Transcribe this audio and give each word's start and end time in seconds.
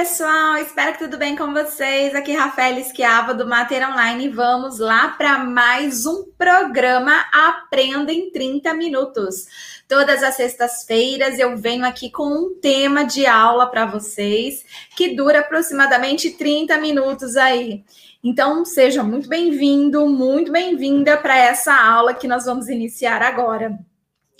pessoal, 0.00 0.56
espero 0.56 0.94
que 0.94 1.04
tudo 1.04 1.18
bem 1.18 1.36
com 1.36 1.52
vocês. 1.52 2.14
Aqui 2.14 2.32
é 2.32 2.34
Rafael 2.34 2.78
Esquiava 2.78 3.34
do 3.34 3.46
Mater 3.46 3.86
Online. 3.86 4.30
Vamos 4.30 4.78
lá 4.78 5.08
para 5.08 5.40
mais 5.40 6.06
um 6.06 6.24
programa 6.38 7.12
Aprenda 7.30 8.10
em 8.10 8.30
30 8.30 8.72
Minutos. 8.72 9.46
Todas 9.86 10.22
as 10.22 10.36
sextas-feiras 10.36 11.38
eu 11.38 11.54
venho 11.54 11.84
aqui 11.84 12.10
com 12.10 12.28
um 12.28 12.58
tema 12.58 13.04
de 13.04 13.26
aula 13.26 13.66
para 13.66 13.84
vocês 13.84 14.64
que 14.96 15.14
dura 15.14 15.40
aproximadamente 15.40 16.30
30 16.30 16.78
minutos 16.78 17.36
aí. 17.36 17.84
Então, 18.24 18.64
seja 18.64 19.02
muito 19.02 19.28
bem-vindo, 19.28 20.06
muito 20.06 20.50
bem-vinda 20.50 21.18
para 21.18 21.36
essa 21.36 21.74
aula 21.74 22.14
que 22.14 22.26
nós 22.26 22.46
vamos 22.46 22.70
iniciar 22.70 23.20
agora. 23.20 23.78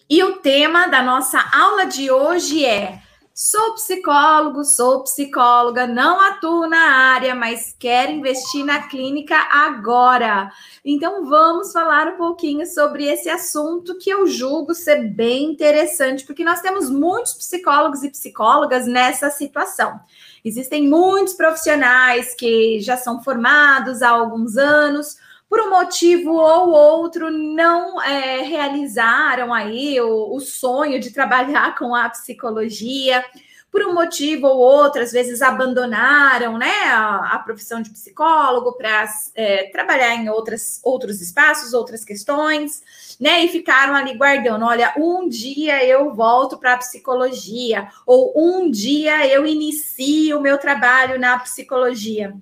E 0.09 0.25
o 0.25 0.37
tema 0.37 0.87
da 0.87 1.03
nossa 1.03 1.39
aula 1.53 1.85
de 1.85 2.11
hoje 2.11 2.65
é 2.65 3.00
Sou 3.43 3.73
psicólogo, 3.73 4.63
sou 4.67 5.03
psicóloga, 5.03 5.87
não 5.87 6.21
atuo 6.21 6.69
na 6.69 6.93
área, 7.15 7.35
mas 7.35 7.75
quero 7.79 8.13
investir 8.13 8.67
na 8.67 8.87
clínica 8.87 9.35
agora. 9.51 10.53
Então 10.85 11.25
vamos 11.25 11.73
falar 11.73 12.09
um 12.09 12.17
pouquinho 12.19 12.67
sobre 12.67 13.07
esse 13.07 13.31
assunto 13.31 13.97
que 13.97 14.11
eu 14.11 14.27
julgo 14.27 14.75
ser 14.75 15.09
bem 15.09 15.53
interessante, 15.53 16.27
porque 16.27 16.45
nós 16.45 16.61
temos 16.61 16.91
muitos 16.91 17.33
psicólogos 17.33 18.05
e 18.05 18.11
psicólogas 18.11 18.87
nessa 18.87 19.31
situação. 19.31 19.99
Existem 20.45 20.87
muitos 20.87 21.33
profissionais 21.33 22.35
que 22.35 22.79
já 22.81 22.99
são 22.99 23.25
formados 23.25 24.03
há 24.03 24.11
alguns 24.11 24.59
anos, 24.59 25.17
por 25.51 25.61
um 25.61 25.71
motivo 25.71 26.31
ou 26.31 26.71
outro, 26.71 27.29
não 27.29 28.01
é, 28.01 28.41
realizaram 28.43 29.53
aí 29.53 30.01
o, 30.01 30.33
o 30.33 30.39
sonho 30.39 31.01
de 31.01 31.11
trabalhar 31.11 31.75
com 31.77 31.93
a 31.93 32.09
psicologia 32.09 33.25
por 33.71 33.83
um 33.83 33.95
motivo 33.95 34.49
ou 34.49 34.59
outro, 34.59 35.01
às 35.01 35.13
vezes 35.13 35.43
abandonaram 35.43 36.59
né, 36.59 36.73
a, 36.87 37.35
a 37.35 37.39
profissão 37.39 37.81
de 37.81 37.91
psicólogo 37.91 38.73
para 38.73 39.09
é, 39.35 39.65
trabalhar 39.71 40.15
em 40.17 40.29
outras, 40.29 40.81
outros 40.83 41.21
espaços, 41.21 41.73
outras 41.73 42.05
questões, 42.05 42.83
né? 43.21 43.45
E 43.45 43.49
ficaram 43.49 43.95
ali 43.95 44.17
guardando: 44.17 44.65
olha, 44.65 44.93
um 44.97 45.29
dia 45.29 45.85
eu 45.85 46.13
volto 46.13 46.59
para 46.59 46.75
a 46.75 46.79
psicologia, 46.79 47.89
ou 48.05 48.33
um 48.37 48.69
dia 48.69 49.25
eu 49.29 49.47
inicio 49.47 50.39
o 50.39 50.43
meu 50.43 50.59
trabalho 50.59 51.19
na 51.21 51.39
psicologia. 51.39 52.35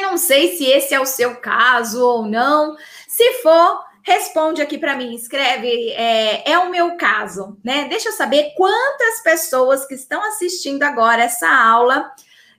Não 0.00 0.16
sei 0.16 0.56
se 0.56 0.64
esse 0.64 0.94
é 0.94 1.00
o 1.00 1.06
seu 1.06 1.36
caso 1.36 2.04
ou 2.04 2.24
não. 2.24 2.76
Se 3.06 3.42
for, 3.42 3.84
responde 4.02 4.62
aqui 4.62 4.78
para 4.78 4.96
mim, 4.96 5.14
escreve, 5.14 5.90
é, 5.92 6.50
é, 6.50 6.58
o 6.58 6.70
meu 6.70 6.96
caso, 6.96 7.58
né? 7.64 7.86
Deixa 7.88 8.08
eu 8.08 8.12
saber 8.12 8.52
quantas 8.56 9.22
pessoas 9.22 9.86
que 9.86 9.94
estão 9.94 10.22
assistindo 10.24 10.82
agora 10.82 11.22
essa 11.22 11.48
aula 11.48 12.10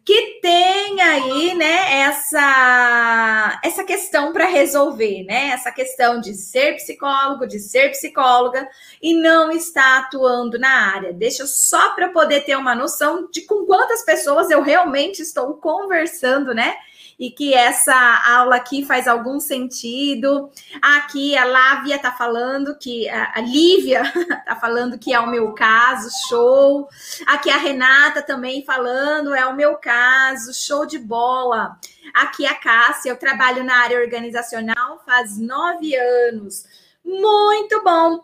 que 0.03 0.39
tem 0.41 0.99
aí, 0.99 1.53
né, 1.53 2.01
essa 2.01 3.59
essa 3.63 3.83
questão 3.83 4.33
para 4.33 4.45
resolver, 4.47 5.23
né? 5.23 5.49
Essa 5.49 5.71
questão 5.71 6.19
de 6.19 6.33
ser 6.33 6.75
psicólogo, 6.75 7.45
de 7.45 7.59
ser 7.59 7.91
psicóloga 7.91 8.67
e 9.01 9.13
não 9.13 9.51
está 9.51 9.99
atuando 9.99 10.57
na 10.57 10.91
área. 10.93 11.13
Deixa 11.13 11.45
só 11.45 11.91
para 11.93 12.09
poder 12.09 12.41
ter 12.45 12.55
uma 12.55 12.73
noção 12.73 13.29
de 13.31 13.41
com 13.41 13.65
quantas 13.65 14.03
pessoas 14.03 14.49
eu 14.49 14.61
realmente 14.61 15.21
estou 15.21 15.53
conversando, 15.55 16.53
né? 16.53 16.75
E 17.21 17.29
que 17.29 17.53
essa 17.53 17.93
aula 18.27 18.55
aqui 18.55 18.83
faz 18.83 19.07
algum 19.07 19.39
sentido. 19.39 20.49
Aqui 20.81 21.37
a 21.37 21.45
Lávia 21.45 21.97
está 21.97 22.11
falando 22.11 22.75
que 22.79 23.07
a, 23.07 23.39
Lívia 23.41 24.01
está 24.01 24.55
falando 24.59 24.97
que 24.97 25.13
é 25.13 25.19
o 25.19 25.29
meu 25.29 25.53
caso, 25.53 26.09
show. 26.27 26.89
Aqui 27.27 27.51
a 27.51 27.57
Renata 27.57 28.23
também 28.23 28.65
falando, 28.65 29.35
é 29.35 29.45
o 29.45 29.55
meu 29.55 29.77
caso, 29.77 30.51
show 30.51 30.83
de 30.83 30.97
bola. 30.97 31.77
Aqui 32.11 32.43
a 32.47 32.55
Cássia, 32.55 33.11
eu 33.11 33.17
trabalho 33.17 33.63
na 33.63 33.83
área 33.83 33.99
organizacional 33.99 35.03
faz 35.05 35.37
nove 35.37 35.95
anos. 35.95 36.63
Muito 37.05 37.83
bom. 37.83 38.19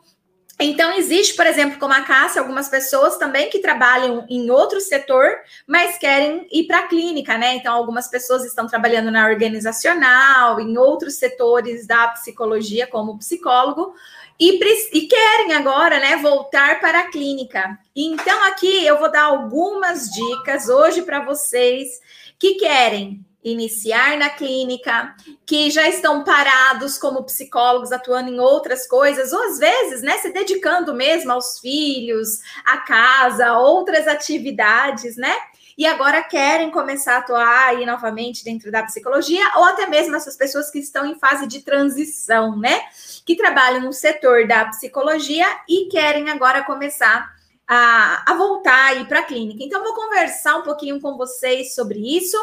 Então, 0.60 0.92
existe, 0.94 1.36
por 1.36 1.46
exemplo, 1.46 1.78
como 1.78 1.94
a 1.94 2.02
Cássia, 2.02 2.42
algumas 2.42 2.68
pessoas 2.68 3.16
também 3.18 3.48
que 3.50 3.60
trabalham 3.60 4.26
em 4.28 4.50
outro 4.50 4.82
setor, 4.82 5.38
mas 5.68 6.00
querem 6.00 6.48
ir 6.52 6.66
para 6.66 6.80
a 6.80 6.88
clínica, 6.88 7.38
né? 7.38 7.54
Então, 7.56 7.76
algumas 7.76 8.08
pessoas 8.08 8.44
estão 8.44 8.66
trabalhando 8.66 9.12
na 9.12 9.28
organizacional, 9.28 10.60
em 10.60 10.76
outros 10.76 11.16
setores 11.16 11.86
da 11.86 12.08
psicologia, 12.08 12.88
como 12.88 13.20
psicólogo, 13.20 13.94
e, 14.40 14.60
e 14.94 15.08
querem 15.08 15.54
agora, 15.54 16.00
né, 16.00 16.18
voltar 16.18 16.80
para 16.80 17.02
a 17.02 17.12
clínica. 17.12 17.78
Então, 17.96 18.44
aqui 18.46 18.84
eu 18.84 18.98
vou 18.98 19.12
dar 19.12 19.26
algumas 19.26 20.10
dicas 20.10 20.70
hoje 20.70 21.04
para 21.04 21.24
vocês 21.24 22.00
que 22.40 22.56
querem 22.56 23.24
iniciar 23.44 24.18
na 24.18 24.30
clínica, 24.30 25.16
que 25.46 25.70
já 25.72 25.88
estão 25.88 26.24
parados 26.24 26.98
como 26.98 27.24
psicólogos 27.24 27.92
atuando 27.92 28.30
em 28.30 28.40
outras 28.40 28.88
coisas, 28.88 29.32
ou 29.32 29.42
às 29.44 29.58
vezes, 29.58 30.02
né, 30.02 30.18
se 30.18 30.32
dedicando 30.32 30.94
mesmo 30.94 31.32
aos 31.32 31.60
filhos, 31.60 32.40
à 32.66 32.78
casa, 32.78 33.58
outras 33.58 34.08
atividades, 34.08 35.16
né? 35.16 35.34
E 35.78 35.86
agora 35.86 36.24
querem 36.24 36.72
começar 36.72 37.14
a 37.14 37.18
atuar 37.20 37.68
aí 37.68 37.86
novamente 37.86 38.44
dentro 38.44 38.72
da 38.72 38.82
psicologia, 38.82 39.44
ou 39.58 39.64
até 39.64 39.86
mesmo 39.86 40.16
essas 40.16 40.36
pessoas 40.36 40.72
que 40.72 40.80
estão 40.80 41.06
em 41.06 41.20
fase 41.20 41.46
de 41.46 41.62
transição, 41.62 42.58
né? 42.58 42.82
Que 43.24 43.36
trabalham 43.36 43.82
no 43.82 43.94
setor 43.94 44.48
da 44.48 44.66
psicologia 44.66 45.46
e 45.70 45.88
querem 45.88 46.32
agora 46.32 46.64
começar 46.64 47.32
a, 47.68 48.32
a 48.32 48.34
voltar 48.36 48.86
aí 48.88 49.06
para 49.06 49.20
a 49.20 49.24
clínica. 49.24 49.64
Então, 49.64 49.84
vou 49.84 49.94
conversar 49.94 50.56
um 50.56 50.64
pouquinho 50.64 51.00
com 51.00 51.16
vocês 51.16 51.76
sobre 51.76 52.00
isso 52.00 52.38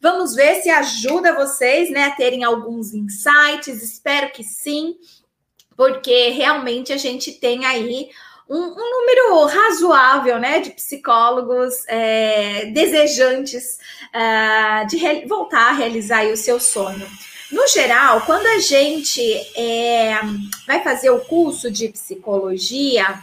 Vamos 0.00 0.34
ver 0.34 0.62
se 0.62 0.70
ajuda 0.70 1.34
vocês 1.34 1.90
né, 1.90 2.04
a 2.04 2.10
terem 2.10 2.44
alguns 2.44 2.92
insights. 2.92 3.82
Espero 3.82 4.30
que 4.30 4.44
sim, 4.44 4.96
porque 5.76 6.30
realmente 6.30 6.92
a 6.92 6.96
gente 6.96 7.32
tem 7.32 7.64
aí 7.64 8.10
um, 8.48 8.58
um 8.58 8.90
número 8.90 9.46
razoável 9.46 10.38
né, 10.38 10.60
de 10.60 10.70
psicólogos 10.70 11.84
é, 11.88 12.66
desejantes 12.66 13.78
é, 14.12 14.84
de 14.84 15.26
voltar 15.26 15.70
a 15.70 15.72
realizar 15.72 16.26
o 16.26 16.36
seu 16.36 16.60
sonho. 16.60 17.06
No 17.50 17.66
geral, 17.68 18.22
quando 18.22 18.46
a 18.46 18.58
gente 18.58 19.22
é, 19.56 20.18
vai 20.66 20.82
fazer 20.82 21.10
o 21.10 21.20
curso 21.20 21.70
de 21.70 21.88
psicologia, 21.88 23.20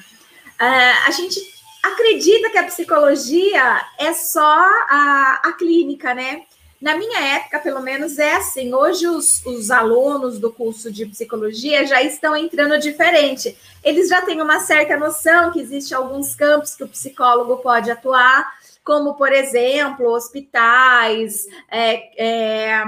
é, 0.59 0.91
a 1.06 1.12
gente 1.12 1.39
acredita 1.83 2.50
que 2.50 2.57
a 2.57 2.63
psicologia 2.63 3.85
é 4.00 4.13
só 4.13 4.57
a, 4.89 5.41
a 5.44 5.53
clínica, 5.53 6.13
né? 6.13 6.44
Na 6.83 6.97
minha 6.97 7.17
época, 7.38 7.59
pelo 7.59 7.79
menos, 7.79 8.19
é 8.19 8.33
assim. 8.33 8.73
Hoje, 8.73 9.07
os, 9.07 9.41
os 9.45 9.71
alunos 9.71 10.38
do 10.38 10.51
curso 10.51 10.91
de 10.91 11.05
psicologia 11.05 11.88
já 11.88 12.03
estão 12.03 12.35
entrando 12.35 12.77
diferente. 12.77 13.57
Eles 13.81 14.09
já 14.09 14.21
têm 14.21 14.41
uma 14.41 14.59
certa 14.59 14.97
noção 14.97 15.49
que 15.53 15.61
existe 15.61 15.95
alguns 15.95 16.35
campos 16.35 16.75
que 16.75 16.83
o 16.83 16.88
psicólogo 16.89 17.55
pode 17.63 17.89
atuar, 17.89 18.51
como, 18.83 19.13
por 19.13 19.31
exemplo, 19.31 20.11
hospitais, 20.11 21.47
é, 21.71 22.11
é, 22.21 22.83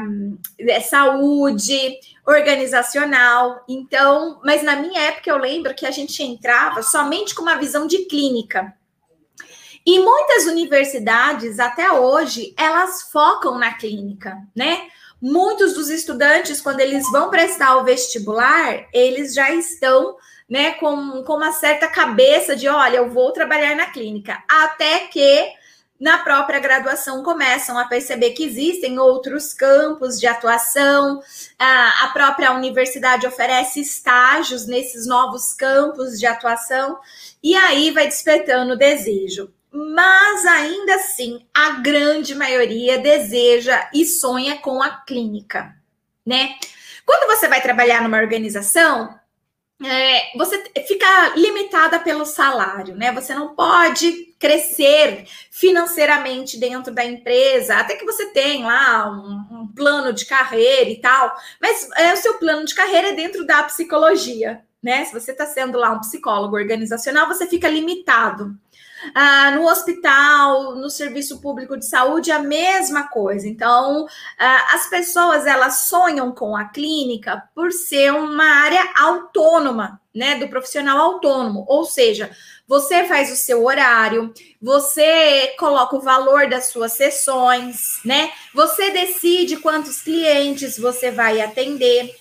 é, 0.59 0.79
saúde, 0.81 1.97
organizacional. 2.27 3.63
Então, 3.65 4.41
mas 4.43 4.61
na 4.61 4.75
minha 4.75 5.03
época 5.03 5.29
eu 5.29 5.37
lembro 5.37 5.73
que 5.73 5.85
a 5.85 5.91
gente 5.91 6.21
entrava 6.21 6.83
somente 6.83 7.33
com 7.33 7.43
uma 7.43 7.55
visão 7.55 7.87
de 7.87 7.99
clínica. 7.99 8.75
E 9.85 9.99
muitas 9.99 10.45
universidades, 10.45 11.59
até 11.59 11.91
hoje, 11.91 12.55
elas 12.57 13.03
focam 13.03 13.59
na 13.59 13.73
clínica, 13.75 14.35
né? 14.55 14.87
Muitos 15.21 15.73
dos 15.73 15.89
estudantes, 15.89 16.59
quando 16.59 16.79
eles 16.79 17.09
vão 17.11 17.29
prestar 17.29 17.77
o 17.77 17.83
vestibular, 17.83 18.87
eles 18.91 19.33
já 19.33 19.51
estão 19.51 20.17
né, 20.49 20.71
com, 20.73 21.23
com 21.23 21.33
uma 21.33 21.51
certa 21.51 21.87
cabeça 21.87 22.55
de, 22.55 22.67
olha, 22.67 22.97
eu 22.97 23.09
vou 23.09 23.31
trabalhar 23.31 23.75
na 23.75 23.85
clínica. 23.85 24.43
Até 24.49 25.01
que 25.07 25.53
na 25.99 26.17
própria 26.19 26.59
graduação 26.59 27.23
começam 27.23 27.77
a 27.77 27.85
perceber 27.85 28.31
que 28.31 28.43
existem 28.43 28.99
outros 28.99 29.53
campos 29.53 30.19
de 30.19 30.27
atuação, 30.27 31.21
a 31.57 32.09
própria 32.11 32.51
universidade 32.51 33.25
oferece 33.25 33.79
estágios 33.79 34.67
nesses 34.67 35.07
novos 35.07 35.53
campos 35.53 36.19
de 36.19 36.25
atuação, 36.25 36.99
e 37.41 37.55
aí 37.55 37.91
vai 37.91 38.07
despertando 38.07 38.73
o 38.73 38.77
desejo 38.77 39.54
mas 39.75 40.45
ainda 40.45 40.95
assim 40.95 41.45
a 41.53 41.71
grande 41.81 42.33
maioria 42.33 42.97
deseja 42.97 43.89
e 43.93 44.05
sonha 44.05 44.57
com 44.57 44.81
a 44.81 44.89
clínica, 44.89 45.75
né? 46.25 46.55
Quando 47.05 47.27
você 47.27 47.49
vai 47.49 47.61
trabalhar 47.61 48.01
numa 48.01 48.17
organização, 48.17 49.19
é, 49.83 50.37
você 50.37 50.63
fica 50.87 51.35
limitada 51.35 51.99
pelo 51.99 52.25
salário, 52.25 52.95
né? 52.95 53.11
Você 53.11 53.35
não 53.35 53.53
pode 53.53 54.33
crescer 54.39 55.25
financeiramente 55.51 56.57
dentro 56.57 56.93
da 56.93 57.03
empresa, 57.03 57.75
até 57.75 57.95
que 57.95 58.05
você 58.05 58.27
tem 58.27 58.63
lá 58.63 59.11
um, 59.11 59.63
um 59.63 59.67
plano 59.67 60.13
de 60.13 60.25
carreira 60.25 60.89
e 60.89 61.01
tal, 61.01 61.35
mas 61.61 61.89
é, 61.97 62.13
o 62.13 62.17
seu 62.17 62.35
plano 62.35 62.65
de 62.65 62.73
carreira 62.73 63.09
é 63.09 63.13
dentro 63.13 63.45
da 63.45 63.63
psicologia, 63.63 64.63
né? 64.81 65.03
Se 65.03 65.11
você 65.11 65.33
está 65.33 65.45
sendo 65.45 65.77
lá 65.77 65.91
um 65.91 65.99
psicólogo 65.99 66.55
organizacional, 66.55 67.27
você 67.27 67.45
fica 67.45 67.67
limitado. 67.67 68.57
Ah, 69.13 69.51
no 69.51 69.67
hospital, 69.67 70.75
no 70.75 70.89
serviço 70.89 71.41
público 71.41 71.77
de 71.77 71.85
saúde, 71.85 72.31
a 72.31 72.39
mesma 72.39 73.07
coisa. 73.07 73.47
Então, 73.47 74.07
ah, 74.37 74.75
as 74.75 74.89
pessoas 74.89 75.45
elas 75.45 75.87
sonham 75.87 76.31
com 76.31 76.55
a 76.55 76.65
clínica 76.65 77.43
por 77.53 77.71
ser 77.71 78.13
uma 78.13 78.45
área 78.45 78.81
autônoma, 78.95 80.01
né? 80.13 80.35
Do 80.35 80.47
profissional 80.47 80.97
autônomo, 80.97 81.65
ou 81.67 81.85
seja, 81.85 82.31
você 82.67 83.03
faz 83.03 83.31
o 83.31 83.35
seu 83.35 83.63
horário, 83.63 84.33
você 84.61 85.53
coloca 85.59 85.95
o 85.95 86.01
valor 86.01 86.49
das 86.49 86.67
suas 86.67 86.93
sessões, 86.93 87.99
né? 88.03 88.31
Você 88.53 88.89
decide 88.91 89.57
quantos 89.57 90.01
clientes 90.01 90.77
você 90.79 91.11
vai 91.11 91.41
atender. 91.41 92.15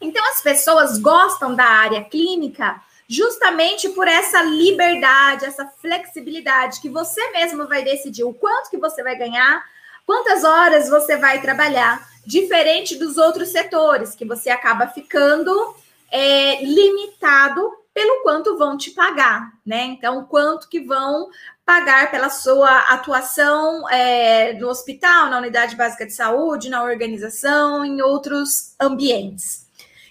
Então, 0.00 0.24
as 0.30 0.42
pessoas 0.42 0.98
gostam 0.98 1.54
da 1.54 1.64
área 1.64 2.04
clínica 2.04 2.80
justamente 3.08 3.88
por 3.90 4.08
essa 4.08 4.42
liberdade, 4.42 5.44
essa 5.44 5.66
flexibilidade 5.66 6.80
que 6.80 6.88
você 6.88 7.30
mesmo 7.30 7.66
vai 7.66 7.82
decidir 7.84 8.24
o 8.24 8.34
quanto 8.34 8.70
que 8.70 8.78
você 8.78 9.02
vai 9.02 9.16
ganhar, 9.16 9.64
quantas 10.04 10.44
horas 10.44 10.88
você 10.88 11.16
vai 11.16 11.40
trabalhar, 11.40 12.06
diferente 12.24 12.96
dos 12.96 13.16
outros 13.16 13.50
setores 13.50 14.14
que 14.14 14.24
você 14.24 14.50
acaba 14.50 14.88
ficando 14.88 15.74
é, 16.10 16.64
limitado 16.64 17.70
pelo 17.94 18.22
quanto 18.22 18.58
vão 18.58 18.76
te 18.76 18.90
pagar, 18.90 19.52
né? 19.64 19.84
Então, 19.84 20.24
quanto 20.26 20.68
que 20.68 20.80
vão 20.80 21.30
pagar 21.64 22.10
pela 22.10 22.28
sua 22.28 22.92
atuação 22.92 23.88
é, 23.88 24.52
no 24.52 24.68
hospital, 24.68 25.30
na 25.30 25.38
unidade 25.38 25.74
básica 25.74 26.04
de 26.04 26.12
saúde, 26.12 26.68
na 26.68 26.82
organização, 26.82 27.84
em 27.84 28.02
outros 28.02 28.74
ambientes. 28.78 29.65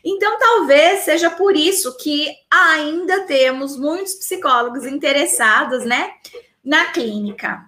Então, 0.08 0.38
talvez 0.38 1.00
seja 1.00 1.32
por 1.32 1.56
isso 1.58 1.98
que 1.98 2.32
ainda 2.52 3.22
temos 3.22 3.76
muitos 3.76 4.14
psicólogos 4.14 4.86
interessados, 4.86 5.84
né, 5.84 6.12
na 6.64 6.92
clínica. 6.92 7.68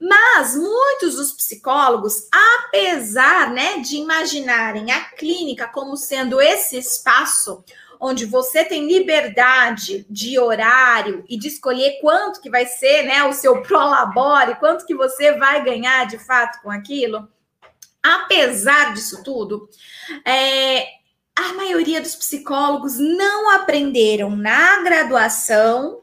Mas 0.00 0.56
muitos 0.56 1.14
dos 1.14 1.32
psicólogos, 1.32 2.28
apesar, 2.66 3.52
né, 3.52 3.78
de 3.78 3.96
imaginarem 3.98 4.90
a 4.90 5.04
clínica 5.10 5.68
como 5.68 5.96
sendo 5.96 6.40
esse 6.40 6.76
espaço 6.76 7.64
onde 8.00 8.26
você 8.26 8.64
tem 8.64 8.86
liberdade 8.86 10.04
de 10.10 10.38
horário 10.38 11.24
e 11.28 11.38
de 11.38 11.48
escolher 11.48 11.98
quanto 12.00 12.40
que 12.40 12.50
vai 12.50 12.66
ser, 12.66 13.04
né, 13.04 13.22
o 13.24 13.32
seu 13.32 13.62
prolabore, 13.64 14.56
quanto 14.56 14.84
que 14.84 14.94
você 14.94 15.32
vai 15.38 15.64
ganhar 15.64 16.06
de 16.06 16.18
fato 16.18 16.60
com 16.62 16.70
aquilo, 16.70 17.26
apesar 18.02 18.92
disso 18.92 19.22
tudo, 19.24 19.68
é, 20.24 20.95
a 21.36 21.52
maioria 21.52 22.00
dos 22.00 22.16
psicólogos 22.16 22.98
não 22.98 23.50
aprenderam 23.50 24.34
na 24.34 24.82
graduação 24.82 26.00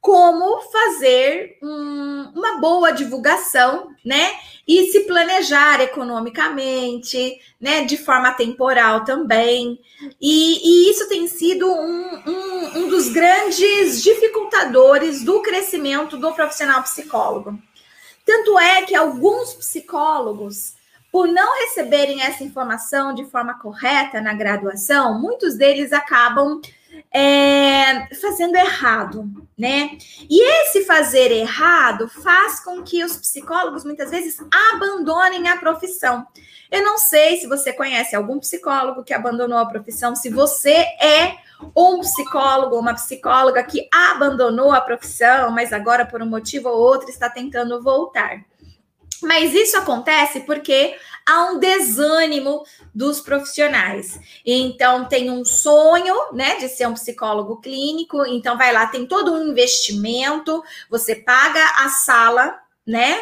como 0.00 0.62
fazer 0.72 1.58
um, 1.62 2.32
uma 2.34 2.58
boa 2.58 2.90
divulgação, 2.90 3.94
né? 4.02 4.32
E 4.66 4.90
se 4.90 5.00
planejar 5.00 5.82
economicamente, 5.82 7.38
né? 7.60 7.84
De 7.84 7.98
forma 7.98 8.32
temporal 8.32 9.04
também. 9.04 9.78
E, 10.18 10.86
e 10.88 10.90
isso 10.90 11.06
tem 11.06 11.26
sido 11.26 11.70
um, 11.70 12.22
um, 12.26 12.78
um 12.78 12.88
dos 12.88 13.10
grandes 13.10 14.02
dificultadores 14.02 15.22
do 15.22 15.42
crescimento 15.42 16.16
do 16.16 16.32
profissional 16.32 16.82
psicólogo. 16.82 17.58
Tanto 18.24 18.58
é 18.58 18.82
que 18.82 18.94
alguns 18.94 19.52
psicólogos 19.52 20.79
por 21.10 21.26
não 21.28 21.60
receberem 21.60 22.22
essa 22.22 22.44
informação 22.44 23.12
de 23.12 23.24
forma 23.24 23.58
correta 23.58 24.20
na 24.20 24.32
graduação, 24.32 25.20
muitos 25.20 25.56
deles 25.56 25.92
acabam 25.92 26.60
é, 27.12 28.14
fazendo 28.14 28.56
errado, 28.56 29.28
né? 29.58 29.98
E 30.28 30.42
esse 30.42 30.84
fazer 30.84 31.32
errado 31.32 32.08
faz 32.08 32.60
com 32.60 32.82
que 32.82 33.04
os 33.04 33.16
psicólogos 33.16 33.84
muitas 33.84 34.10
vezes 34.10 34.38
abandonem 34.72 35.48
a 35.48 35.56
profissão. 35.56 36.26
Eu 36.70 36.84
não 36.84 36.98
sei 36.98 37.38
se 37.38 37.48
você 37.48 37.72
conhece 37.72 38.14
algum 38.14 38.38
psicólogo 38.38 39.02
que 39.02 39.12
abandonou 39.12 39.58
a 39.58 39.66
profissão, 39.66 40.14
se 40.14 40.30
você 40.30 40.72
é 40.72 41.36
um 41.74 41.98
psicólogo 42.00 42.76
ou 42.76 42.80
uma 42.80 42.94
psicóloga 42.94 43.62
que 43.64 43.88
abandonou 43.92 44.72
a 44.72 44.80
profissão, 44.80 45.50
mas 45.50 45.72
agora 45.72 46.06
por 46.06 46.22
um 46.22 46.26
motivo 46.26 46.68
ou 46.68 46.78
outro 46.78 47.10
está 47.10 47.28
tentando 47.28 47.82
voltar. 47.82 48.44
Mas 49.22 49.54
isso 49.54 49.76
acontece 49.76 50.40
porque 50.40 50.96
há 51.26 51.44
um 51.44 51.58
desânimo 51.58 52.64
dos 52.94 53.20
profissionais. 53.20 54.18
Então, 54.44 55.06
tem 55.06 55.30
um 55.30 55.44
sonho, 55.44 56.32
né, 56.32 56.56
de 56.56 56.68
ser 56.68 56.86
um 56.88 56.94
psicólogo 56.94 57.60
clínico. 57.60 58.24
Então, 58.26 58.56
vai 58.56 58.72
lá, 58.72 58.86
tem 58.86 59.06
todo 59.06 59.32
um 59.32 59.50
investimento, 59.50 60.62
você 60.88 61.14
paga 61.14 61.64
a 61.78 61.88
sala, 61.88 62.58
né? 62.86 63.20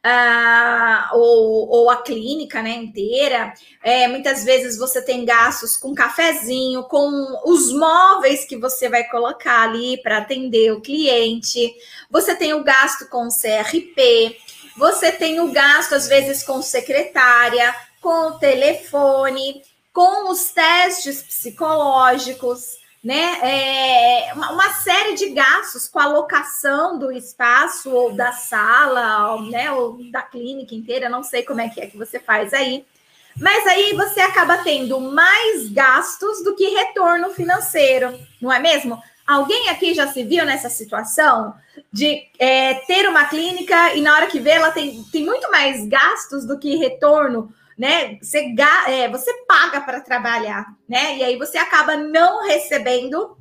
Ah, 0.00 1.10
ou, 1.14 1.68
ou, 1.68 1.90
a 1.90 2.02
clínica 2.02 2.62
né, 2.62 2.70
inteira. 2.70 3.52
É, 3.82 4.06
muitas 4.06 4.44
vezes 4.44 4.78
você 4.78 5.02
tem 5.02 5.24
gastos 5.24 5.76
com 5.76 5.92
cafezinho, 5.92 6.84
com 6.84 7.10
os 7.44 7.72
móveis 7.72 8.44
que 8.44 8.56
você 8.56 8.88
vai 8.88 9.04
colocar 9.08 9.62
ali 9.62 10.00
para 10.02 10.18
atender 10.18 10.72
o 10.72 10.80
cliente. 10.80 11.74
Você 12.08 12.36
tem 12.36 12.54
o 12.54 12.62
gasto 12.62 13.08
com 13.08 13.26
o 13.26 13.28
CRP. 13.28 14.36
Você 14.78 15.10
tem 15.10 15.40
o 15.40 15.50
gasto, 15.50 15.96
às 15.96 16.06
vezes, 16.06 16.44
com 16.44 16.62
secretária, 16.62 17.74
com 18.00 18.28
o 18.28 18.38
telefone, 18.38 19.60
com 19.92 20.30
os 20.30 20.52
testes 20.52 21.20
psicológicos, 21.20 22.78
né? 23.02 23.40
É 23.42 24.32
uma 24.34 24.72
série 24.74 25.14
de 25.14 25.30
gastos 25.30 25.88
com 25.88 25.98
a 25.98 26.06
locação 26.06 26.96
do 26.96 27.10
espaço 27.10 27.90
ou 27.90 28.12
da 28.12 28.30
sala, 28.30 29.42
né? 29.50 29.72
Ou 29.72 29.98
da 30.12 30.22
clínica 30.22 30.76
inteira, 30.76 31.08
não 31.08 31.24
sei 31.24 31.42
como 31.42 31.60
é 31.60 31.68
que 31.68 31.80
é 31.80 31.88
que 31.88 31.98
você 31.98 32.20
faz 32.20 32.54
aí. 32.54 32.86
Mas 33.36 33.66
aí 33.66 33.94
você 33.94 34.20
acaba 34.20 34.58
tendo 34.58 35.00
mais 35.00 35.68
gastos 35.70 36.44
do 36.44 36.54
que 36.54 36.68
retorno 36.68 37.30
financeiro, 37.30 38.16
não 38.40 38.52
é 38.52 38.60
mesmo? 38.60 39.02
Alguém 39.28 39.68
aqui 39.68 39.92
já 39.92 40.06
se 40.06 40.22
viu 40.22 40.46
nessa 40.46 40.70
situação 40.70 41.54
de 41.92 42.22
é, 42.38 42.72
ter 42.86 43.06
uma 43.06 43.26
clínica 43.26 43.94
e 43.94 44.00
na 44.00 44.14
hora 44.14 44.26
que 44.26 44.40
vê 44.40 44.52
ela 44.52 44.70
tem, 44.70 45.04
tem 45.12 45.22
muito 45.22 45.50
mais 45.50 45.86
gastos 45.86 46.46
do 46.46 46.58
que 46.58 46.76
retorno, 46.76 47.52
né? 47.76 48.16
Você, 48.22 48.54
é, 48.86 49.06
você 49.06 49.30
paga 49.46 49.82
para 49.82 50.00
trabalhar, 50.00 50.66
né? 50.88 51.18
E 51.18 51.22
aí 51.22 51.36
você 51.36 51.58
acaba 51.58 51.94
não 51.94 52.46
recebendo 52.46 53.36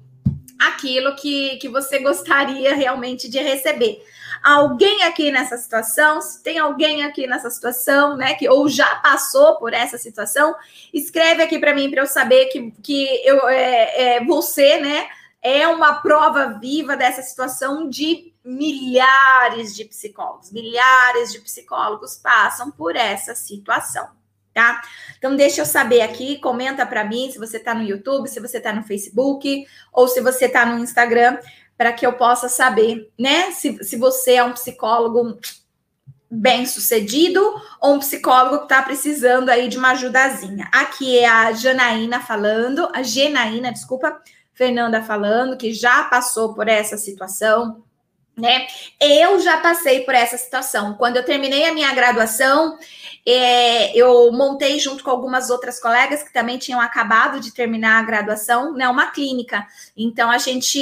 aquilo 0.59 1.15
que, 1.15 1.55
que 1.55 1.69
você 1.69 1.99
gostaria 1.99 2.75
realmente 2.75 3.29
de 3.29 3.39
receber. 3.39 4.03
Alguém 4.43 5.03
aqui 5.03 5.31
nessa 5.31 5.55
situação, 5.55 6.19
se 6.21 6.43
tem 6.43 6.59
alguém 6.59 7.03
aqui 7.03 7.25
nessa 7.27 7.49
situação, 7.49 8.17
né, 8.17 8.33
que 8.33 8.47
ou 8.49 8.67
já 8.67 8.95
passou 8.97 9.55
por 9.55 9.73
essa 9.73 9.97
situação, 9.97 10.53
escreve 10.93 11.41
aqui 11.41 11.57
para 11.57 11.73
mim 11.73 11.89
para 11.89 12.01
eu 12.01 12.07
saber 12.07 12.47
que, 12.47 12.71
que 12.83 13.21
eu 13.25 13.47
é, 13.47 14.17
é, 14.17 14.25
você, 14.25 14.79
né, 14.79 15.07
é 15.41 15.67
uma 15.67 16.01
prova 16.01 16.57
viva 16.59 16.95
dessa 16.95 17.21
situação 17.21 17.89
de 17.89 18.33
milhares 18.43 19.75
de 19.75 19.85
psicólogos. 19.85 20.51
Milhares 20.51 21.31
de 21.31 21.39
psicólogos 21.39 22.15
passam 22.15 22.71
por 22.71 22.95
essa 22.95 23.35
situação, 23.35 24.07
tá? 24.53 24.81
Então, 25.17 25.35
deixa 25.35 25.61
eu 25.61 25.65
saber 25.65 26.01
aqui, 26.01 26.39
comenta 26.39 26.85
para 26.85 27.03
mim 27.03 27.29
se 27.31 27.37
você 27.37 27.57
está 27.57 27.73
no 27.73 27.83
YouTube, 27.83 28.29
se 28.29 28.39
você 28.39 28.57
está 28.57 28.73
no 28.73 28.83
Facebook 28.83 29.65
ou 29.91 30.07
se 30.07 30.21
você 30.21 30.45
está 30.45 30.65
no 30.65 30.79
Instagram, 30.79 31.37
para 31.77 31.93
que 31.93 32.05
eu 32.05 32.13
possa 32.13 32.49
saber, 32.49 33.11
né? 33.19 33.51
Se, 33.51 33.83
se 33.83 33.97
você 33.97 34.35
é 34.35 34.43
um 34.43 34.53
psicólogo 34.53 35.37
bem 36.29 36.65
sucedido 36.65 37.41
ou 37.79 37.95
um 37.95 37.99
psicólogo 37.99 38.59
que 38.59 38.63
está 38.63 38.81
precisando 38.81 39.49
aí 39.49 39.69
de 39.69 39.77
uma 39.77 39.91
ajudazinha. 39.91 40.67
Aqui 40.73 41.17
é 41.17 41.27
a 41.27 41.51
Janaína 41.53 42.19
falando, 42.19 42.89
a 42.93 43.01
Genaína, 43.01 43.71
desculpa, 43.71 44.21
Fernanda 44.57 45.03
falando, 45.03 45.55
que 45.55 45.71
já 45.71 46.03
passou 46.05 46.55
por 46.55 46.67
essa 46.67 46.97
situação, 46.97 47.83
né? 48.35 48.67
Eu 48.99 49.39
já 49.39 49.57
passei 49.57 50.01
por 50.01 50.15
essa 50.15 50.35
situação. 50.35 50.95
Quando 50.95 51.17
eu 51.17 51.23
terminei 51.23 51.65
a 51.65 51.73
minha 51.73 51.93
graduação, 51.93 52.77
é, 53.25 53.95
eu 53.95 54.31
montei 54.31 54.79
junto 54.79 55.03
com 55.03 55.11
algumas 55.11 55.51
outras 55.51 55.79
colegas 55.79 56.23
que 56.23 56.33
também 56.33 56.57
tinham 56.57 56.81
acabado 56.81 57.39
de 57.39 57.53
terminar 57.53 57.99
a 57.99 58.05
graduação, 58.05 58.73
né? 58.73 58.89
Uma 58.89 59.11
clínica. 59.11 59.65
Então 59.95 60.31
a 60.31 60.39
gente 60.39 60.79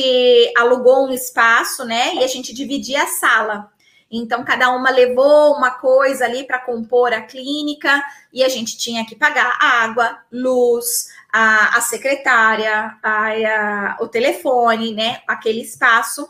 alugou 0.58 1.08
um 1.08 1.14
espaço, 1.14 1.84
né? 1.84 2.16
E 2.16 2.24
a 2.24 2.28
gente 2.28 2.54
dividia 2.54 3.04
a 3.04 3.08
sala. 3.08 3.70
Então, 4.10 4.46
cada 4.46 4.70
uma 4.70 4.92
levou 4.92 5.56
uma 5.56 5.72
coisa 5.72 6.26
ali 6.26 6.46
para 6.46 6.60
compor 6.60 7.12
a 7.12 7.22
clínica 7.22 8.04
e 8.32 8.44
a 8.44 8.50
gente 8.50 8.78
tinha 8.78 9.06
que 9.06 9.16
pagar 9.16 9.58
água, 9.60 10.20
luz, 10.32 11.10
a, 11.38 11.80
a 11.80 11.82
secretária, 11.82 12.96
a, 13.04 13.28
a, 13.28 13.98
o 14.00 14.08
telefone, 14.08 14.94
né? 14.94 15.22
Aquele 15.28 15.62
espaço. 15.62 16.30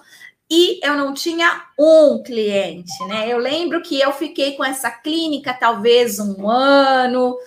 E 0.49 0.79
eu 0.83 0.95
não 0.95 1.13
tinha 1.13 1.63
um 1.77 2.23
cliente, 2.23 2.91
né? 3.07 3.31
Eu 3.31 3.37
lembro 3.37 3.83
que 3.83 3.99
eu 4.01 4.11
fiquei 4.11 4.55
com 4.55 4.65
essa 4.65 4.89
clínica 4.89 5.53
talvez 5.53 6.17
um 6.19 6.49
ano. 6.49 7.37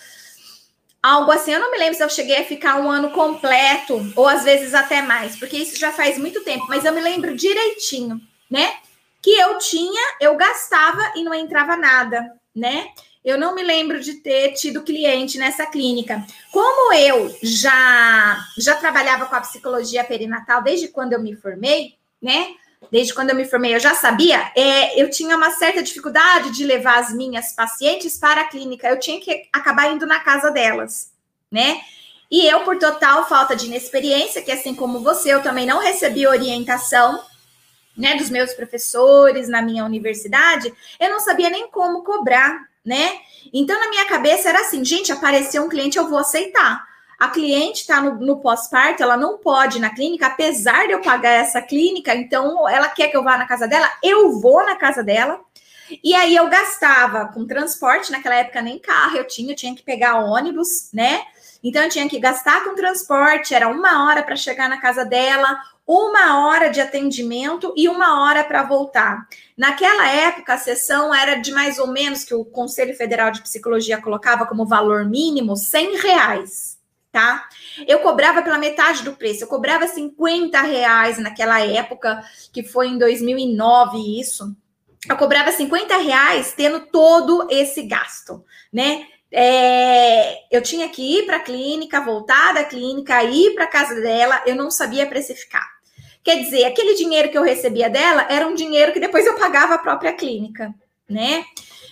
Algo 1.03 1.33
assim, 1.33 1.53
eu 1.53 1.59
não 1.59 1.73
me 1.73 1.79
lembro 1.79 1.97
se 1.97 2.05
eu 2.05 2.09
cheguei 2.09 2.37
a 2.37 2.45
ficar 2.45 2.81
um 2.81 2.89
ano 2.89 3.11
completo, 3.11 4.13
ou 4.15 4.29
às 4.29 4.45
vezes 4.45 4.73
até 4.73 5.03
mais, 5.03 5.35
porque 5.35 5.57
isso 5.57 5.77
já 5.77 5.91
faz 5.91 6.17
muito 6.17 6.45
tempo, 6.45 6.67
mas 6.69 6.85
eu 6.85 6.93
me 6.93 7.01
lembro 7.01 7.37
direitinho, 7.37 8.21
né? 8.49 8.73
Que 9.21 9.33
eu 9.33 9.59
tinha, 9.59 10.17
eu 10.21 10.37
gastava 10.37 11.13
e 11.17 11.25
não 11.25 11.35
entrava 11.35 11.77
nada, 11.77 12.25
né? 12.55 12.87
Eu 13.29 13.39
não 13.39 13.55
me 13.55 13.63
lembro 13.63 14.01
de 14.01 14.15
ter 14.15 14.53
tido 14.55 14.83
cliente 14.83 15.37
nessa 15.37 15.67
clínica. 15.67 16.25
Como 16.51 16.95
eu 16.95 17.37
já 17.43 18.43
já 18.57 18.75
trabalhava 18.75 19.27
com 19.27 19.35
a 19.35 19.41
psicologia 19.43 20.03
perinatal 20.03 20.63
desde 20.63 20.89
quando 20.89 21.13
eu 21.13 21.21
me 21.21 21.37
formei, 21.37 21.95
né? 22.23 22.55
Desde 22.91 23.13
quando 23.13 23.29
eu 23.29 23.37
me 23.37 23.45
formei, 23.45 23.75
eu 23.75 23.81
já 23.81 23.95
sabia. 23.95 24.51
É, 24.57 24.99
eu 24.99 25.11
tinha 25.11 25.37
uma 25.37 25.51
certa 25.51 25.83
dificuldade 25.83 26.53
de 26.53 26.65
levar 26.65 27.01
as 27.01 27.13
minhas 27.13 27.53
pacientes 27.53 28.17
para 28.17 28.41
a 28.41 28.49
clínica. 28.49 28.89
Eu 28.89 28.99
tinha 28.99 29.21
que 29.21 29.47
acabar 29.53 29.93
indo 29.93 30.07
na 30.07 30.21
casa 30.21 30.51
delas, 30.51 31.13
né? 31.51 31.83
E 32.31 32.47
eu, 32.47 32.61
por 32.61 32.79
total 32.79 33.29
falta 33.29 33.55
de 33.55 33.67
inexperiência, 33.67 34.41
que 34.41 34.53
assim 34.53 34.75
como 34.75 35.01
você, 35.01 35.35
eu 35.35 35.43
também 35.43 35.67
não 35.67 35.81
recebi 35.81 36.27
orientação 36.27 37.23
né, 37.95 38.15
dos 38.15 38.31
meus 38.31 38.55
professores 38.55 39.49
na 39.49 39.61
minha 39.61 39.85
universidade, 39.85 40.73
eu 40.99 41.11
não 41.11 41.21
sabia 41.21 41.51
nem 41.51 41.69
como 41.69 42.05
cobrar, 42.05 42.68
né? 42.89 43.19
Então, 43.53 43.79
na 43.79 43.89
minha 43.89 44.07
cabeça 44.07 44.49
era 44.49 44.61
assim, 44.61 44.85
gente, 44.85 45.13
apareceu 45.13 45.63
um 45.63 45.69
cliente, 45.69 45.99
eu 45.99 46.09
vou 46.09 46.19
aceitar. 46.19 46.87
A 47.19 47.29
cliente 47.29 47.81
está 47.81 48.01
no, 48.01 48.15
no 48.15 48.41
pós-parto, 48.41 49.03
ela 49.03 49.17
não 49.17 49.39
pode 49.39 49.79
ir 49.79 49.81
na 49.81 49.91
clínica, 49.91 50.29
apesar 50.29 50.87
de 50.87 50.93
eu 50.93 51.01
pagar 51.01 51.31
essa 51.31 51.61
clínica, 51.61 52.15
então 52.15 52.69
ela 52.69 52.89
quer 52.89 53.09
que 53.09 53.17
eu 53.17 53.25
vá 53.25 53.37
na 53.37 53.47
casa 53.47 53.67
dela, 53.67 53.91
eu 54.03 54.41
vou 54.41 54.65
na 54.65 54.77
casa 54.77 55.03
dela. 55.03 55.41
E 56.05 56.15
aí 56.15 56.37
eu 56.37 56.49
gastava 56.49 57.27
com 57.33 57.47
transporte, 57.47 58.13
naquela 58.13 58.37
época 58.37 58.63
nem 58.63 58.79
carro 58.79 59.17
eu 59.17 59.27
tinha, 59.27 59.53
eu 59.53 59.57
tinha 59.57 59.75
que 59.75 59.83
pegar 59.83 60.19
ônibus, 60.19 60.91
né? 60.93 61.23
Então 61.63 61.83
eu 61.83 61.89
tinha 61.89 62.09
que 62.09 62.21
gastar 62.21 62.65
com 62.65 62.75
transporte, 62.75 63.55
era 63.55 63.69
uma 63.69 64.07
hora 64.07 64.23
para 64.23 64.37
chegar 64.37 64.69
na 64.69 64.81
casa 64.81 65.05
dela, 65.05 65.59
uma 65.89 66.47
hora 66.47 66.69
de 66.69 66.83
atendimento 66.83 67.73
e 67.75 67.89
uma 67.89 68.23
hora 68.23 68.45
para 68.45 68.63
voltar. 68.63 69.27
Naquela 69.57 70.07
época, 70.07 70.53
a 70.53 70.59
sessão 70.59 71.15
era 71.15 71.37
de 71.37 71.51
mais 71.51 71.79
ou 71.79 71.87
menos 71.87 72.25
que 72.25 72.35
o 72.35 72.45
Conselho 72.45 72.95
Federal 72.95 73.31
de 73.31 73.41
Psicologia 73.41 74.01
colocava 74.01 74.45
como 74.45 74.67
valor 74.67 75.07
mínimo 75.07 75.57
100 75.57 75.97
reais, 75.97 76.79
tá? 77.11 77.49
Eu 77.87 78.01
cobrava 78.01 78.43
pela 78.43 78.59
metade 78.59 79.03
do 79.03 79.15
preço, 79.15 79.45
eu 79.45 79.49
cobrava 79.49 79.89
50 79.89 80.61
reais 80.61 81.19
naquela 81.19 81.59
época, 81.61 82.23
que 82.53 82.63
foi 82.63 82.89
em 82.89 82.99
2009 82.99 84.21
isso. 84.21 84.55
Eu 85.09 85.17
cobrava 85.17 85.51
50 85.51 85.97
reais 85.97 86.53
tendo 86.55 86.81
todo 86.81 87.47
esse 87.51 87.83
gasto, 87.83 88.45
né? 88.71 89.07
É, 89.31 90.55
eu 90.55 90.63
tinha 90.63 90.89
que 90.89 91.19
ir 91.19 91.27
para 91.27 91.37
a 91.37 91.41
clínica, 91.41 92.01
voltar 92.01 92.55
da 92.55 92.65
clínica, 92.65 93.23
ir 93.25 93.55
para 93.55 93.67
casa 93.67 93.95
dela, 94.01 94.43
eu 94.47 94.57
não 94.57 94.71
sabia 94.71 95.07
precificar. 95.07 95.67
Quer 96.25 96.37
dizer, 96.43 96.65
aquele 96.65 96.95
dinheiro 96.95 97.31
que 97.31 97.39
eu 97.39 97.43
recebia 97.43 97.89
dela 97.89 98.27
era 98.29 98.47
um 98.47 98.55
dinheiro 98.55 98.93
que 98.93 99.01
depois 99.01 99.27
eu 99.27 99.37
pagava 99.37 99.75
a 99.75 99.79
própria 99.79 100.13
clínica, 100.13 100.75
né? 101.09 101.45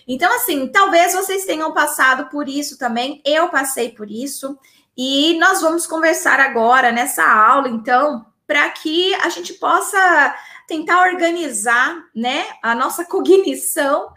Então, 0.08 0.32
assim, 0.34 0.68
talvez 0.68 1.14
vocês 1.14 1.44
tenham 1.44 1.72
passado 1.72 2.30
por 2.30 2.48
isso 2.48 2.78
também. 2.78 3.20
Eu 3.24 3.48
passei 3.48 3.90
por 3.90 4.10
isso. 4.10 4.58
E 4.96 5.38
nós 5.38 5.60
vamos 5.60 5.86
conversar 5.86 6.38
agora 6.40 6.92
nessa 6.92 7.24
aula, 7.24 7.68
então, 7.68 8.24
para 8.46 8.68
que 8.70 9.14
a 9.16 9.28
gente 9.28 9.54
possa 9.54 10.34
tentar 10.66 11.02
organizar, 11.10 11.96
né, 12.14 12.46
a 12.62 12.74
nossa 12.74 13.04
cognição 13.04 14.08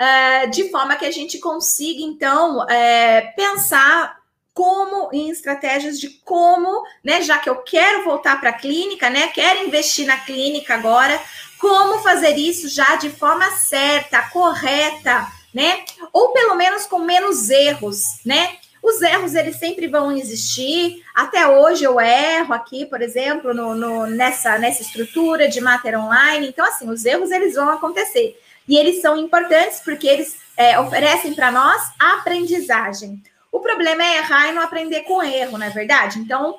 uh, 0.00 0.50
de 0.50 0.70
forma 0.70 0.96
que 0.96 1.06
a 1.06 1.10
gente 1.10 1.38
consiga, 1.38 2.02
então, 2.02 2.58
uh, 2.58 3.36
pensar 3.36 4.16
como 4.52 5.10
em 5.12 5.30
estratégias 5.30 5.98
de 5.98 6.08
como, 6.24 6.84
né, 7.04 7.22
já 7.22 7.38
que 7.38 7.50
eu 7.50 7.56
quero 7.56 8.04
voltar 8.04 8.40
para 8.40 8.50
a 8.50 8.58
clínica, 8.58 9.10
né, 9.10 9.28
quero 9.28 9.66
investir 9.66 10.06
na 10.06 10.16
clínica 10.16 10.74
agora, 10.74 11.20
como 11.58 11.98
fazer 12.00 12.36
isso 12.36 12.68
já 12.68 12.94
de 12.96 13.10
forma 13.10 13.50
certa, 13.52 14.22
correta, 14.30 15.26
né? 15.52 15.84
Ou 16.12 16.30
pelo 16.30 16.56
menos 16.56 16.84
com 16.84 16.98
menos 16.98 17.48
erros, 17.48 18.20
né? 18.24 18.56
Os 18.82 19.00
erros 19.00 19.34
eles 19.34 19.56
sempre 19.56 19.86
vão 19.86 20.12
existir. 20.12 21.02
Até 21.14 21.46
hoje 21.46 21.84
eu 21.84 21.98
erro 21.98 22.52
aqui, 22.52 22.84
por 22.84 23.00
exemplo, 23.00 23.54
no, 23.54 23.74
no, 23.74 24.06
nessa, 24.06 24.58
nessa 24.58 24.82
estrutura 24.82 25.48
de 25.48 25.58
mater 25.58 25.98
online. 25.98 26.48
Então, 26.48 26.66
assim, 26.66 26.90
os 26.90 27.04
erros 27.06 27.30
eles 27.30 27.54
vão 27.54 27.70
acontecer. 27.70 28.38
E 28.68 28.76
eles 28.76 29.00
são 29.00 29.16
importantes 29.16 29.80
porque 29.80 30.06
eles 30.06 30.36
é, 30.56 30.78
oferecem 30.78 31.34
para 31.34 31.50
nós 31.50 31.82
aprendizagem. 31.98 33.22
O 33.50 33.60
problema 33.60 34.02
é 34.02 34.18
errar 34.18 34.48
e 34.48 34.52
não 34.52 34.62
aprender 34.62 35.02
com 35.02 35.22
erro, 35.22 35.58
não 35.58 35.66
é 35.66 35.70
verdade? 35.70 36.18
Então, 36.18 36.58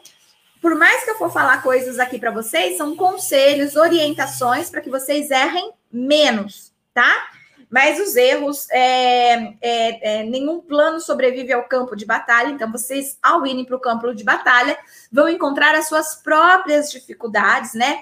por 0.62 0.76
mais 0.76 1.04
que 1.04 1.12
eu 1.12 1.18
for 1.18 1.32
falar 1.32 1.62
coisas 1.62 2.00
aqui 2.00 2.18
para 2.18 2.32
vocês, 2.32 2.78
são 2.78 2.96
conselhos, 2.96 3.76
orientações 3.76 4.70
para 4.70 4.82
que 4.82 4.90
vocês 4.90 5.30
errem 5.30 5.72
menos, 5.92 6.74
tá? 6.94 7.30
Mas 7.70 8.00
os 8.00 8.16
erros, 8.16 8.70
é, 8.70 9.54
é, 9.62 10.20
é, 10.20 10.24
nenhum 10.24 10.62
plano 10.62 11.00
sobrevive 11.00 11.52
ao 11.52 11.64
campo 11.64 11.96
de 11.96 12.06
batalha, 12.06 12.50
então 12.50 12.72
vocês, 12.72 13.18
ao 13.22 13.46
irem 13.46 13.66
para 13.66 13.76
o 13.76 13.80
campo 13.80 14.14
de 14.14 14.24
batalha, 14.24 14.78
vão 15.12 15.28
encontrar 15.28 15.76
as 15.76 15.88
suas 15.88 16.16
próprias 16.16 16.92
dificuldades, 16.92 17.74
né? 17.74 18.02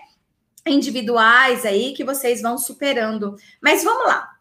Individuais 0.66 1.66
aí 1.66 1.94
que 1.94 2.04
vocês 2.04 2.42
vão 2.42 2.58
superando. 2.58 3.36
Mas 3.62 3.84
vamos 3.84 4.06
lá. 4.06 4.34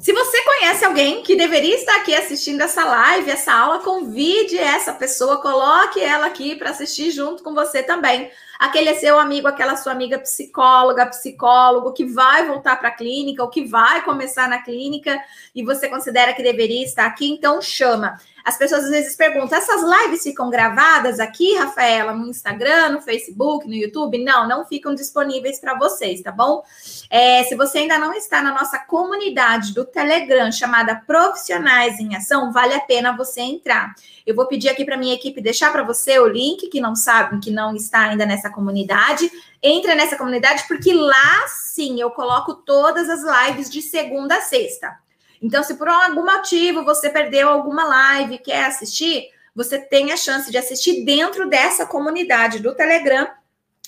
Se 0.00 0.14
você 0.14 0.42
conhece 0.42 0.82
alguém 0.82 1.22
que 1.22 1.36
deveria 1.36 1.74
estar 1.74 1.96
aqui 1.96 2.14
assistindo 2.14 2.62
essa 2.62 2.82
live, 2.84 3.30
essa 3.30 3.52
aula, 3.52 3.80
convide 3.80 4.56
essa 4.56 4.94
pessoa, 4.94 5.42
coloque 5.42 6.00
ela 6.00 6.26
aqui 6.26 6.56
para 6.56 6.70
assistir 6.70 7.10
junto 7.10 7.42
com 7.42 7.52
você 7.52 7.82
também 7.82 8.30
aquele 8.60 8.90
é 8.90 8.94
seu 8.94 9.18
amigo, 9.18 9.48
aquela 9.48 9.74
sua 9.74 9.92
amiga 9.92 10.18
psicóloga, 10.18 11.06
psicólogo 11.06 11.94
que 11.94 12.04
vai 12.04 12.46
voltar 12.46 12.76
para 12.76 12.88
a 12.88 12.94
clínica 12.94 13.42
ou 13.42 13.48
que 13.48 13.64
vai 13.64 14.04
começar 14.04 14.46
na 14.50 14.62
clínica 14.62 15.18
e 15.54 15.64
você 15.64 15.88
considera 15.88 16.34
que 16.34 16.42
deveria 16.42 16.84
estar 16.84 17.06
aqui, 17.06 17.30
então 17.30 17.62
chama. 17.62 18.18
As 18.44 18.58
pessoas 18.58 18.84
às 18.84 18.90
vezes 18.90 19.16
perguntam: 19.16 19.56
essas 19.56 19.82
lives 19.82 20.22
ficam 20.22 20.50
gravadas 20.50 21.20
aqui, 21.20 21.56
Rafaela, 21.56 22.12
no 22.12 22.28
Instagram, 22.28 22.90
no 22.90 23.00
Facebook, 23.00 23.66
no 23.66 23.74
YouTube? 23.74 24.22
Não, 24.22 24.46
não 24.46 24.66
ficam 24.66 24.94
disponíveis 24.94 25.58
para 25.58 25.78
vocês, 25.78 26.20
tá 26.20 26.32
bom? 26.32 26.62
É, 27.08 27.44
se 27.44 27.54
você 27.54 27.78
ainda 27.78 27.98
não 27.98 28.12
está 28.12 28.42
na 28.42 28.52
nossa 28.52 28.78
comunidade 28.78 29.72
do 29.72 29.84
Telegram 29.84 30.50
chamada 30.52 31.02
Profissionais 31.06 31.98
em 31.98 32.14
Ação, 32.14 32.52
vale 32.52 32.74
a 32.74 32.80
pena 32.80 33.16
você 33.16 33.40
entrar. 33.40 33.94
Eu 34.30 34.36
vou 34.36 34.46
pedir 34.46 34.68
aqui 34.68 34.84
para 34.84 34.96
minha 34.96 35.14
equipe 35.14 35.40
deixar 35.40 35.72
para 35.72 35.82
você 35.82 36.18
o 36.18 36.28
link 36.28 36.68
que 36.68 36.80
não 36.80 36.94
sabe, 36.94 37.40
que 37.40 37.50
não 37.50 37.74
está 37.74 38.02
ainda 38.08 38.24
nessa 38.24 38.48
comunidade. 38.48 39.30
Entra 39.62 39.94
nessa 39.94 40.16
comunidade 40.16 40.64
porque 40.68 40.92
lá 40.92 41.46
sim 41.48 42.00
eu 42.00 42.10
coloco 42.10 42.54
todas 42.54 43.08
as 43.08 43.48
lives 43.48 43.68
de 43.68 43.82
segunda 43.82 44.36
a 44.36 44.40
sexta. 44.40 44.96
Então, 45.42 45.62
se 45.62 45.74
por 45.74 45.88
algum 45.88 46.24
motivo 46.24 46.84
você 46.84 47.10
perdeu 47.10 47.48
alguma 47.48 47.84
live 47.84 48.34
e 48.34 48.38
quer 48.38 48.66
assistir, 48.66 49.30
você 49.54 49.78
tem 49.78 50.12
a 50.12 50.16
chance 50.16 50.50
de 50.50 50.58
assistir 50.58 51.04
dentro 51.04 51.48
dessa 51.48 51.84
comunidade 51.84 52.60
do 52.60 52.74
Telegram 52.74 53.26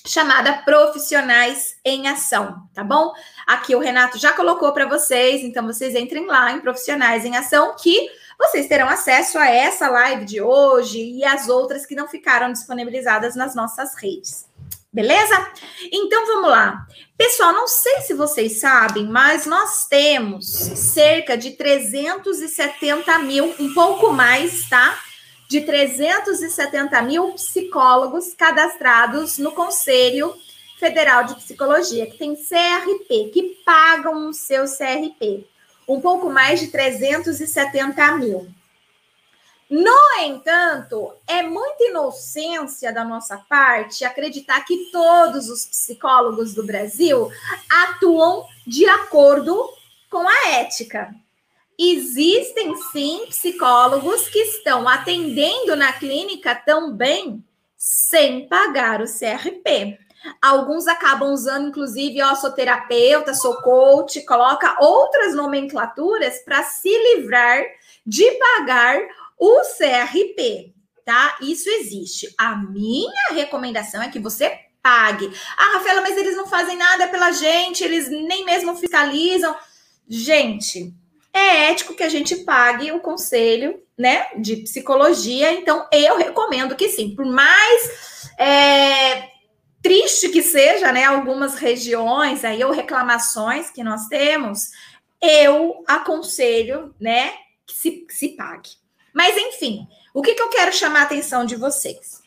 chamada 0.05 0.61
Profissionais 0.65 1.77
em 1.83 2.09
Ação, 2.09 2.67
tá 2.73 2.83
bom? 2.83 3.13
Aqui 3.47 3.73
o 3.73 3.79
Renato 3.79 4.17
já 4.17 4.33
colocou 4.33 4.73
para 4.73 4.85
vocês, 4.85 5.41
então 5.43 5.65
vocês 5.65 5.95
entrem 5.95 6.25
lá 6.25 6.51
em 6.51 6.59
Profissionais 6.59 7.23
em 7.23 7.37
Ação 7.37 7.73
que 7.79 8.09
vocês 8.37 8.67
terão 8.67 8.89
acesso 8.89 9.37
a 9.37 9.49
essa 9.49 9.89
live 9.89 10.25
de 10.25 10.41
hoje 10.41 10.99
e 10.99 11.23
as 11.23 11.47
outras 11.47 11.85
que 11.85 11.95
não 11.95 12.07
ficaram 12.07 12.51
disponibilizadas 12.51 13.33
nas 13.35 13.55
nossas 13.55 13.95
redes. 13.95 14.45
Beleza? 14.91 15.51
Então 15.91 16.25
vamos 16.27 16.49
lá. 16.49 16.85
Pessoal, 17.17 17.53
não 17.53 17.67
sei 17.67 18.01
se 18.01 18.13
vocês 18.13 18.59
sabem, 18.59 19.07
mas 19.07 19.45
nós 19.45 19.87
temos 19.87 20.45
cerca 20.45 21.37
de 21.37 21.51
370 21.51 23.19
mil, 23.19 23.55
um 23.57 23.73
pouco 23.73 24.11
mais, 24.11 24.67
tá? 24.67 24.99
De 25.53 25.61
370 25.61 26.99
mil 27.03 27.33
psicólogos 27.33 28.33
cadastrados 28.33 29.37
no 29.37 29.51
Conselho 29.51 30.35
Federal 30.79 31.25
de 31.25 31.35
Psicologia, 31.35 32.07
que 32.07 32.17
tem 32.17 32.35
CRP, 32.35 33.29
que 33.31 33.61
pagam 33.63 34.29
o 34.29 34.33
seu 34.33 34.63
CRP 34.65 35.45
um 35.87 36.01
pouco 36.01 36.27
mais 36.31 36.59
de 36.59 36.69
370 36.69 38.17
mil. 38.17 38.47
No 39.69 39.95
entanto, 40.21 41.13
é 41.27 41.43
muita 41.43 41.83
inocência 41.83 42.91
da 42.91 43.05
nossa 43.05 43.37
parte 43.37 44.03
acreditar 44.03 44.59
que 44.61 44.89
todos 44.91 45.49
os 45.49 45.67
psicólogos 45.67 46.55
do 46.55 46.65
Brasil 46.65 47.29
atuam 47.69 48.47
de 48.65 48.87
acordo 48.87 49.69
com 50.09 50.27
a 50.27 50.47
ética. 50.53 51.13
Existem 51.91 52.73
sim 52.93 53.25
psicólogos 53.27 54.29
que 54.29 54.39
estão 54.39 54.87
atendendo 54.87 55.75
na 55.75 55.91
clínica 55.91 56.55
também 56.55 57.43
sem 57.75 58.47
pagar 58.47 59.01
o 59.01 59.05
CRP. 59.05 59.99
Alguns 60.41 60.87
acabam 60.87 61.33
usando, 61.33 61.67
inclusive, 61.67 62.21
ó, 62.21 62.35
sou 62.35 62.51
terapeuta, 62.51 63.33
sou 63.33 63.61
coach, 63.61 64.25
coloca 64.25 64.77
outras 64.79 65.35
nomenclaturas 65.35 66.39
para 66.45 66.63
se 66.63 66.87
livrar 66.87 67.61
de 68.05 68.31
pagar 68.31 69.01
o 69.37 69.59
CRP, 69.77 70.73
tá? 71.05 71.37
Isso 71.41 71.69
existe. 71.69 72.33
A 72.37 72.55
minha 72.55 73.33
recomendação 73.33 74.01
é 74.01 74.09
que 74.09 74.19
você 74.19 74.57
pague. 74.81 75.29
Ah, 75.57 75.73
Rafaela, 75.73 75.99
mas 75.99 76.15
eles 76.15 76.37
não 76.37 76.47
fazem 76.47 76.77
nada 76.77 77.09
pela 77.09 77.31
gente, 77.31 77.83
eles 77.83 78.09
nem 78.09 78.45
mesmo 78.45 78.73
fiscalizam. 78.77 79.53
Gente, 80.07 80.93
é 81.33 81.71
ético 81.71 81.95
que 81.95 82.03
a 82.03 82.09
gente 82.09 82.37
pague 82.37 82.91
o 82.91 82.99
conselho, 82.99 83.81
né, 83.97 84.27
de 84.37 84.57
psicologia. 84.57 85.51
Então, 85.51 85.87
eu 85.91 86.17
recomendo 86.17 86.75
que 86.75 86.89
sim. 86.89 87.15
Por 87.15 87.25
mais 87.25 88.29
é, 88.37 89.29
triste 89.81 90.29
que 90.29 90.43
seja, 90.43 90.91
né, 90.91 91.05
algumas 91.05 91.55
regiões 91.55 92.45
aí 92.45 92.63
ou 92.63 92.71
reclamações 92.71 93.71
que 93.71 93.83
nós 93.83 94.07
temos, 94.07 94.69
eu 95.21 95.83
aconselho, 95.87 96.93
né, 96.99 97.33
que 97.65 97.73
se, 97.73 97.91
que 97.91 98.13
se 98.13 98.29
pague. 98.29 98.69
Mas, 99.13 99.35
enfim, 99.37 99.87
o 100.13 100.21
que, 100.21 100.33
que 100.33 100.41
eu 100.41 100.49
quero 100.49 100.73
chamar 100.73 101.01
a 101.01 101.03
atenção 101.03 101.45
de 101.45 101.55
vocês? 101.55 102.21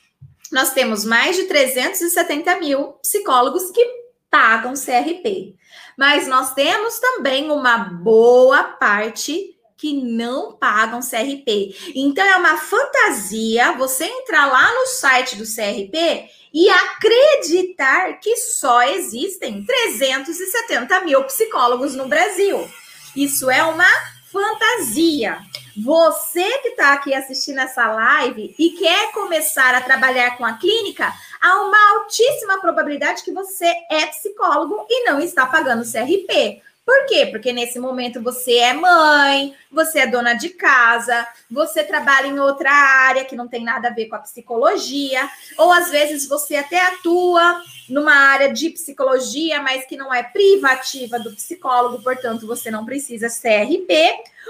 Nós 0.53 0.73
temos 0.73 1.05
mais 1.05 1.37
de 1.37 1.45
370 1.45 2.61
mil 2.61 2.93
psicólogos 3.03 3.71
que 3.71 3.85
pagam 4.31 4.75
CRP. 4.75 5.56
Mas 5.97 6.27
nós 6.27 6.53
temos 6.53 6.99
também 6.99 7.51
uma 7.51 7.79
boa 7.79 8.65
parte 8.65 9.57
que 9.77 9.93
não 10.03 10.53
pagam 10.53 11.01
CRP. 11.01 11.77
Então 11.95 12.25
é 12.25 12.37
uma 12.37 12.57
fantasia 12.57 13.73
você 13.73 14.05
entrar 14.05 14.47
lá 14.47 14.73
no 14.75 14.87
site 14.87 15.37
do 15.37 15.45
CRP 15.45 16.31
e 16.53 16.69
acreditar 16.71 18.15
que 18.21 18.37
só 18.37 18.83
existem 18.83 19.65
370 19.65 21.01
mil 21.01 21.23
psicólogos 21.25 21.95
no 21.95 22.09
Brasil. 22.09 22.69
Isso 23.15 23.51
é 23.51 23.63
uma 23.63 23.87
fantasia. 24.37 25.39
Você 25.83 26.59
que 26.59 26.69
está 26.69 26.93
aqui 26.93 27.15
assistindo 27.15 27.61
essa 27.61 27.87
live 27.87 28.55
e 28.59 28.71
quer 28.71 29.13
começar 29.13 29.75
a 29.75 29.81
trabalhar 29.81 30.37
com 30.37 30.45
a 30.45 30.55
clínica, 30.55 31.13
há 31.41 31.63
uma 31.63 31.91
altíssima 31.95 32.61
probabilidade 32.61 33.23
que 33.23 33.33
você 33.33 33.73
é 33.91 34.07
psicólogo 34.07 34.87
e 34.89 35.05
não 35.05 35.21
está 35.21 35.47
pagando 35.47 35.91
CRP. 35.91 36.63
Por 36.87 37.05
quê? 37.07 37.27
Porque 37.27 37.53
nesse 37.53 37.81
momento 37.81 38.23
você 38.23 38.59
é 38.59 38.73
mãe, 38.73 39.53
você 39.73 39.99
é 39.99 40.07
dona 40.07 40.35
de 40.35 40.51
casa, 40.51 41.27
você 41.51 41.83
trabalha 41.83 42.29
em 42.29 42.39
outra 42.39 42.71
área 42.71 43.25
que 43.25 43.35
não 43.35 43.49
tem 43.49 43.65
nada 43.65 43.89
a 43.89 43.93
ver 43.93 44.07
com 44.07 44.15
a 44.15 44.21
psicologia, 44.21 45.29
ou 45.59 45.73
às 45.73 45.91
vezes 45.91 46.29
você 46.29 46.55
até 46.55 46.81
atua 46.81 47.61
numa 47.89 48.15
área 48.15 48.53
de 48.53 48.71
psicologia, 48.71 49.61
mas 49.61 49.85
que 49.85 49.97
não 49.97 50.15
é 50.15 50.23
privativa 50.23 51.19
do 51.19 51.35
psicólogo, 51.35 52.05
portanto 52.05 52.47
você 52.47 52.71
não 52.71 52.85
precisa 52.85 53.27
CRP, 53.29 53.93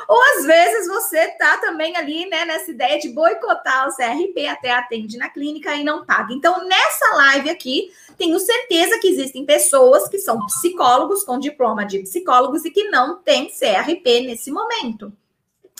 ou 0.06 0.20
às 0.36 0.44
vezes 0.44 0.86
você 0.88 1.28
tá 1.38 1.56
também 1.56 1.96
ali, 1.96 2.28
né, 2.28 2.44
nessa 2.44 2.70
ideia 2.70 2.98
de 2.98 3.08
boicotar 3.08 3.88
o 3.88 3.96
CRP, 3.96 4.46
até 4.46 4.72
atende 4.72 5.16
na 5.16 5.30
clínica 5.30 5.74
e 5.74 5.82
não 5.82 6.04
paga. 6.04 6.34
Então, 6.34 6.66
nessa 6.68 7.14
live 7.14 7.48
aqui, 7.48 7.90
tenho 8.16 8.38
certeza 8.38 8.98
que 8.98 9.08
existem 9.08 9.44
pessoas 9.44 10.08
que 10.08 10.18
são 10.18 10.44
psicólogos 10.46 11.22
com 11.22 11.38
diploma 11.38 11.84
de 11.84 12.00
psicólogos 12.00 12.64
e 12.64 12.70
que 12.70 12.84
não 12.84 13.22
têm 13.22 13.48
CRP 13.48 14.20
nesse 14.20 14.50
momento, 14.50 15.12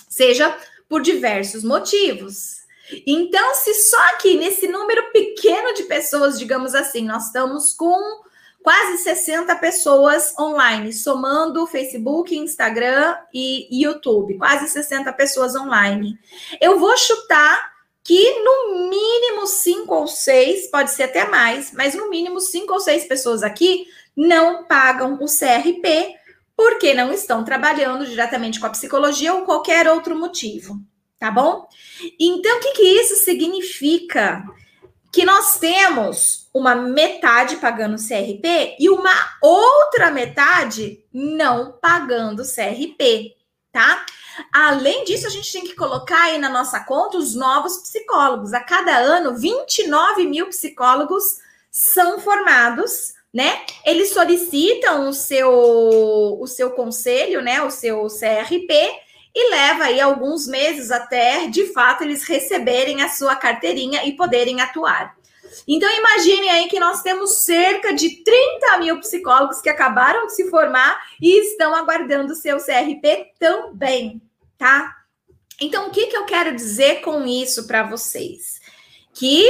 seja 0.07 0.55
por 0.87 1.01
diversos 1.01 1.63
motivos. 1.63 2.57
Então, 3.05 3.55
se 3.55 3.73
só 3.73 4.01
aqui 4.13 4.37
nesse 4.37 4.67
número 4.67 5.11
pequeno 5.11 5.73
de 5.73 5.83
pessoas, 5.83 6.39
digamos 6.39 6.73
assim, 6.73 7.01
nós 7.05 7.25
estamos 7.25 7.73
com 7.73 8.25
quase 8.63 8.97
60 8.97 9.55
pessoas 9.55 10.33
online, 10.37 10.91
somando 10.93 11.67
Facebook, 11.67 12.37
Instagram 12.37 13.17
e 13.33 13.67
YouTube, 13.71 14.37
quase 14.37 14.67
60 14.67 15.11
pessoas 15.13 15.55
online. 15.55 16.17
Eu 16.61 16.79
vou 16.79 16.95
chutar 16.97 17.76
que 18.07 18.39
no 18.39 18.89
mínimo 18.89 19.45
cinco 19.45 19.93
ou 19.93 20.07
seis, 20.07 20.71
pode 20.71 20.91
ser 20.91 21.03
até 21.03 21.27
mais, 21.27 21.73
mas 21.73 21.93
no 21.93 22.09
mínimo 22.09 22.39
cinco 22.39 22.71
ou 22.71 22.79
seis 22.79 23.03
pessoas 23.03 23.43
aqui 23.43 23.85
não 24.15 24.63
pagam 24.63 25.15
o 25.15 25.25
CRP 25.25 26.15
porque 26.55 26.93
não 26.93 27.11
estão 27.11 27.43
trabalhando 27.43 28.07
diretamente 28.07 28.61
com 28.61 28.65
a 28.65 28.69
psicologia 28.69 29.33
ou 29.33 29.43
qualquer 29.43 29.89
outro 29.89 30.17
motivo, 30.17 30.79
tá 31.19 31.29
bom? 31.29 31.67
Então, 32.17 32.57
o 32.57 32.59
que, 32.61 32.71
que 32.71 32.81
isso 32.81 33.15
significa? 33.25 34.41
Que 35.11 35.25
nós 35.25 35.59
temos 35.59 36.47
uma 36.53 36.75
metade 36.75 37.57
pagando 37.57 37.97
CRP 37.97 38.77
e 38.79 38.89
uma 38.89 39.13
outra 39.41 40.11
metade 40.11 41.03
não 41.11 41.73
pagando 41.73 42.43
CRP, 42.43 43.35
tá? 43.69 44.05
Além 44.53 45.03
disso, 45.03 45.27
a 45.27 45.29
gente 45.29 45.51
tem 45.51 45.63
que 45.63 45.75
colocar 45.75 46.23
aí 46.23 46.37
na 46.37 46.49
nossa 46.49 46.79
conta 46.79 47.17
os 47.17 47.35
novos 47.35 47.77
psicólogos. 47.77 48.53
A 48.53 48.59
cada 48.59 48.97
ano, 48.97 49.37
29 49.37 50.25
mil 50.27 50.47
psicólogos 50.47 51.37
são 51.71 52.19
formados, 52.19 53.13
né? 53.33 53.61
Eles 53.85 54.11
solicitam 54.11 55.09
o 55.09 55.13
seu, 55.13 55.51
o 55.51 56.47
seu 56.47 56.71
conselho, 56.71 57.41
né? 57.41 57.61
O 57.61 57.69
seu 57.69 58.07
CRP 58.07 58.73
e 59.35 59.49
leva 59.51 59.85
aí 59.85 60.01
alguns 60.01 60.47
meses 60.47 60.89
até, 60.89 61.47
de 61.47 61.71
fato, 61.71 62.03
eles 62.03 62.23
receberem 62.23 63.03
a 63.03 63.09
sua 63.09 63.35
carteirinha 63.35 64.03
e 64.05 64.15
poderem 64.15 64.61
atuar. 64.61 65.15
Então, 65.67 65.89
imagine 65.91 66.49
aí 66.49 66.67
que 66.67 66.79
nós 66.79 67.01
temos 67.01 67.35
cerca 67.43 67.93
de 67.93 68.23
30 68.23 68.77
mil 68.79 68.99
psicólogos 68.99 69.61
que 69.61 69.69
acabaram 69.69 70.25
de 70.27 70.35
se 70.35 70.49
formar 70.49 70.99
e 71.21 71.39
estão 71.39 71.75
aguardando 71.75 72.33
o 72.33 72.35
seu 72.35 72.57
CRP 72.57 73.33
também 73.39 74.21
tá? 74.57 74.95
Então, 75.59 75.87
o 75.87 75.91
que, 75.91 76.07
que 76.07 76.17
eu 76.17 76.25
quero 76.25 76.55
dizer 76.55 77.01
com 77.01 77.25
isso 77.25 77.65
para 77.65 77.83
vocês? 77.83 78.59
Que 79.13 79.49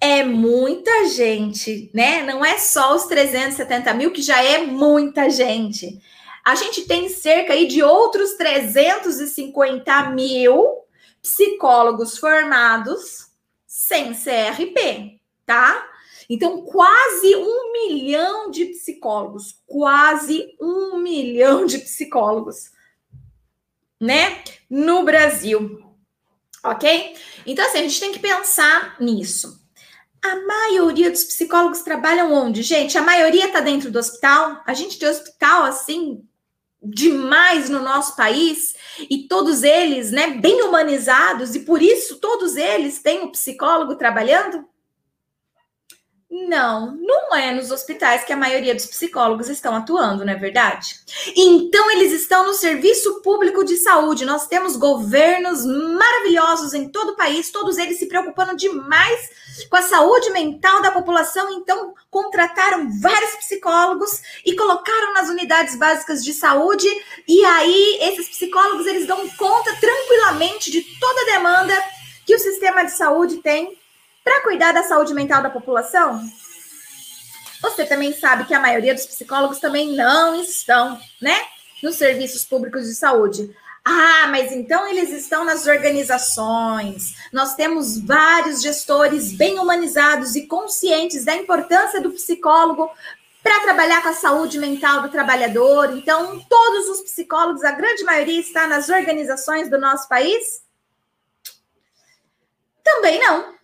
é 0.00 0.24
muita 0.24 1.08
gente, 1.08 1.90
né? 1.94 2.22
Não 2.22 2.44
é 2.44 2.58
só 2.58 2.94
os 2.94 3.04
370 3.04 3.94
mil, 3.94 4.10
que 4.10 4.22
já 4.22 4.42
é 4.42 4.58
muita 4.58 5.30
gente. 5.30 6.00
A 6.44 6.54
gente 6.54 6.82
tem 6.82 7.08
cerca 7.08 7.52
aí 7.52 7.66
de 7.66 7.82
outros 7.82 8.34
350 8.34 10.10
mil 10.10 10.78
psicólogos 11.22 12.18
formados 12.18 13.26
sem 13.66 14.12
CRP, 14.14 15.20
tá? 15.44 15.84
Então, 16.28 16.62
quase 16.62 17.36
um 17.36 17.72
milhão 17.72 18.50
de 18.50 18.66
psicólogos, 18.66 19.60
quase 19.66 20.56
um 20.60 20.98
milhão 20.98 21.66
de 21.66 21.78
psicólogos 21.78 22.70
né, 24.00 24.42
no 24.68 25.04
Brasil. 25.04 25.82
Ok? 26.62 27.14
Então, 27.46 27.64
assim, 27.64 27.78
a 27.78 27.82
gente 27.82 28.00
tem 28.00 28.12
que 28.12 28.18
pensar 28.18 28.96
nisso. 29.00 29.60
A 30.22 30.36
maioria 30.44 31.10
dos 31.10 31.24
psicólogos 31.24 31.82
trabalham 31.82 32.32
onde? 32.32 32.62
Gente, 32.62 32.98
a 32.98 33.02
maioria 33.02 33.46
está 33.46 33.60
dentro 33.60 33.90
do 33.90 33.98
hospital. 33.98 34.62
A 34.66 34.74
gente 34.74 34.98
tem 34.98 35.08
hospital, 35.08 35.62
assim, 35.62 36.26
demais 36.82 37.68
no 37.68 37.80
nosso 37.80 38.16
país 38.16 38.74
e 38.98 39.26
todos 39.28 39.62
eles, 39.62 40.10
né, 40.10 40.28
bem 40.38 40.62
humanizados 40.62 41.54
e 41.54 41.60
por 41.60 41.82
isso 41.82 42.20
todos 42.20 42.56
eles 42.56 43.00
têm 43.00 43.22
um 43.22 43.30
psicólogo 43.30 43.96
trabalhando? 43.96 44.64
Não, 46.44 46.94
não 46.96 47.34
é 47.34 47.50
nos 47.50 47.70
hospitais 47.70 48.22
que 48.24 48.32
a 48.32 48.36
maioria 48.36 48.74
dos 48.74 48.84
psicólogos 48.84 49.48
estão 49.48 49.74
atuando, 49.74 50.22
não 50.22 50.32
é 50.32 50.36
verdade? 50.36 51.00
Então, 51.34 51.90
eles 51.92 52.12
estão 52.12 52.46
no 52.46 52.52
serviço 52.52 53.22
público 53.22 53.64
de 53.64 53.76
saúde. 53.78 54.26
Nós 54.26 54.46
temos 54.46 54.76
governos 54.76 55.64
maravilhosos 55.64 56.74
em 56.74 56.88
todo 56.90 57.12
o 57.12 57.16
país, 57.16 57.50
todos 57.50 57.78
eles 57.78 57.98
se 57.98 58.06
preocupando 58.06 58.54
demais 58.54 59.30
com 59.70 59.76
a 59.76 59.82
saúde 59.82 60.28
mental 60.30 60.82
da 60.82 60.90
população. 60.90 61.50
Então, 61.52 61.94
contrataram 62.10 62.90
vários 63.00 63.36
psicólogos 63.36 64.20
e 64.44 64.54
colocaram 64.54 65.14
nas 65.14 65.30
unidades 65.30 65.74
básicas 65.76 66.22
de 66.22 66.34
saúde. 66.34 66.86
E 67.26 67.42
aí, 67.46 67.98
esses 68.02 68.28
psicólogos 68.28 68.86
eles 68.86 69.06
dão 69.06 69.26
conta 69.30 69.74
tranquilamente 69.76 70.70
de 70.70 70.82
toda 71.00 71.22
a 71.22 71.36
demanda 71.36 71.74
que 72.26 72.34
o 72.34 72.38
sistema 72.38 72.84
de 72.84 72.92
saúde 72.92 73.38
tem 73.38 73.78
para 74.26 74.42
cuidar 74.42 74.72
da 74.72 74.82
saúde 74.82 75.14
mental 75.14 75.40
da 75.40 75.48
população? 75.48 76.20
Você 77.62 77.84
também 77.84 78.12
sabe 78.12 78.44
que 78.44 78.52
a 78.52 78.58
maioria 78.58 78.92
dos 78.92 79.06
psicólogos 79.06 79.60
também 79.60 79.94
não 79.94 80.34
estão, 80.34 81.00
né, 81.22 81.46
nos 81.80 81.94
serviços 81.94 82.44
públicos 82.44 82.86
de 82.86 82.96
saúde. 82.96 83.54
Ah, 83.84 84.26
mas 84.26 84.50
então 84.50 84.88
eles 84.88 85.10
estão 85.10 85.44
nas 85.44 85.68
organizações. 85.68 87.14
Nós 87.32 87.54
temos 87.54 88.00
vários 88.00 88.60
gestores 88.60 89.32
bem 89.32 89.60
humanizados 89.60 90.34
e 90.34 90.48
conscientes 90.48 91.24
da 91.24 91.36
importância 91.36 92.00
do 92.00 92.10
psicólogo 92.10 92.90
para 93.44 93.60
trabalhar 93.60 94.02
com 94.02 94.08
a 94.08 94.14
saúde 94.14 94.58
mental 94.58 95.02
do 95.02 95.08
trabalhador. 95.08 95.96
Então, 95.96 96.44
todos 96.48 96.88
os 96.88 97.02
psicólogos, 97.02 97.62
a 97.62 97.70
grande 97.70 98.02
maioria, 98.02 98.40
está 98.40 98.66
nas 98.66 98.88
organizações 98.88 99.70
do 99.70 99.78
nosso 99.78 100.08
país? 100.08 100.62
Também 102.82 103.20
não. 103.20 103.55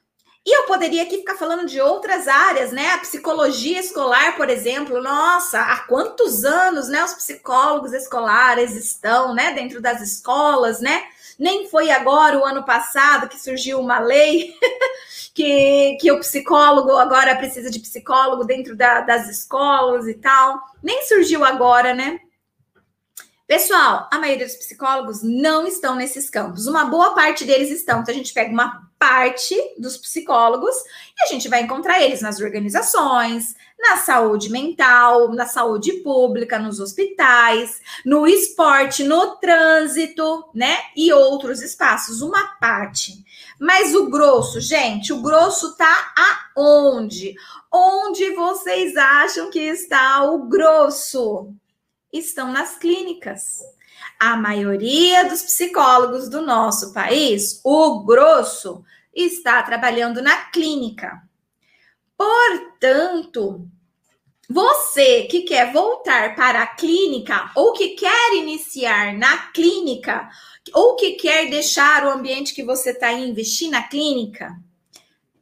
E 0.44 0.57
eu 0.57 0.64
poderia 0.64 1.05
aqui 1.05 1.18
ficar 1.18 1.37
falando 1.37 1.66
de 1.66 1.81
outras 1.81 2.26
áreas, 2.26 2.72
né? 2.72 2.90
A 2.90 2.98
psicologia 2.98 3.78
escolar, 3.78 4.37
por 4.37 4.50
exemplo. 4.50 5.00
Nossa, 5.00 5.61
há 5.61 5.81
quantos 5.87 6.44
anos, 6.44 6.88
né, 6.88 7.05
os 7.05 7.14
psicólogos 7.14 7.92
escolares 7.92 8.74
estão, 8.74 9.35
né, 9.35 9.52
dentro 9.52 9.81
das 9.81 10.00
escolas, 10.00 10.81
né? 10.81 11.05
Nem 11.38 11.68
foi 11.68 11.90
agora, 11.90 12.38
o 12.38 12.44
ano 12.44 12.64
passado, 12.64 13.28
que 13.28 13.40
surgiu 13.40 13.78
uma 13.81 14.00
lei 14.00 14.52
que, 15.33 15.96
que 16.00 16.11
o 16.11 16.18
psicólogo 16.18 16.90
agora 16.96 17.37
precisa 17.37 17.70
de 17.70 17.78
psicólogo 17.78 18.44
dentro 18.44 18.76
da, 18.76 19.00
das 19.00 19.28
escolas 19.28 20.09
e 20.09 20.14
tal. 20.14 20.61
Nem 20.83 21.07
surgiu 21.07 21.44
agora, 21.44 21.94
né? 21.94 22.20
Pessoal, 23.53 24.09
a 24.11 24.19
maioria 24.19 24.47
dos 24.47 24.55
psicólogos 24.55 25.23
não 25.23 25.67
estão 25.67 25.95
nesses 25.95 26.31
campos. 26.31 26.67
Uma 26.67 26.87
boa 26.87 27.15
parte 27.15 27.45
deles 27.45 27.71
estão. 27.71 28.01
Então, 28.01 28.15
a 28.15 28.17
gente 28.17 28.33
pega 28.33 28.51
uma 28.51 28.88
parte 28.99 29.55
dos 29.77 29.99
psicólogos 29.99 30.75
e 30.75 31.23
a 31.23 31.27
gente 31.27 31.51
vai 31.51 31.61
encontrar 31.61 32.01
eles 32.01 32.23
nas 32.23 32.41
organizações, 32.41 33.55
na 33.79 33.99
saúde 33.99 34.49
mental, 34.49 35.35
na 35.35 35.45
saúde 35.45 35.93
pública, 36.03 36.59
nos 36.59 36.81
hospitais, 36.81 37.79
no 38.07 38.27
esporte, 38.27 39.05
no 39.05 39.37
trânsito, 39.37 40.49
né? 40.55 40.79
E 40.97 41.12
outros 41.12 41.61
espaços. 41.61 42.23
Uma 42.23 42.57
parte. 42.59 43.23
Mas 43.61 43.95
o 43.95 44.09
grosso, 44.09 44.62
gente, 44.62 45.12
o 45.12 45.21
grosso 45.21 45.77
tá 45.77 46.15
aonde? 46.57 47.35
Onde 47.71 48.31
vocês 48.31 48.97
acham 48.97 49.51
que 49.51 49.61
está 49.61 50.25
o 50.25 50.49
grosso? 50.49 51.55
Estão 52.12 52.53
nas 52.53 52.77
clínicas. 52.77 53.61
A 54.18 54.37
maioria 54.37 55.25
dos 55.25 55.42
psicólogos 55.42 56.29
do 56.29 56.42
nosso 56.42 56.92
país, 56.92 57.61
o 57.64 58.05
grosso, 58.05 58.85
está 59.14 59.62
trabalhando 59.62 60.20
na 60.20 60.37
clínica. 60.46 61.22
Portanto, 62.16 63.68
você 64.48 65.25
que 65.25 65.42
quer 65.42 65.72
voltar 65.72 66.35
para 66.37 66.62
a 66.62 66.66
clínica 66.66 67.51
ou 67.57 67.72
que 67.72 67.90
quer 67.90 68.35
iniciar 68.35 69.14
na 69.14 69.51
clínica 69.51 70.29
ou 70.75 70.94
que 70.96 71.12
quer 71.12 71.48
deixar 71.48 72.05
o 72.05 72.11
ambiente 72.11 72.55
que 72.55 72.62
você 72.62 72.90
está 72.90 73.12
em 73.12 73.31
investir 73.31 73.70
na 73.70 73.83
clínica, 73.83 74.57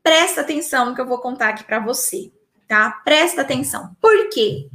presta 0.02 0.40
atenção 0.40 0.86
no 0.86 0.94
que 0.94 1.00
eu 1.00 1.06
vou 1.06 1.18
contar 1.18 1.50
aqui 1.50 1.64
para 1.64 1.80
você, 1.80 2.30
tá? 2.66 2.90
Presta 3.04 3.42
atenção. 3.42 3.94
Por 4.00 4.28
quê? 4.30 4.68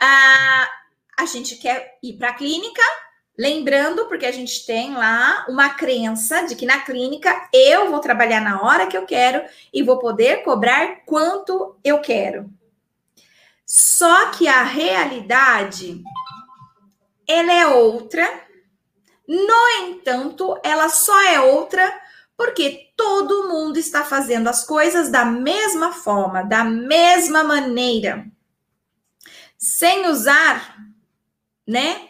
Ah, 0.00 0.68
a 1.18 1.26
gente 1.26 1.56
quer 1.56 1.98
ir 2.00 2.12
para 2.12 2.28
a 2.30 2.34
clínica, 2.34 2.80
lembrando, 3.36 4.06
porque 4.06 4.24
a 4.24 4.30
gente 4.30 4.64
tem 4.64 4.94
lá 4.94 5.44
uma 5.48 5.70
crença 5.70 6.42
de 6.42 6.54
que 6.54 6.64
na 6.64 6.78
clínica 6.78 7.48
eu 7.52 7.90
vou 7.90 7.98
trabalhar 7.98 8.40
na 8.40 8.62
hora 8.62 8.86
que 8.86 8.96
eu 8.96 9.04
quero 9.04 9.42
e 9.74 9.82
vou 9.82 9.98
poder 9.98 10.44
cobrar 10.44 11.04
quanto 11.04 11.76
eu 11.82 12.00
quero. 12.00 12.48
Só 13.66 14.30
que 14.30 14.46
a 14.46 14.62
realidade 14.62 16.00
ela 17.26 17.52
é 17.52 17.66
outra. 17.66 18.26
No 19.26 19.68
entanto, 19.82 20.58
ela 20.62 20.88
só 20.88 21.20
é 21.24 21.40
outra 21.40 22.00
porque 22.36 22.92
todo 22.96 23.48
mundo 23.48 23.76
está 23.76 24.04
fazendo 24.04 24.46
as 24.46 24.64
coisas 24.64 25.10
da 25.10 25.24
mesma 25.24 25.92
forma, 25.92 26.44
da 26.44 26.62
mesma 26.62 27.42
maneira, 27.42 28.24
sem 29.58 30.06
usar 30.06 30.78
né? 31.68 32.08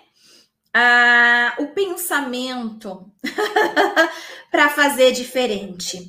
Ah, 0.73 1.57
o 1.59 1.67
pensamento 1.69 3.11
para 4.53 4.69
fazer 4.69 5.11
diferente. 5.11 6.09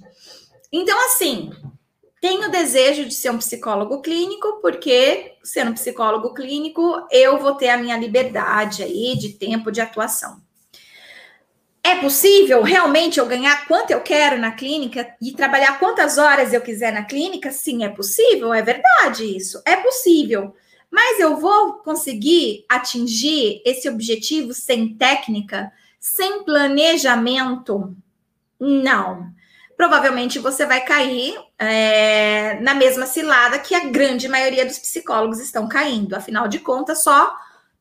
Então, 0.72 0.96
assim, 1.08 1.52
tenho 2.22 2.52
desejo 2.52 3.06
de 3.06 3.14
ser 3.16 3.32
um 3.32 3.40
psicólogo 3.40 4.02
clínico, 4.02 4.60
porque 4.62 5.34
sendo 5.44 5.74
psicólogo 5.74 6.34
clínico, 6.36 7.08
eu 7.10 7.40
vou 7.40 7.56
ter 7.56 7.70
a 7.70 7.78
minha 7.78 7.98
liberdade 7.98 8.84
aí 8.84 9.18
de 9.18 9.30
tempo 9.30 9.72
de 9.72 9.82
atuação. 9.82 10.40
É 11.82 11.96
possível 11.96 12.62
realmente 12.62 13.20
eu 13.20 13.26
ganhar 13.26 13.66
quanto 13.66 13.90
eu 13.90 14.02
quero 14.02 14.38
na 14.38 14.52
clínica 14.52 15.16
e 15.20 15.32
trabalhar 15.32 15.80
quantas 15.80 16.20
horas 16.20 16.54
eu 16.54 16.62
quiser 16.62 16.94
na 16.94 17.06
clínica? 17.06 17.52
Sim, 17.52 17.84
é 17.84 17.90
possível, 17.90 18.54
é 18.54 18.62
verdade 18.62 19.24
isso. 19.26 19.60
É 19.66 19.78
possível. 19.78 20.54
Mas 20.92 21.20
eu 21.20 21.38
vou 21.38 21.74
conseguir 21.84 22.66
atingir 22.68 23.62
esse 23.66 23.88
objetivo 23.88 24.54
sem 24.54 24.96
técnica, 24.96 25.72
sem 26.00 26.44
planejamento? 26.44 27.96
Não. 28.60 29.32
Provavelmente 29.78 30.40
você 30.40 30.66
vai 30.66 30.82
cair 30.82 31.36
é, 31.58 32.60
na 32.60 32.74
mesma 32.74 33.06
cilada 33.06 33.60
que 33.60 33.74
a 33.74 33.86
grande 33.86 34.28
maioria 34.28 34.66
dos 34.66 34.78
psicólogos 34.80 35.40
estão 35.40 35.70
caindo. 35.70 36.16
Afinal 36.16 36.48
de 36.48 36.60
contas, 36.60 37.04
só 37.04 37.34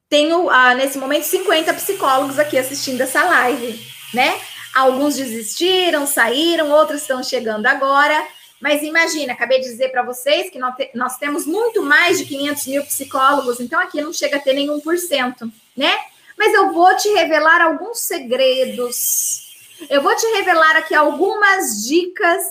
tenho 0.09 0.49
ah, 0.49 0.75
nesse 0.75 0.97
momento 0.97 1.25
50 1.25 1.75
psicólogos 1.75 2.39
aqui 2.39 2.57
assistindo 2.57 3.01
essa 3.01 3.25
live, 3.25 3.85
né? 4.15 4.41
Alguns 4.75 5.17
desistiram, 5.17 6.07
saíram, 6.07 6.71
outros 6.71 7.03
estão 7.03 7.23
chegando 7.23 7.67
agora. 7.67 8.23
Mas 8.61 8.83
imagina, 8.83 9.33
acabei 9.33 9.61
de 9.61 9.69
dizer 9.69 9.91
para 9.91 10.03
vocês 10.03 10.51
que 10.51 10.59
nós, 10.59 10.75
te, 10.75 10.91
nós, 10.95 11.17
temos 11.17 11.47
muito 11.47 11.83
mais 11.83 12.19
de 12.19 12.25
500 12.25 12.67
mil 12.67 12.85
psicólogos, 12.85 13.61
então 13.61 13.79
aqui 13.79 14.01
não 14.01 14.13
chega 14.13 14.37
a 14.37 14.41
ter 14.41 14.53
nenhum 14.53 14.81
por 14.81 14.99
cento, 14.99 15.51
né? 15.77 15.97
Mas 16.37 16.53
eu 16.55 16.73
vou 16.73 16.97
te 16.97 17.09
revelar 17.11 17.61
alguns 17.61 18.01
segredos. 18.01 19.47
Eu 19.89 20.03
vou 20.03 20.15
te 20.15 20.27
revelar 20.37 20.77
aqui 20.77 20.95
algumas 20.95 21.85
dicas 21.87 22.43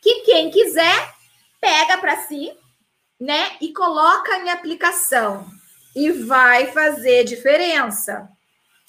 que 0.00 0.20
quem 0.20 0.50
quiser 0.50 1.14
pega 1.60 1.98
para 1.98 2.22
si, 2.26 2.52
né? 3.20 3.52
E 3.60 3.72
coloca 3.72 4.36
em 4.38 4.50
aplicação. 4.50 5.46
E 5.94 6.10
vai 6.10 6.72
fazer 6.72 7.24
diferença. 7.24 8.28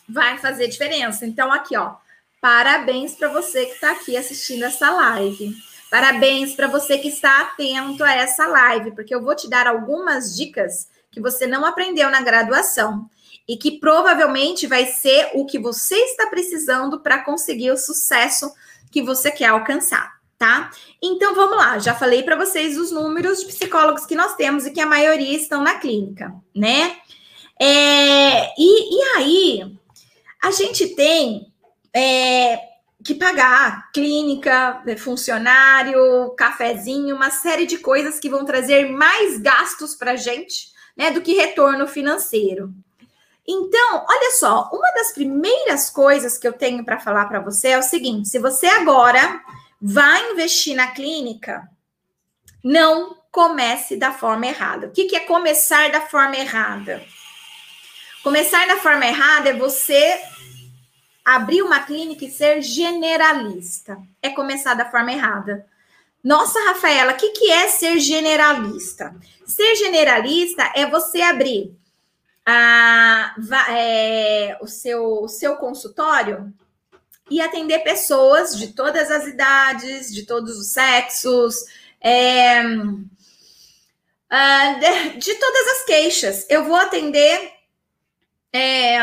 Vai 0.08 0.38
fazer 0.38 0.68
diferença. 0.68 1.26
Então, 1.26 1.52
aqui, 1.52 1.76
ó. 1.76 1.96
Parabéns 2.42 3.16
para 3.16 3.30
você 3.30 3.66
que 3.66 3.74
está 3.74 3.92
aqui 3.92 4.18
assistindo 4.18 4.66
essa 4.66 4.90
live. 4.90 5.56
Parabéns 5.94 6.56
para 6.56 6.66
você 6.66 6.98
que 6.98 7.08
está 7.08 7.42
atento 7.42 8.04
a 8.04 8.12
essa 8.16 8.48
live, 8.48 8.96
porque 8.96 9.14
eu 9.14 9.22
vou 9.22 9.36
te 9.36 9.48
dar 9.48 9.68
algumas 9.68 10.36
dicas 10.36 10.88
que 11.12 11.22
você 11.22 11.46
não 11.46 11.64
aprendeu 11.64 12.10
na 12.10 12.20
graduação 12.20 13.08
e 13.48 13.56
que 13.58 13.80
provavelmente 13.80 14.66
vai 14.66 14.88
ser 14.88 15.30
o 15.36 15.46
que 15.46 15.60
você 15.60 15.94
está 15.94 16.26
precisando 16.32 17.00
para 17.00 17.24
conseguir 17.24 17.70
o 17.70 17.78
sucesso 17.78 18.52
que 18.90 19.04
você 19.04 19.30
quer 19.30 19.50
alcançar, 19.50 20.20
tá? 20.36 20.72
Então 21.00 21.36
vamos 21.36 21.58
lá, 21.58 21.78
já 21.78 21.94
falei 21.94 22.24
para 22.24 22.38
vocês 22.38 22.76
os 22.76 22.92
números 22.92 23.42
de 23.42 23.46
psicólogos 23.46 24.08
que 24.08 24.16
nós 24.16 24.34
temos 24.34 24.66
e 24.66 24.72
que 24.72 24.82
a 24.82 24.88
maioria 24.88 25.38
estão 25.38 25.62
na 25.62 25.76
clínica, 25.76 26.34
né? 26.56 26.98
É, 27.62 28.60
e, 28.60 28.98
e 28.98 29.02
aí, 29.16 29.78
a 30.42 30.50
gente 30.50 30.88
tem 30.96 31.54
é, 31.96 32.73
que 33.04 33.16
pagar 33.16 33.92
clínica, 33.92 34.82
né, 34.86 34.96
funcionário, 34.96 36.32
cafezinho, 36.38 37.16
uma 37.16 37.30
série 37.30 37.66
de 37.66 37.78
coisas 37.78 38.20
que 38.20 38.30
vão 38.30 38.46
trazer 38.46 38.90
mais 38.90 39.38
gastos 39.38 39.94
para 39.96 40.12
a 40.12 40.16
gente, 40.16 40.72
né, 40.96 41.12
do 41.12 41.22
que 41.22 41.34
retorno 41.34 41.88
financeiro. 41.88 42.74
Então, 43.48 44.06
olha 44.08 44.32
só, 44.40 44.70
uma 44.72 44.90
das 44.94 45.12
primeiras 45.14 45.90
coisas 45.90 46.38
que 46.38 46.48
eu 46.48 46.54
tenho 46.54 46.86
para 46.86 47.00
falar 47.00 47.26
para 47.26 47.42
você 47.42 47.70
é 47.70 47.78
o 47.78 47.84
seguinte: 47.84 48.30
se 48.30 48.40
você 48.40 48.68
agora 48.68 49.42
vai 49.82 50.32
investir 50.32 50.76
na 50.76 50.88
clínica, 50.88 51.68
não 52.64 53.18
comece 53.30 53.98
da 53.98 54.14
forma 54.14 54.46
errada. 54.46 54.88
O 54.88 54.92
que, 54.92 55.06
que 55.06 55.16
é 55.16 55.22
começar 55.22 55.92
da 55.92 56.02
forma 56.02 56.38
errada? 56.38 57.04
Começar 58.24 58.66
da 58.68 58.78
forma 58.78 59.06
errada 59.06 59.50
é 59.50 59.54
você 59.54 60.18
abrir 61.24 61.62
uma 61.62 61.82
clínica 61.82 62.26
e 62.26 62.32
ser 62.32 62.62
generalista. 62.62 63.98
É 64.22 64.30
começar 64.30 64.74
da 64.74 64.90
forma 64.90 65.12
errada. 65.12 65.66
Nossa, 66.24 66.60
Rafaela, 66.68 67.14
o 67.14 67.18
que, 67.18 67.30
que 67.30 67.52
é 67.52 67.68
ser 67.68 68.00
generalista? 68.00 69.16
Ser 69.46 69.76
generalista 69.76 70.72
é 70.76 70.86
você 70.86 71.22
abrir 71.22 71.76
a, 72.46 73.36
é, 73.70 74.58
o, 74.62 74.68
seu, 74.68 75.24
o 75.24 75.28
seu 75.28 75.56
consultório 75.58 76.54
e 77.30 77.42
atender 77.42 77.80
pessoas 77.80 78.58
de 78.58 78.74
todas 78.74 79.10
as 79.10 79.28
idades, 79.28 80.14
de 80.14 80.26
todos 80.26 80.58
os 80.58 80.72
sexos, 80.72 81.56
é, 82.00 82.64
de, 84.80 85.18
de, 85.18 85.36
todas 85.36 85.68
as 85.68 85.86
queixas. 85.86 86.46
Eu 86.50 86.66
vou 86.66 86.76
atender 86.76 87.52
é, 88.52 89.00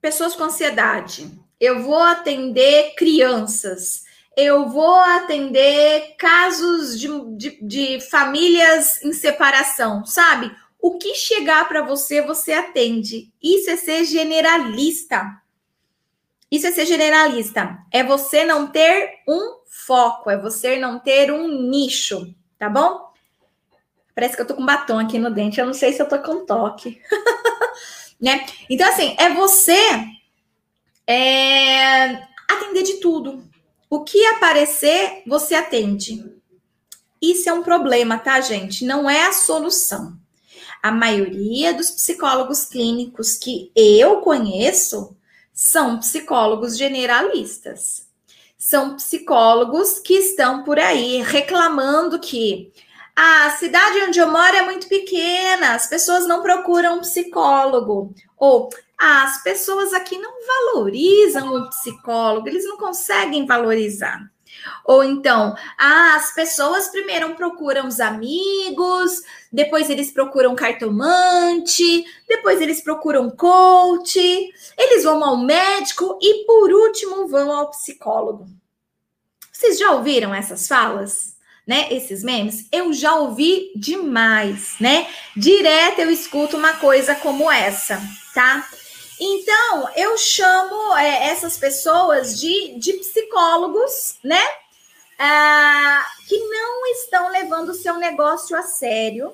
pessoas 0.00 0.34
com 0.34 0.44
ansiedade, 0.44 1.30
eu 1.60 1.82
vou 1.82 2.00
atender 2.02 2.94
crianças, 2.94 4.04
eu 4.36 4.68
vou 4.68 4.94
atender 4.94 6.14
casos 6.16 6.98
de, 6.98 7.08
de, 7.36 7.58
de 7.60 8.00
famílias 8.00 9.02
em 9.02 9.12
separação, 9.12 10.06
sabe? 10.06 10.54
O 10.80 10.96
que 10.96 11.14
chegar 11.14 11.66
para 11.66 11.82
você, 11.82 12.22
você 12.22 12.52
atende. 12.52 13.32
Isso 13.42 13.68
é 13.68 13.76
ser 13.76 14.04
generalista. 14.04 15.42
Isso 16.48 16.68
é 16.68 16.70
ser 16.70 16.86
generalista. 16.86 17.78
É 17.92 18.04
você 18.04 18.44
não 18.44 18.68
ter 18.68 19.18
um 19.26 19.58
foco, 19.66 20.30
é 20.30 20.36
você 20.36 20.76
não 20.78 21.00
ter 21.00 21.32
um 21.32 21.48
nicho, 21.68 22.32
tá 22.56 22.68
bom? 22.68 23.08
Parece 24.14 24.36
que 24.36 24.42
eu 24.42 24.46
tô 24.46 24.54
com 24.54 24.64
batom 24.64 24.98
aqui 25.00 25.18
no 25.18 25.30
dente, 25.30 25.60
eu 25.60 25.66
não 25.66 25.74
sei 25.74 25.92
se 25.92 26.00
eu 26.00 26.08
tô 26.08 26.18
com 26.20 26.46
toque. 26.46 27.00
né? 28.20 28.46
Então, 28.70 28.88
assim, 28.88 29.16
é 29.18 29.30
você 29.30 29.76
é, 31.08 32.22
atender 32.46 32.82
de 32.82 32.94
tudo. 33.00 33.42
O 33.88 34.04
que 34.04 34.26
aparecer, 34.26 35.22
você 35.26 35.54
atende. 35.54 36.22
Isso 37.20 37.48
é 37.48 37.52
um 37.52 37.62
problema, 37.62 38.18
tá, 38.18 38.38
gente? 38.42 38.84
Não 38.84 39.08
é 39.08 39.26
a 39.26 39.32
solução. 39.32 40.18
A 40.82 40.92
maioria 40.92 41.72
dos 41.72 41.90
psicólogos 41.90 42.66
clínicos 42.66 43.34
que 43.36 43.72
eu 43.74 44.20
conheço 44.20 45.16
são 45.54 45.98
psicólogos 45.98 46.76
generalistas. 46.76 48.06
São 48.58 48.96
psicólogos 48.96 49.98
que 49.98 50.14
estão 50.14 50.62
por 50.62 50.78
aí 50.78 51.22
reclamando 51.22 52.20
que 52.20 52.70
a 53.16 53.50
cidade 53.50 54.02
onde 54.02 54.18
eu 54.18 54.30
moro 54.30 54.56
é 54.56 54.62
muito 54.62 54.88
pequena, 54.88 55.74
as 55.74 55.88
pessoas 55.88 56.26
não 56.28 56.42
procuram 56.42 56.98
um 56.98 57.00
psicólogo. 57.00 58.14
Ou 58.36 58.68
ah, 58.72 58.87
as 58.98 59.42
pessoas 59.42 59.92
aqui 59.92 60.18
não 60.18 60.32
valorizam 60.44 61.54
o 61.54 61.68
psicólogo, 61.68 62.48
eles 62.48 62.64
não 62.64 62.76
conseguem 62.76 63.46
valorizar. 63.46 64.28
Ou 64.84 65.04
então, 65.04 65.54
ah, 65.78 66.16
as 66.16 66.34
pessoas 66.34 66.88
primeiro 66.88 67.34
procuram 67.34 67.86
os 67.86 68.00
amigos, 68.00 69.22
depois 69.52 69.88
eles 69.88 70.10
procuram 70.10 70.54
cartomante, 70.56 72.04
depois 72.26 72.60
eles 72.60 72.80
procuram 72.80 73.30
coach, 73.30 74.18
eles 74.76 75.04
vão 75.04 75.22
ao 75.22 75.36
médico 75.36 76.18
e 76.20 76.44
por 76.44 76.72
último 76.72 77.28
vão 77.28 77.52
ao 77.52 77.70
psicólogo. 77.70 78.46
Vocês 79.52 79.78
já 79.78 79.92
ouviram 79.92 80.34
essas 80.34 80.66
falas? 80.66 81.36
Né, 81.66 81.92
esses 81.92 82.24
memes, 82.24 82.66
eu 82.72 82.94
já 82.94 83.14
ouvi 83.16 83.72
demais, 83.76 84.76
né? 84.80 85.06
Direto 85.36 85.98
eu 85.98 86.10
escuto 86.10 86.56
uma 86.56 86.72
coisa 86.78 87.14
como 87.14 87.52
essa, 87.52 88.00
tá? 88.32 88.66
Então, 89.20 89.88
eu 89.96 90.16
chamo 90.16 90.96
é, 90.96 91.30
essas 91.30 91.56
pessoas 91.56 92.38
de, 92.38 92.78
de 92.78 92.92
psicólogos, 92.94 94.18
né? 94.22 94.42
Ah, 95.18 96.06
que 96.28 96.38
não 96.38 96.86
estão 96.92 97.28
levando 97.30 97.70
o 97.70 97.74
seu 97.74 97.96
negócio 97.96 98.56
a 98.56 98.62
sério 98.62 99.32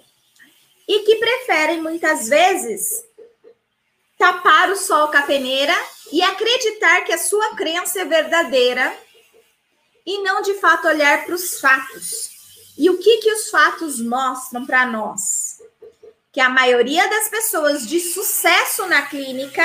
e 0.88 1.00
que 1.00 1.16
preferem, 1.16 1.82
muitas 1.82 2.28
vezes, 2.28 3.04
tapar 4.18 4.70
o 4.70 4.76
sol 4.76 5.08
com 5.08 5.18
a 5.18 5.22
peneira 5.22 5.74
e 6.10 6.22
acreditar 6.22 7.02
que 7.02 7.12
a 7.12 7.18
sua 7.18 7.54
crença 7.54 8.00
é 8.00 8.04
verdadeira 8.06 8.96
e 10.06 10.22
não, 10.22 10.40
de 10.40 10.54
fato, 10.54 10.88
olhar 10.88 11.24
para 11.24 11.34
os 11.34 11.60
fatos. 11.60 12.30
E 12.76 12.88
o 12.88 12.98
que, 12.98 13.18
que 13.18 13.32
os 13.32 13.50
fatos 13.50 14.00
mostram 14.00 14.64
para 14.64 14.86
nós? 14.86 15.43
Que 16.34 16.40
a 16.40 16.48
maioria 16.48 17.08
das 17.08 17.28
pessoas 17.28 17.86
de 17.86 18.00
sucesso 18.00 18.86
na 18.86 19.02
clínica 19.02 19.62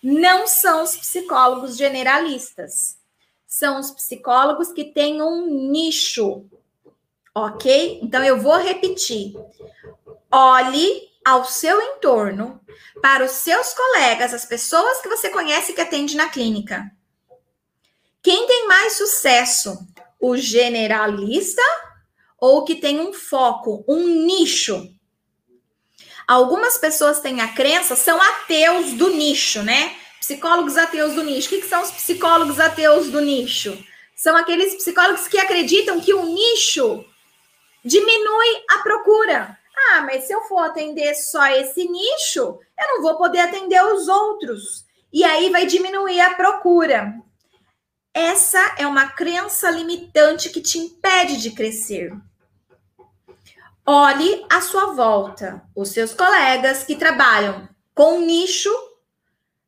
não 0.00 0.46
são 0.46 0.84
os 0.84 0.94
psicólogos 0.96 1.76
generalistas. 1.76 2.96
São 3.44 3.80
os 3.80 3.90
psicólogos 3.90 4.70
que 4.70 4.84
têm 4.84 5.20
um 5.20 5.68
nicho. 5.72 6.46
Ok? 7.34 7.98
Então 8.00 8.22
eu 8.22 8.40
vou 8.40 8.56
repetir. 8.58 9.34
Olhe 10.30 11.08
ao 11.24 11.44
seu 11.44 11.82
entorno, 11.82 12.60
para 13.02 13.24
os 13.24 13.32
seus 13.32 13.74
colegas, 13.74 14.32
as 14.32 14.44
pessoas 14.44 15.00
que 15.00 15.08
você 15.08 15.28
conhece 15.30 15.72
que 15.72 15.80
atende 15.80 16.16
na 16.16 16.28
clínica. 16.28 16.88
Quem 18.22 18.46
tem 18.46 18.68
mais 18.68 18.96
sucesso? 18.96 19.76
O 20.20 20.36
generalista 20.36 21.62
ou 22.40 22.64
que 22.64 22.76
tem 22.76 23.00
um 23.00 23.12
foco, 23.12 23.84
um 23.88 24.06
nicho? 24.06 24.96
Algumas 26.28 26.76
pessoas 26.76 27.20
têm 27.20 27.40
a 27.40 27.48
crença, 27.48 27.96
são 27.96 28.20
ateus 28.20 28.92
do 28.92 29.08
nicho, 29.08 29.62
né? 29.62 29.96
Psicólogos 30.20 30.76
ateus 30.76 31.14
do 31.14 31.22
nicho. 31.22 31.46
O 31.46 31.50
que, 31.50 31.62
que 31.62 31.68
são 31.68 31.80
os 31.80 31.90
psicólogos 31.90 32.60
ateus 32.60 33.08
do 33.08 33.18
nicho? 33.22 33.82
São 34.14 34.36
aqueles 34.36 34.74
psicólogos 34.74 35.26
que 35.26 35.38
acreditam 35.38 35.98
que 36.02 36.12
o 36.12 36.26
nicho 36.26 37.02
diminui 37.82 38.62
a 38.70 38.78
procura. 38.80 39.58
Ah, 39.74 40.02
mas 40.02 40.24
se 40.24 40.34
eu 40.34 40.42
for 40.42 40.58
atender 40.58 41.14
só 41.14 41.46
esse 41.46 41.88
nicho, 41.88 42.60
eu 42.78 42.88
não 42.88 43.00
vou 43.00 43.16
poder 43.16 43.40
atender 43.40 43.82
os 43.82 44.06
outros. 44.06 44.84
E 45.10 45.24
aí 45.24 45.48
vai 45.48 45.64
diminuir 45.64 46.20
a 46.20 46.34
procura. 46.34 47.14
Essa 48.12 48.74
é 48.76 48.86
uma 48.86 49.08
crença 49.08 49.70
limitante 49.70 50.50
que 50.50 50.60
te 50.60 50.76
impede 50.76 51.38
de 51.38 51.52
crescer. 51.52 52.12
Olhe 53.90 54.44
à 54.50 54.60
sua 54.60 54.92
volta. 54.92 55.62
Os 55.74 55.88
seus 55.92 56.12
colegas 56.12 56.84
que 56.84 56.94
trabalham 56.94 57.66
com 57.94 58.20
nicho 58.20 58.68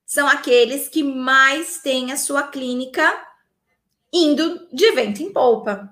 são 0.04 0.28
aqueles 0.28 0.90
que 0.90 1.02
mais 1.02 1.78
têm 1.78 2.12
a 2.12 2.18
sua 2.18 2.42
clínica 2.42 3.18
indo 4.12 4.68
de 4.74 4.90
vento 4.90 5.22
em 5.22 5.32
polpa, 5.32 5.88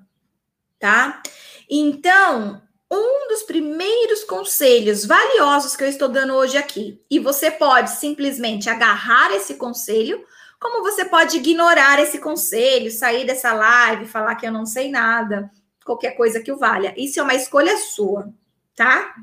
tá? 0.78 1.22
Então, 1.70 2.60
um 2.90 3.28
dos 3.28 3.44
primeiros 3.44 4.24
conselhos 4.24 5.06
valiosos 5.06 5.74
que 5.74 5.84
eu 5.84 5.88
estou 5.88 6.10
dando 6.10 6.34
hoje 6.34 6.58
aqui, 6.58 7.02
e 7.10 7.18
você 7.18 7.50
pode 7.50 7.92
simplesmente 7.92 8.68
agarrar 8.68 9.32
esse 9.32 9.54
conselho, 9.54 10.22
como 10.60 10.82
você 10.82 11.02
pode 11.06 11.38
ignorar 11.38 11.98
esse 11.98 12.18
conselho, 12.18 12.90
sair 12.90 13.26
dessa 13.26 13.54
live, 13.54 14.04
falar 14.04 14.34
que 14.34 14.46
eu 14.46 14.52
não 14.52 14.66
sei 14.66 14.90
nada 14.90 15.50
qualquer 15.88 16.12
coisa 16.12 16.40
que 16.40 16.52
o 16.52 16.58
valha. 16.58 16.92
Isso 16.96 17.18
é 17.18 17.22
uma 17.22 17.34
escolha 17.34 17.76
sua, 17.78 18.28
tá? 18.76 19.14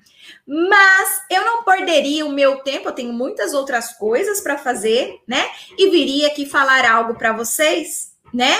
Mas 0.46 1.22
eu 1.30 1.46
não 1.46 1.64
perderia 1.64 2.26
o 2.26 2.32
meu 2.32 2.58
tempo, 2.58 2.90
eu 2.90 2.94
tenho 2.94 3.14
muitas 3.14 3.54
outras 3.54 3.94
coisas 3.94 4.42
para 4.42 4.58
fazer, 4.58 5.22
né? 5.28 5.46
E 5.78 5.92
viria 5.92 6.28
aqui 6.28 6.48
falar 6.48 6.90
algo 6.90 7.16
para 7.16 7.34
vocês, 7.34 8.16
né? 8.34 8.56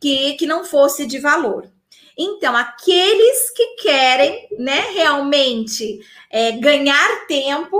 Que, 0.00 0.34
que 0.34 0.46
não 0.46 0.64
fosse 0.64 1.06
de 1.06 1.20
valor. 1.20 1.70
Então, 2.18 2.56
aqueles 2.56 3.50
que 3.50 3.76
querem, 3.76 4.48
né, 4.58 4.86
realmente 4.94 6.00
é, 6.30 6.52
ganhar 6.52 7.26
tempo, 7.26 7.78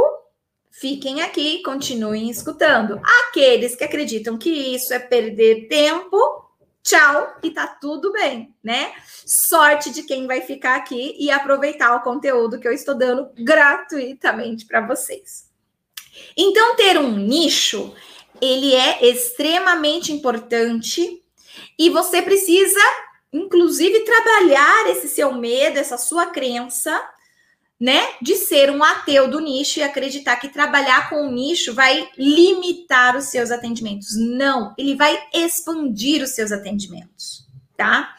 fiquem 0.71 1.23
aqui, 1.23 1.63
continuem 1.63 2.29
escutando. 2.29 3.01
Aqueles 3.29 3.75
que 3.75 3.83
acreditam 3.83 4.37
que 4.37 4.51
isso 4.51 4.93
é 4.93 4.99
perder 4.99 5.69
tempo, 5.69 6.46
tchau 6.87 7.37
e 7.43 7.51
tá 7.51 7.67
tudo 7.67 8.13
bem, 8.13 8.55
né? 8.63 8.95
Sorte 9.27 9.91
de 9.91 10.05
quem 10.05 10.27
vai 10.27 10.41
ficar 10.41 10.77
aqui 10.77 11.17
e 11.19 11.31
aproveitar 11.33 11.97
o 11.97 12.03
conteúdo 12.03 12.61
que 12.61 12.69
eu 12.69 12.73
estou 12.73 12.97
dando 12.97 13.29
gratuitamente 13.37 14.65
para 14.65 14.87
vocês. 14.87 15.51
Então, 16.37 16.77
ter 16.77 16.97
um 16.97 17.11
nicho, 17.17 17.93
ele 18.41 18.73
é 18.73 19.05
extremamente 19.05 20.13
importante 20.13 21.23
e 21.77 21.91
você 21.91 22.23
precisa, 22.23 22.81
inclusive, 23.33 24.05
trabalhar 24.05 24.89
esse 24.89 25.09
seu 25.09 25.33
medo, 25.33 25.79
essa 25.79 25.99
sua 25.99 26.27
crença 26.27 27.03
né, 27.79 28.15
de 28.23 28.37
ser 28.37 28.71
um 28.71 28.83
ateu 28.83 29.29
do 29.29 29.39
nicho 29.39 29.79
e 29.79 29.83
acreditar 29.83 30.37
que 30.37 30.49
trabalhar 30.49 31.11
com 31.11 31.27
o 31.27 31.31
nicho 31.31 31.75
vai 31.75 32.09
limitar 32.17 33.17
os 33.17 33.27
seus 33.27 33.51
atendimentos. 33.51 34.17
Não, 34.17 34.75
ele 34.79 34.95
vai 34.95 35.19
expandir 35.33 36.23
os 36.23 36.31
seus 36.31 36.53
atendimentos, 36.53 37.47
tá? 37.77 38.17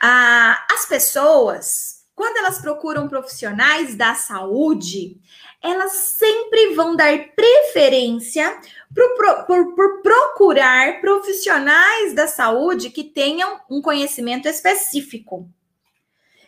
Ah, 0.00 0.66
as 0.70 0.86
pessoas, 0.86 2.04
quando 2.14 2.36
elas 2.36 2.58
procuram 2.58 3.08
profissionais 3.08 3.94
da 3.94 4.14
saúde, 4.14 5.18
elas 5.62 5.92
sempre 5.92 6.74
vão 6.74 6.94
dar 6.94 7.16
preferência 7.34 8.60
por, 8.94 9.46
por, 9.46 9.74
por 9.74 10.02
procurar 10.02 11.00
profissionais 11.00 12.14
da 12.14 12.26
saúde 12.26 12.90
que 12.90 13.04
tenham 13.04 13.60
um 13.70 13.80
conhecimento 13.80 14.46
específico. 14.46 15.48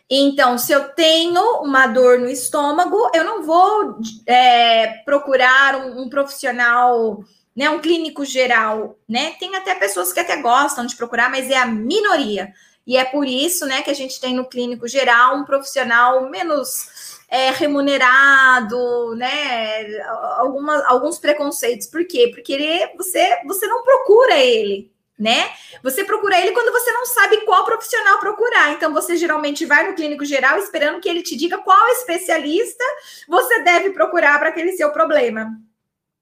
Então, 0.09 0.57
se 0.57 0.71
eu 0.71 0.89
tenho 0.89 1.41
uma 1.61 1.87
dor 1.87 2.19
no 2.19 2.29
estômago, 2.29 3.09
eu 3.13 3.23
não 3.23 3.43
vou 3.43 3.99
é, 4.27 5.01
procurar 5.05 5.75
um, 5.77 6.03
um, 6.03 6.09
profissional, 6.09 7.23
né, 7.55 7.69
um 7.69 7.79
clínico 7.79 8.25
geral, 8.25 8.97
né? 9.07 9.33
Tem 9.39 9.55
até 9.55 9.73
pessoas 9.75 10.11
que 10.11 10.19
até 10.19 10.41
gostam 10.41 10.85
de 10.85 10.95
procurar, 10.95 11.29
mas 11.29 11.49
é 11.49 11.57
a 11.57 11.65
minoria. 11.65 12.53
E 12.85 12.97
é 12.97 13.05
por 13.05 13.25
isso, 13.25 13.65
né, 13.65 13.81
que 13.81 13.89
a 13.89 13.95
gente 13.95 14.19
tem 14.19 14.35
no 14.35 14.45
clínico 14.45 14.87
geral 14.87 15.37
um 15.37 15.45
profissional 15.45 16.29
menos 16.29 17.21
é, 17.33 17.49
remunerado, 17.49 19.15
né? 19.15 19.99
Alguma, 20.37 20.85
alguns 20.85 21.17
preconceitos. 21.17 21.87
Por 21.87 22.05
quê? 22.05 22.29
Porque 22.31 22.53
ele, 22.53 22.95
você, 22.95 23.41
você 23.45 23.65
não 23.65 23.83
procura 23.83 24.35
ele, 24.35 24.92
né? 25.23 25.49
Você 25.81 26.03
procura 26.03 26.37
ele 26.37 26.51
quando 26.51 26.71
você 26.71 26.91
não 26.91 27.05
sabe 27.05 27.37
qual 27.45 27.63
profissional 27.63 28.19
procurar. 28.19 28.73
Então, 28.73 28.93
você 28.93 29.15
geralmente 29.15 29.65
vai 29.65 29.89
no 29.89 29.95
clínico 29.95 30.25
geral 30.25 30.59
esperando 30.59 30.99
que 30.99 31.07
ele 31.07 31.23
te 31.23 31.35
diga 31.37 31.57
qual 31.59 31.87
especialista 31.89 32.83
você 33.27 33.63
deve 33.63 33.91
procurar 33.91 34.37
para 34.37 34.49
aquele 34.49 34.73
seu 34.73 34.91
problema. 34.91 35.49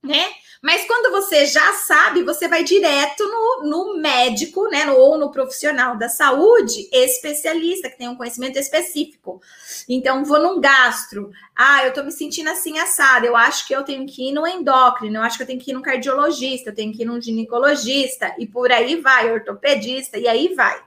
né? 0.04 0.26
Mas 0.62 0.86
quando 0.86 1.12
você 1.12 1.48
já 1.48 1.74
sabe, 1.74 2.22
você 2.22 2.48
vai 2.48 2.64
direto 2.64 3.24
no, 3.24 3.68
no 3.68 3.98
médico, 3.98 4.70
né? 4.70 4.86
No, 4.86 4.96
ou 4.96 5.18
no 5.18 5.32
profissional 5.32 5.98
da 5.98 6.08
saúde 6.08 6.88
especialista, 6.92 7.90
que 7.90 7.98
tem 7.98 8.08
um 8.08 8.16
conhecimento 8.16 8.60
específico. 8.60 9.42
Então, 9.90 10.24
vou 10.24 10.40
num 10.40 10.62
gastro. 10.62 11.32
Ah, 11.56 11.84
eu 11.86 11.94
tô 11.94 12.04
me 12.04 12.12
sentindo 12.12 12.50
assim 12.52 12.78
assada. 12.78 13.26
Eu 13.26 13.36
acho 13.36 13.68
que 13.68 13.76
eu 13.76 13.84
tenho 13.84 14.06
que 14.06 14.30
ir 14.30 14.34
no 14.34 14.46
endócrino, 14.46 15.18
eu 15.18 15.24
acho 15.24 15.38
que 15.38 15.44
eu 15.44 15.48
tenho 15.48 15.60
que 15.60 15.72
ir 15.72 15.74
no 15.74 15.82
cardiologista, 15.82 16.70
eu 16.70 16.76
tenho 16.76 16.94
que 16.94 17.02
ir 17.02 17.06
num 17.06 17.20
ginecologista, 17.20 18.36
e 18.38 18.46
por 18.46 18.72
aí 18.72 19.02
vai, 19.02 19.32
ortopedista, 19.32 20.20
e 20.20 20.28
aí 20.28 20.54
vai, 20.54 20.80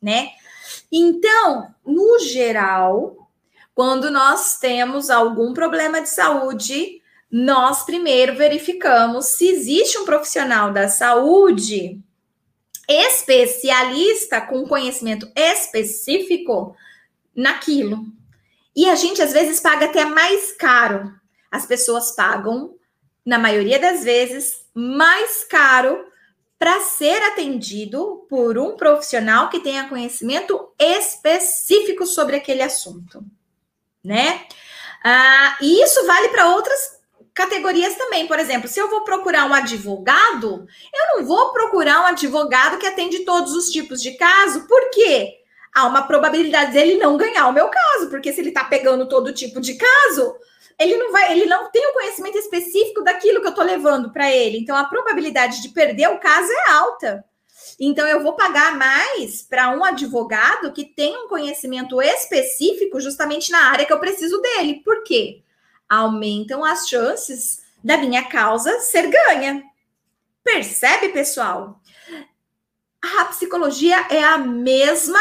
né? 0.00 0.30
Então, 0.92 1.74
no 1.84 2.20
geral, 2.20 3.28
quando 3.74 4.10
nós 4.10 4.58
temos 4.58 5.10
algum 5.10 5.52
problema 5.52 6.00
de 6.00 6.08
saúde, 6.08 6.97
nós 7.30 7.84
primeiro 7.84 8.34
verificamos 8.36 9.26
se 9.26 9.48
existe 9.48 9.98
um 9.98 10.04
profissional 10.04 10.72
da 10.72 10.88
saúde 10.88 12.00
especialista 12.88 14.40
com 14.40 14.66
conhecimento 14.66 15.30
específico 15.36 16.74
naquilo. 17.36 18.06
E 18.74 18.88
a 18.88 18.94
gente 18.94 19.20
às 19.20 19.32
vezes 19.32 19.60
paga 19.60 19.86
até 19.86 20.06
mais 20.06 20.52
caro. 20.52 21.12
As 21.50 21.66
pessoas 21.66 22.12
pagam, 22.12 22.74
na 23.24 23.38
maioria 23.38 23.78
das 23.78 24.04
vezes, 24.04 24.64
mais 24.72 25.44
caro 25.44 26.06
para 26.58 26.80
ser 26.80 27.22
atendido 27.24 28.26
por 28.28 28.58
um 28.58 28.74
profissional 28.74 29.50
que 29.50 29.60
tenha 29.60 29.88
conhecimento 29.88 30.72
específico 30.78 32.06
sobre 32.06 32.36
aquele 32.36 32.62
assunto, 32.62 33.22
né? 34.02 34.46
Ah, 35.04 35.58
e 35.60 35.82
isso 35.82 36.04
vale 36.06 36.28
para 36.30 36.54
outras 36.54 36.97
categorias 37.38 37.94
também. 37.94 38.26
Por 38.26 38.40
exemplo, 38.40 38.68
se 38.68 38.80
eu 38.80 38.90
vou 38.90 39.02
procurar 39.02 39.46
um 39.46 39.54
advogado, 39.54 40.66
eu 40.92 41.16
não 41.16 41.24
vou 41.24 41.52
procurar 41.52 42.02
um 42.02 42.06
advogado 42.06 42.78
que 42.78 42.86
atende 42.86 43.20
todos 43.20 43.54
os 43.54 43.70
tipos 43.70 44.02
de 44.02 44.12
caso, 44.12 44.66
por 44.66 44.90
quê? 44.90 45.36
Há 45.72 45.86
uma 45.86 46.02
probabilidade 46.02 46.72
dele 46.72 46.96
não 46.96 47.16
ganhar 47.16 47.46
o 47.46 47.52
meu 47.52 47.68
caso, 47.68 48.10
porque 48.10 48.32
se 48.32 48.40
ele 48.40 48.48
está 48.48 48.64
pegando 48.64 49.08
todo 49.08 49.32
tipo 49.32 49.60
de 49.60 49.74
caso, 49.74 50.34
ele 50.80 50.96
não 50.96 51.12
vai, 51.12 51.30
ele 51.30 51.46
não 51.46 51.70
tem 51.70 51.86
o 51.86 51.92
conhecimento 51.92 52.36
específico 52.38 53.04
daquilo 53.04 53.40
que 53.40 53.46
eu 53.46 53.50
estou 53.50 53.64
levando 53.64 54.12
para 54.12 54.28
ele. 54.28 54.58
Então 54.58 54.76
a 54.76 54.84
probabilidade 54.84 55.62
de 55.62 55.68
perder 55.68 56.08
o 56.08 56.18
caso 56.18 56.50
é 56.50 56.72
alta. 56.72 57.24
Então 57.78 58.04
eu 58.08 58.20
vou 58.20 58.34
pagar 58.34 58.76
mais 58.76 59.42
para 59.42 59.70
um 59.70 59.84
advogado 59.84 60.72
que 60.72 60.84
tem 60.84 61.16
um 61.16 61.28
conhecimento 61.28 62.02
específico 62.02 63.00
justamente 63.00 63.52
na 63.52 63.70
área 63.70 63.86
que 63.86 63.92
eu 63.92 64.00
preciso 64.00 64.40
dele. 64.40 64.82
Por 64.84 65.04
quê? 65.04 65.44
Aumentam 65.88 66.64
as 66.64 66.88
chances 66.88 67.62
da 67.82 67.96
minha 67.96 68.24
causa 68.28 68.80
ser 68.80 69.08
ganha. 69.08 69.62
Percebe, 70.44 71.10
pessoal? 71.10 71.80
A 73.00 73.24
psicologia 73.26 74.06
é 74.10 74.22
a 74.22 74.38
mesma 74.38 75.20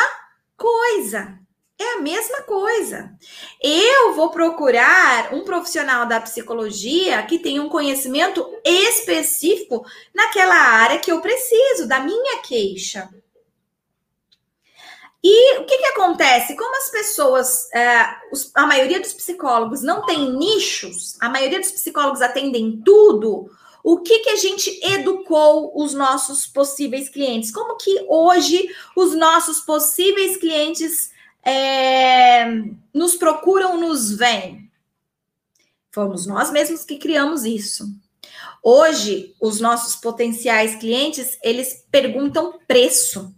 coisa. 0.55 1.37
É 1.79 1.93
a 1.93 2.01
mesma 2.01 2.41
coisa. 2.41 3.11
Eu 3.61 4.13
vou 4.15 4.31
procurar 4.31 5.31
um 5.31 5.43
profissional 5.43 6.07
da 6.07 6.19
psicologia 6.19 7.21
que 7.23 7.37
tenha 7.37 7.61
um 7.61 7.69
conhecimento 7.69 8.43
específico 8.65 9.85
naquela 10.13 10.55
área 10.55 10.97
que 10.97 11.11
eu 11.11 11.21
preciso, 11.21 11.87
da 11.87 11.99
minha 11.99 12.41
queixa. 12.41 13.07
E 15.29 15.57
o 15.57 15.65
que, 15.65 15.77
que 15.77 15.85
acontece? 15.87 16.55
Como 16.55 16.73
as 16.77 16.89
pessoas, 16.89 17.69
é, 17.73 18.15
os, 18.31 18.49
a 18.55 18.65
maioria 18.65 19.01
dos 19.01 19.13
psicólogos 19.13 19.81
não 19.81 20.05
tem 20.05 20.31
nichos, 20.31 21.17
a 21.19 21.27
maioria 21.27 21.59
dos 21.59 21.69
psicólogos 21.69 22.21
atendem 22.21 22.81
tudo, 22.85 23.51
o 23.83 23.99
que, 23.99 24.19
que 24.19 24.29
a 24.29 24.37
gente 24.37 24.79
educou 24.81 25.73
os 25.75 25.93
nossos 25.93 26.47
possíveis 26.47 27.09
clientes? 27.09 27.51
Como 27.51 27.75
que 27.75 28.05
hoje 28.07 28.73
os 28.95 29.13
nossos 29.17 29.59
possíveis 29.59 30.37
clientes 30.37 31.11
é, 31.43 32.45
nos 32.93 33.15
procuram, 33.15 33.77
nos 33.77 34.09
veem? 34.09 34.71
Fomos 35.91 36.25
nós 36.25 36.51
mesmos 36.51 36.85
que 36.85 36.97
criamos 36.97 37.43
isso. 37.43 37.85
Hoje, 38.63 39.35
os 39.41 39.59
nossos 39.59 39.97
potenciais 39.97 40.75
clientes, 40.75 41.37
eles 41.43 41.85
perguntam 41.91 42.57
preço. 42.65 43.35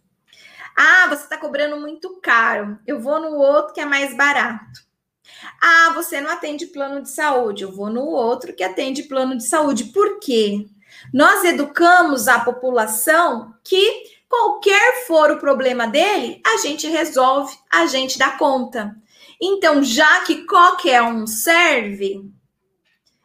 Ah, 0.81 1.07
você 1.09 1.23
está 1.23 1.35
cobrando 1.35 1.75
muito 1.75 2.21
caro. 2.21 2.79
Eu 2.87 3.01
vou 3.01 3.19
no 3.19 3.35
outro 3.35 3.73
que 3.73 3.81
é 3.81 3.85
mais 3.85 4.15
barato. 4.15 4.79
Ah, 5.61 5.91
você 5.93 6.21
não 6.21 6.31
atende 6.31 6.67
plano 6.67 7.01
de 7.01 7.09
saúde. 7.09 7.63
Eu 7.63 7.71
vou 7.73 7.89
no 7.89 8.05
outro 8.05 8.53
que 8.53 8.63
atende 8.63 9.03
plano 9.03 9.35
de 9.35 9.45
saúde. 9.45 9.91
Por 9.91 10.21
quê? 10.21 10.67
Nós 11.13 11.43
educamos 11.43 12.29
a 12.29 12.39
população 12.39 13.53
que 13.61 14.03
qualquer 14.29 15.05
for 15.05 15.31
o 15.31 15.37
problema 15.37 15.85
dele, 15.85 16.41
a 16.45 16.55
gente 16.59 16.87
resolve, 16.87 17.53
a 17.69 17.85
gente 17.85 18.17
dá 18.17 18.37
conta. 18.37 18.95
Então, 19.41 19.83
já 19.83 20.21
que 20.21 20.45
qualquer 20.45 21.01
um 21.01 21.27
serve, 21.27 22.23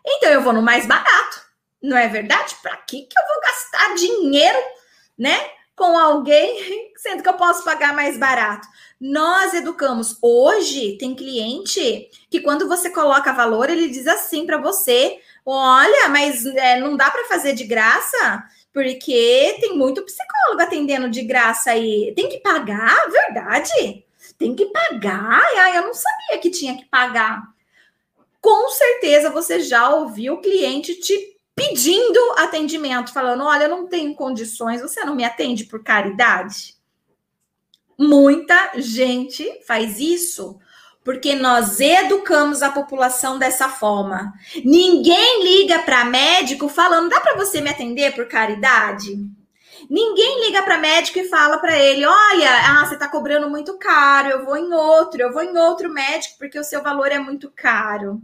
então 0.04 0.30
eu 0.30 0.42
vou 0.42 0.52
no 0.52 0.60
mais 0.60 0.86
barato. 0.86 1.40
Não 1.80 1.96
é 1.96 2.08
verdade? 2.08 2.56
Para 2.60 2.76
que 2.78 3.02
que 3.02 3.14
eu 3.16 3.26
vou 3.28 3.42
gastar 3.42 3.94
dinheiro, 3.94 4.58
né? 5.16 5.38
Com 5.76 5.96
alguém, 5.98 6.92
sendo 6.96 7.22
que 7.22 7.28
eu 7.28 7.34
posso 7.34 7.64
pagar 7.64 7.94
mais 7.94 8.16
barato. 8.16 8.66
Nós 9.00 9.52
educamos. 9.54 10.16
Hoje 10.22 10.96
tem 10.98 11.14
cliente 11.14 12.08
que 12.30 12.40
quando 12.40 12.68
você 12.68 12.90
coloca 12.90 13.32
valor, 13.32 13.68
ele 13.68 13.88
diz 13.88 14.06
assim 14.06 14.46
para 14.46 14.58
você: 14.58 15.18
olha, 15.44 16.08
mas 16.08 16.46
é, 16.46 16.80
não 16.80 16.96
dá 16.96 17.10
para 17.10 17.28
fazer 17.28 17.52
de 17.52 17.64
graça, 17.64 18.44
porque 18.72 19.56
tem 19.60 19.76
muito 19.76 20.02
psicólogo 20.02 20.62
atendendo 20.62 21.10
de 21.10 21.22
graça 21.22 21.72
aí. 21.72 22.12
Tem 22.16 22.28
que 22.28 22.38
pagar, 22.38 23.10
verdade? 23.10 24.04
Tem 24.38 24.54
que 24.54 24.66
pagar? 24.66 25.42
Ai, 25.56 25.78
eu 25.78 25.82
não 25.82 25.94
sabia 25.94 26.38
que 26.40 26.50
tinha 26.50 26.76
que 26.76 26.84
pagar. 26.86 27.42
Com 28.40 28.68
certeza 28.68 29.30
você 29.30 29.60
já 29.60 29.88
ouviu 29.88 30.34
o 30.34 30.40
cliente 30.40 30.94
te 30.96 31.33
pedindo 31.54 32.18
atendimento, 32.38 33.12
falando: 33.12 33.44
olha, 33.44 33.64
eu 33.64 33.70
não 33.70 33.86
tenho 33.86 34.14
condições, 34.14 34.80
você 34.80 35.04
não 35.04 35.14
me 35.14 35.24
atende 35.24 35.64
por 35.64 35.82
caridade? 35.82 36.74
Muita 37.98 38.72
gente 38.76 39.62
faz 39.66 40.00
isso 40.00 40.58
porque 41.04 41.34
nós 41.34 41.78
educamos 41.80 42.62
a 42.62 42.72
população 42.72 43.38
dessa 43.38 43.68
forma. 43.68 44.32
Ninguém 44.64 45.44
liga 45.44 45.80
para 45.80 46.04
médico 46.04 46.68
falando: 46.68 47.10
dá 47.10 47.20
para 47.20 47.36
você 47.36 47.60
me 47.60 47.70
atender 47.70 48.14
por 48.14 48.26
caridade? 48.26 49.14
Ninguém 49.88 50.46
liga 50.46 50.62
para 50.62 50.78
médico 50.78 51.18
e 51.18 51.28
fala 51.28 51.58
para 51.58 51.78
ele: 51.78 52.06
olha, 52.06 52.50
ah, 52.70 52.86
você 52.86 52.94
está 52.94 53.06
cobrando 53.06 53.50
muito 53.50 53.76
caro, 53.78 54.28
eu 54.28 54.44
vou 54.44 54.56
em 54.56 54.72
outro, 54.72 55.20
eu 55.20 55.32
vou 55.32 55.42
em 55.42 55.56
outro 55.56 55.92
médico 55.92 56.36
porque 56.38 56.58
o 56.58 56.64
seu 56.64 56.82
valor 56.82 57.12
é 57.12 57.18
muito 57.18 57.52
caro. 57.54 58.20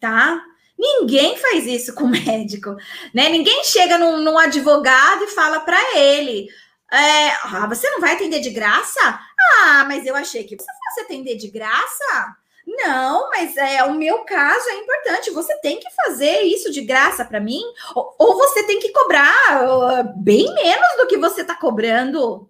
Tá? 0.00 0.42
Ninguém 0.82 1.36
faz 1.36 1.64
isso 1.64 1.94
com 1.94 2.08
médico, 2.08 2.74
né? 3.14 3.28
Ninguém 3.28 3.62
chega 3.62 3.96
num, 3.96 4.16
num 4.16 4.36
advogado 4.36 5.22
e 5.22 5.28
fala 5.28 5.60
para 5.60 5.78
ele: 5.96 6.48
é, 6.92 7.28
ah, 7.44 7.68
você 7.68 7.88
não 7.88 8.00
vai 8.00 8.14
atender 8.14 8.40
de 8.40 8.50
graça? 8.50 9.20
Ah, 9.60 9.84
mas 9.86 10.04
eu 10.04 10.16
achei 10.16 10.42
que 10.42 10.56
você 10.56 10.66
fosse 10.66 11.00
atender 11.02 11.36
de 11.36 11.48
graça. 11.48 12.34
Não, 12.66 13.28
mas 13.30 13.56
é 13.56 13.84
o 13.84 13.94
meu 13.94 14.24
caso 14.24 14.68
é 14.70 14.74
importante. 14.74 15.30
Você 15.30 15.56
tem 15.60 15.78
que 15.78 15.88
fazer 16.04 16.42
isso 16.42 16.70
de 16.72 16.80
graça 16.80 17.24
para 17.24 17.40
mim, 17.40 17.62
ou, 17.94 18.14
ou, 18.18 18.38
você 18.38 18.64
tem 18.64 18.80
que 18.80 18.90
cobrar 18.90 20.04
bem 20.16 20.52
menos 20.52 20.96
do 20.96 21.06
que 21.06 21.16
você 21.16 21.42
está 21.42 21.54
cobrando. 21.54 22.48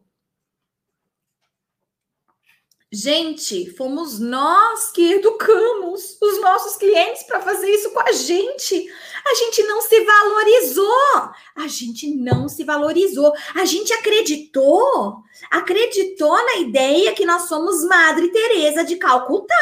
Gente, 2.94 3.74
fomos 3.74 4.18
nós 4.18 4.90
que 4.90 5.14
educamos 5.14 6.18
os 6.20 6.40
nossos 6.42 6.76
clientes 6.76 7.22
para 7.22 7.40
fazer 7.40 7.70
isso 7.70 7.90
com 7.90 8.00
a 8.00 8.12
gente. 8.12 8.86
A 9.26 9.34
gente 9.34 9.62
não 9.62 9.80
se 9.80 10.04
valorizou. 10.04 11.30
A 11.56 11.66
gente 11.68 12.14
não 12.14 12.50
se 12.50 12.64
valorizou. 12.64 13.32
A 13.54 13.64
gente 13.64 13.94
acreditou, 13.94 15.22
acreditou 15.50 16.36
na 16.44 16.56
ideia 16.56 17.14
que 17.14 17.24
nós 17.24 17.44
somos 17.44 17.82
Madre 17.84 18.28
Teresa 18.28 18.84
de 18.84 18.96
Calcutá. 18.96 19.54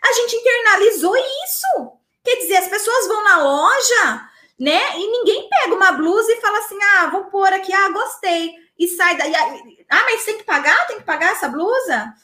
A 0.00 0.12
gente 0.12 0.36
internalizou 0.36 1.16
isso. 1.16 1.92
Quer 2.22 2.36
dizer, 2.36 2.58
as 2.58 2.68
pessoas 2.68 3.08
vão 3.08 3.24
na 3.24 3.42
loja, 3.42 4.28
né? 4.60 4.96
E 4.96 5.10
ninguém 5.10 5.48
pega 5.48 5.74
uma 5.74 5.90
blusa 5.90 6.30
e 6.30 6.40
fala 6.40 6.58
assim: 6.58 6.78
"Ah, 6.80 7.08
vou 7.08 7.24
pôr 7.24 7.52
aqui, 7.52 7.72
ah, 7.72 7.88
gostei". 7.88 8.54
E 8.78 8.86
sai 8.86 9.16
daí, 9.16 9.34
ah, 9.34 10.04
mas 10.04 10.24
tem 10.24 10.38
que 10.38 10.44
pagar? 10.44 10.86
Tem 10.86 10.98
que 10.98 11.04
pagar 11.04 11.32
essa 11.32 11.48
blusa? 11.48 12.14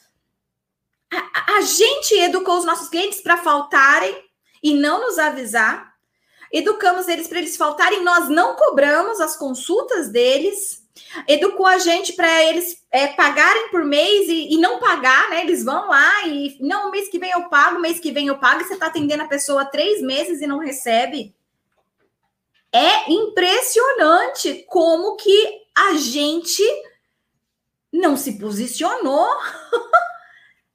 A, 1.11 1.57
a 1.57 1.61
gente 1.61 2.13
educou 2.15 2.57
os 2.57 2.65
nossos 2.65 2.89
clientes 2.89 3.21
para 3.21 3.37
faltarem 3.37 4.15
e 4.63 4.73
não 4.73 5.01
nos 5.01 5.19
avisar. 5.19 5.91
Educamos 6.51 7.07
eles 7.07 7.27
para 7.27 7.39
eles 7.39 7.55
faltarem, 7.55 8.03
nós 8.03 8.27
não 8.27 8.55
cobramos 8.55 9.21
as 9.21 9.37
consultas 9.37 10.09
deles. 10.09 10.81
Educou 11.27 11.65
a 11.65 11.77
gente 11.77 12.13
para 12.13 12.43
eles 12.43 12.83
é, 12.91 13.07
pagarem 13.07 13.69
por 13.69 13.85
mês 13.85 14.27
e, 14.27 14.53
e, 14.53 14.57
não 14.57 14.79
pagar, 14.79 15.29
né? 15.29 15.41
Eles 15.41 15.63
vão 15.63 15.87
lá 15.87 16.27
e 16.27 16.57
não, 16.59 16.91
mês 16.91 17.07
que 17.07 17.17
vem 17.17 17.31
eu 17.31 17.47
pago, 17.47 17.79
mês 17.79 17.99
que 17.99 18.11
vem 18.11 18.27
eu 18.27 18.37
pago, 18.37 18.61
e 18.61 18.65
você 18.65 18.73
está 18.73 18.87
atendendo 18.87 19.23
a 19.23 19.27
pessoa 19.27 19.65
três 19.65 20.01
meses 20.01 20.41
e 20.41 20.47
não 20.47 20.59
recebe. 20.59 21.33
É 22.73 23.11
impressionante 23.11 24.65
como 24.67 25.15
que 25.15 25.61
a 25.75 25.93
gente 25.93 26.63
não 27.91 28.15
se 28.17 28.37
posicionou, 28.37 29.29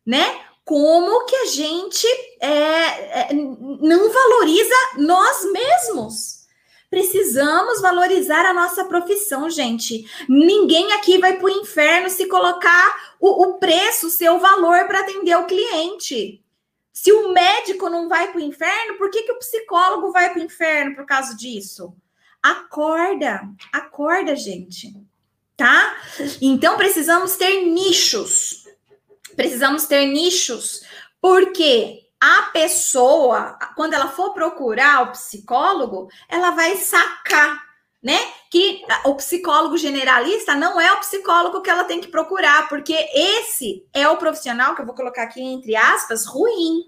né? 0.06 0.40
Como 0.64 1.24
que 1.26 1.36
a 1.36 1.46
gente 1.46 2.06
é, 2.40 2.50
é, 2.50 3.28
não 3.32 4.10
valoriza 4.10 4.74
nós 4.98 5.44
mesmos. 5.52 6.46
Precisamos 6.88 7.80
valorizar 7.80 8.46
a 8.46 8.54
nossa 8.54 8.84
profissão, 8.84 9.50
gente. 9.50 10.08
Ninguém 10.28 10.92
aqui 10.92 11.18
vai 11.18 11.36
para 11.36 11.46
o 11.46 11.50
inferno 11.50 12.08
se 12.08 12.26
colocar 12.26 13.16
o, 13.20 13.44
o 13.44 13.54
preço, 13.58 14.06
o 14.06 14.10
seu 14.10 14.38
valor 14.38 14.86
para 14.86 15.00
atender 15.00 15.36
o 15.36 15.46
cliente. 15.46 16.42
Se 16.92 17.12
o 17.12 17.32
médico 17.32 17.90
não 17.90 18.08
vai 18.08 18.32
para 18.32 18.40
o 18.40 18.44
inferno, 18.44 18.96
por 18.96 19.10
que, 19.10 19.22
que 19.22 19.32
o 19.32 19.38
psicólogo 19.38 20.12
vai 20.12 20.32
para 20.32 20.40
o 20.40 20.44
inferno 20.44 20.94
por 20.94 21.04
causa 21.04 21.36
disso? 21.36 21.94
Acorda, 22.42 23.42
acorda, 23.72 24.34
gente. 24.34 24.94
Tá? 25.56 25.96
Então 26.40 26.76
precisamos 26.76 27.36
ter 27.36 27.66
nichos. 27.66 28.65
Precisamos 29.36 29.86
ter 29.86 30.06
nichos, 30.06 30.82
porque 31.20 32.06
a 32.20 32.50
pessoa, 32.52 33.58
quando 33.76 33.94
ela 33.94 34.08
for 34.08 34.32
procurar 34.32 35.02
o 35.02 35.12
psicólogo, 35.12 36.08
ela 36.28 36.50
vai 36.52 36.76
sacar, 36.76 37.62
né? 38.02 38.18
Que 38.50 38.82
o 39.04 39.14
psicólogo 39.14 39.76
generalista 39.76 40.54
não 40.54 40.80
é 40.80 40.92
o 40.92 41.00
psicólogo 41.00 41.60
que 41.60 41.68
ela 41.68 41.84
tem 41.84 42.00
que 42.00 42.08
procurar, 42.08 42.68
porque 42.68 42.94
esse 43.14 43.86
é 43.92 44.08
o 44.08 44.16
profissional 44.16 44.74
que 44.74 44.80
eu 44.80 44.86
vou 44.86 44.94
colocar 44.94 45.24
aqui 45.24 45.42
entre 45.42 45.76
aspas, 45.76 46.24
ruim. 46.24 46.84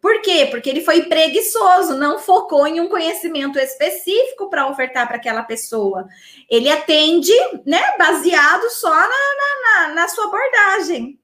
Por 0.00 0.20
quê? 0.20 0.48
Porque 0.50 0.68
ele 0.68 0.80
foi 0.80 1.02
preguiçoso, 1.02 1.94
não 1.94 2.18
focou 2.18 2.66
em 2.66 2.80
um 2.80 2.88
conhecimento 2.88 3.56
específico 3.56 4.50
para 4.50 4.66
ofertar 4.66 5.06
para 5.06 5.16
aquela 5.16 5.44
pessoa. 5.44 6.08
Ele 6.50 6.68
atende, 6.68 7.32
né, 7.64 7.96
baseado 7.96 8.68
só 8.70 8.90
na, 8.90 9.06
na, 9.06 9.88
na, 9.88 9.94
na 9.94 10.08
sua 10.08 10.24
abordagem. 10.24 11.21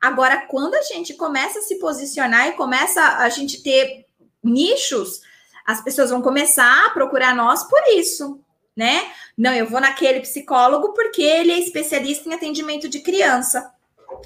Agora, 0.00 0.46
quando 0.46 0.74
a 0.74 0.82
gente 0.82 1.14
começa 1.14 1.58
a 1.58 1.62
se 1.62 1.78
posicionar 1.78 2.48
e 2.48 2.52
começa 2.52 3.02
a 3.18 3.28
gente 3.28 3.62
ter 3.62 4.06
nichos, 4.42 5.20
as 5.66 5.82
pessoas 5.82 6.10
vão 6.10 6.22
começar 6.22 6.86
a 6.86 6.90
procurar 6.90 7.34
nós 7.34 7.64
por 7.64 7.80
isso, 7.94 8.40
né? 8.74 9.10
Não, 9.36 9.52
eu 9.52 9.66
vou 9.66 9.80
naquele 9.80 10.20
psicólogo 10.20 10.94
porque 10.94 11.22
ele 11.22 11.52
é 11.52 11.58
especialista 11.58 12.28
em 12.28 12.34
atendimento 12.34 12.88
de 12.88 13.00
criança. 13.00 13.72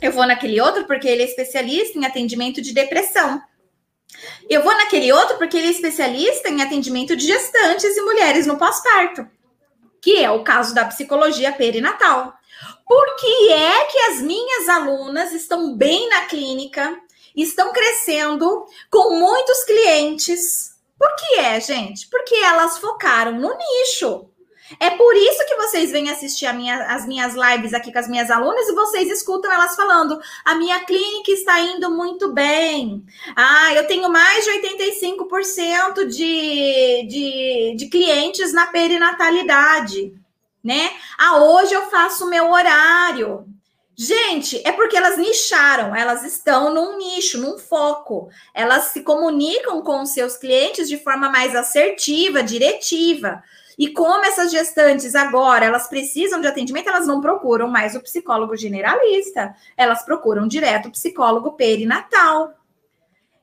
Eu 0.00 0.12
vou 0.12 0.26
naquele 0.26 0.60
outro 0.60 0.86
porque 0.86 1.08
ele 1.08 1.22
é 1.22 1.26
especialista 1.26 1.98
em 1.98 2.06
atendimento 2.06 2.62
de 2.62 2.72
depressão. 2.72 3.42
Eu 4.48 4.62
vou 4.62 4.72
naquele 4.72 5.12
outro 5.12 5.36
porque 5.38 5.56
ele 5.56 5.66
é 5.66 5.70
especialista 5.70 6.48
em 6.48 6.62
atendimento 6.62 7.16
de 7.16 7.26
gestantes 7.26 7.96
e 7.96 8.02
mulheres 8.02 8.46
no 8.46 8.56
pós-parto, 8.56 9.28
que 10.00 10.22
é 10.22 10.30
o 10.30 10.44
caso 10.44 10.74
da 10.74 10.84
psicologia 10.84 11.52
perinatal. 11.52 12.32
Por 12.86 13.16
que 13.16 13.52
é 13.52 13.84
que 13.86 13.98
as 13.98 14.20
minhas 14.20 14.68
alunas 14.68 15.32
estão 15.32 15.74
bem 15.76 16.08
na 16.08 16.22
clínica, 16.22 16.98
estão 17.34 17.72
crescendo 17.72 18.66
com 18.90 19.18
muitos 19.18 19.64
clientes? 19.64 20.74
Por 20.98 21.14
que 21.16 21.40
é, 21.40 21.60
gente? 21.60 22.08
Porque 22.08 22.34
elas 22.36 22.78
focaram 22.78 23.32
no 23.32 23.56
nicho. 23.56 24.28
É 24.80 24.90
por 24.90 25.14
isso 25.14 25.46
que 25.46 25.56
vocês 25.56 25.90
vêm 25.90 26.10
assistir 26.10 26.50
minha, 26.54 26.86
as 26.86 27.06
minhas 27.06 27.34
lives 27.34 27.74
aqui 27.74 27.92
com 27.92 27.98
as 27.98 28.08
minhas 28.08 28.30
alunas 28.30 28.66
e 28.66 28.74
vocês 28.74 29.10
escutam 29.10 29.52
elas 29.52 29.76
falando: 29.76 30.18
a 30.44 30.54
minha 30.54 30.80
clínica 30.84 31.30
está 31.32 31.60
indo 31.60 31.90
muito 31.90 32.32
bem. 32.32 33.04
Ah, 33.36 33.74
eu 33.74 33.86
tenho 33.86 34.08
mais 34.08 34.44
de 34.44 34.50
85% 34.52 36.06
de, 36.06 37.06
de, 37.08 37.74
de 37.76 37.88
clientes 37.90 38.54
na 38.54 38.66
perinatalidade 38.68 40.14
né? 40.64 40.90
Ah, 41.18 41.36
hoje 41.36 41.74
eu 41.74 41.90
faço 41.90 42.24
o 42.24 42.30
meu 42.30 42.50
horário. 42.50 43.46
Gente, 43.96 44.60
é 44.66 44.72
porque 44.72 44.96
elas 44.96 45.16
nicharam, 45.16 45.94
elas 45.94 46.24
estão 46.24 46.74
num 46.74 46.98
nicho, 46.98 47.40
num 47.40 47.58
foco. 47.58 48.28
Elas 48.52 48.86
se 48.86 49.02
comunicam 49.02 49.82
com 49.82 50.02
os 50.02 50.10
seus 50.10 50.36
clientes 50.36 50.88
de 50.88 50.98
forma 50.98 51.30
mais 51.30 51.54
assertiva, 51.54 52.42
diretiva. 52.42 53.42
E 53.78 53.88
como 53.88 54.24
essas 54.24 54.50
gestantes 54.50 55.14
agora, 55.14 55.64
elas 55.64 55.88
precisam 55.88 56.40
de 56.40 56.46
atendimento, 56.46 56.88
elas 56.88 57.06
não 57.06 57.20
procuram 57.20 57.68
mais 57.68 57.94
o 57.94 58.00
psicólogo 58.00 58.56
generalista, 58.56 59.54
elas 59.76 60.04
procuram 60.04 60.46
direto 60.48 60.88
o 60.88 60.92
psicólogo 60.92 61.52
perinatal. 61.52 62.52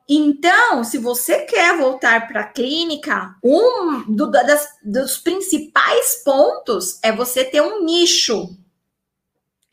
Então, 0.08 0.84
se 0.84 0.98
você 0.98 1.46
quer 1.46 1.78
voltar 1.78 2.28
para 2.28 2.42
a 2.42 2.48
clínica, 2.48 3.36
um 3.44 4.04
do, 4.14 4.30
das, 4.30 4.68
dos 4.84 5.18
principais 5.18 6.22
pontos 6.24 7.00
é 7.04 7.12
você 7.12 7.44
ter 7.46 7.62
um 7.62 7.84
nicho. 7.84 8.50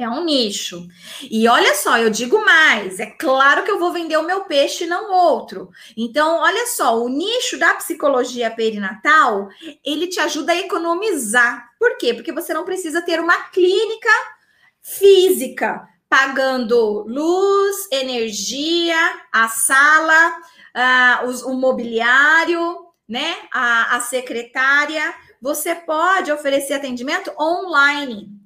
É 0.00 0.08
um 0.08 0.24
nicho. 0.24 0.86
E 1.28 1.48
olha 1.48 1.74
só, 1.74 1.98
eu 1.98 2.08
digo 2.08 2.44
mais: 2.44 3.00
é 3.00 3.06
claro 3.06 3.64
que 3.64 3.70
eu 3.70 3.80
vou 3.80 3.92
vender 3.92 4.16
o 4.16 4.22
meu 4.22 4.42
peixe 4.44 4.84
e 4.84 4.86
não 4.86 5.12
outro. 5.12 5.70
Então, 5.96 6.38
olha 6.38 6.66
só, 6.68 6.96
o 7.02 7.08
nicho 7.08 7.58
da 7.58 7.74
psicologia 7.74 8.48
perinatal 8.48 9.48
ele 9.84 10.06
te 10.06 10.20
ajuda 10.20 10.52
a 10.52 10.58
economizar. 10.58 11.68
Por 11.80 11.98
quê? 11.98 12.14
Porque 12.14 12.30
você 12.30 12.54
não 12.54 12.64
precisa 12.64 13.02
ter 13.02 13.18
uma 13.18 13.48
clínica 13.50 14.10
física 14.80 15.88
pagando 16.09 17.04
luz, 17.06 17.88
energia, 17.92 18.96
a 19.32 19.48
sala, 19.48 20.36
os, 21.26 21.42
o 21.42 21.54
mobiliário, 21.54 22.86
né? 23.09 23.36
A, 23.52 23.96
a 23.96 24.00
secretária. 24.00 25.14
Você 25.40 25.74
pode 25.74 26.32
oferecer 26.32 26.74
atendimento 26.74 27.32
online. 27.38 28.38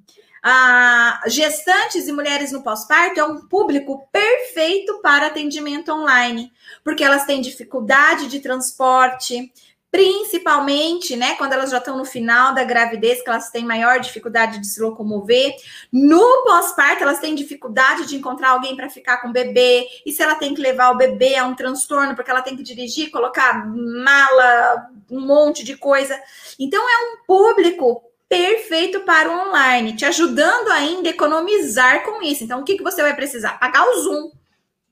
Uh, 0.45 1.29
gestantes 1.29 2.05
e 2.05 2.11
mulheres 2.11 2.51
no 2.51 2.61
pós-parto 2.63 3.17
é 3.17 3.23
um 3.23 3.47
público 3.47 4.09
perfeito 4.11 4.99
para 5.01 5.27
atendimento 5.27 5.89
online, 5.89 6.51
porque 6.83 7.01
elas 7.01 7.25
têm 7.25 7.39
dificuldade 7.39 8.27
de 8.27 8.41
transporte, 8.41 9.53
principalmente, 9.93 11.15
né, 11.15 11.35
quando 11.35 11.53
elas 11.53 11.69
já 11.69 11.77
estão 11.77 11.95
no 11.95 12.03
final 12.03 12.51
da 12.55 12.63
gravidez, 12.63 13.21
que 13.21 13.29
elas 13.29 13.51
têm 13.51 13.63
maior 13.63 13.99
dificuldade 13.99 14.57
de 14.57 14.65
se 14.65 14.81
locomover. 14.81 15.55
No 15.91 16.43
pós-parto, 16.43 17.03
elas 17.03 17.19
têm 17.19 17.35
dificuldade 17.35 18.07
de 18.07 18.15
encontrar 18.15 18.49
alguém 18.49 18.75
para 18.75 18.89
ficar 18.89 19.17
com 19.17 19.27
o 19.27 19.31
bebê. 19.31 19.85
E 20.03 20.11
se 20.11 20.23
ela 20.23 20.33
tem 20.33 20.55
que 20.55 20.61
levar 20.61 20.89
o 20.89 20.97
bebê, 20.97 21.35
é 21.35 21.43
um 21.43 21.53
transtorno, 21.53 22.15
porque 22.15 22.31
ela 22.31 22.41
tem 22.41 22.57
que 22.57 22.63
dirigir, 22.63 23.11
colocar 23.11 23.67
mala, 23.67 24.89
um 25.11 25.21
monte 25.21 25.63
de 25.63 25.77
coisa. 25.77 26.19
Então, 26.57 26.81
é 26.89 27.13
um 27.13 27.17
público 27.27 28.01
perfeito 28.27 29.01
para 29.01 29.29
o 29.29 29.47
online, 29.47 29.95
te 29.95 30.05
ajudando 30.05 30.69
ainda 30.69 31.09
a 31.09 31.11
economizar 31.11 32.03
com 32.03 32.19
isso. 32.23 32.43
Então, 32.43 32.61
o 32.61 32.63
que, 32.63 32.77
que 32.77 32.83
você 32.83 33.03
vai 33.03 33.15
precisar? 33.15 33.59
Pagar 33.59 33.87
o 33.87 34.01
Zoom 34.01 34.31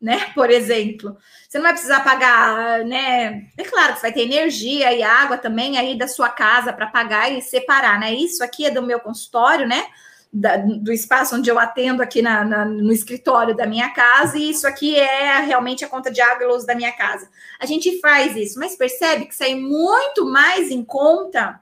né? 0.02 0.32
Por 0.34 0.50
exemplo, 0.50 1.16
você 1.52 1.58
não 1.58 1.64
vai 1.64 1.74
precisar 1.74 2.00
pagar, 2.00 2.86
né? 2.86 3.46
É 3.58 3.64
claro 3.66 3.92
que 3.92 4.00
você 4.00 4.04
vai 4.04 4.14
ter 4.14 4.22
energia 4.22 4.94
e 4.94 5.04
água 5.04 5.38
também 5.38 5.78
aí 5.78 5.98
da 5.98 6.08
sua 6.08 6.30
casa 6.30 6.72
para 6.72 6.88
pagar 6.88 7.30
e 7.30 7.42
separar, 7.42 8.00
né? 8.00 8.14
Isso 8.14 8.42
aqui 8.42 8.66
é 8.66 8.72
do 8.72 8.82
meu 8.82 9.02
consultório, 9.02 9.68
né? 9.68 9.86
Da, 10.32 10.56
do 10.56 10.94
espaço 10.94 11.36
onde 11.36 11.52
eu 11.52 11.60
atendo 11.60 12.02
aqui 12.02 12.22
na, 12.22 12.46
na, 12.46 12.64
no 12.64 12.94
escritório 12.94 13.54
da 13.54 13.68
minha 13.68 13.90
casa, 13.90 14.38
e 14.38 14.50
isso 14.50 14.66
aqui 14.66 14.96
é 14.96 15.42
realmente 15.42 15.84
a 15.84 15.90
conta 15.90 16.10
de 16.10 16.22
água 16.22 16.46
e 16.46 16.48
luz 16.48 16.66
da 16.66 16.74
minha 16.74 16.94
casa. 16.94 17.28
A 17.60 17.66
gente 17.66 18.00
faz 18.00 18.34
isso, 18.38 18.58
mas 18.58 18.78
percebe 18.78 19.26
que 19.26 19.36
sai 19.36 19.54
muito 19.54 20.26
mais 20.26 20.72
em 20.72 20.82
conta 20.82 21.60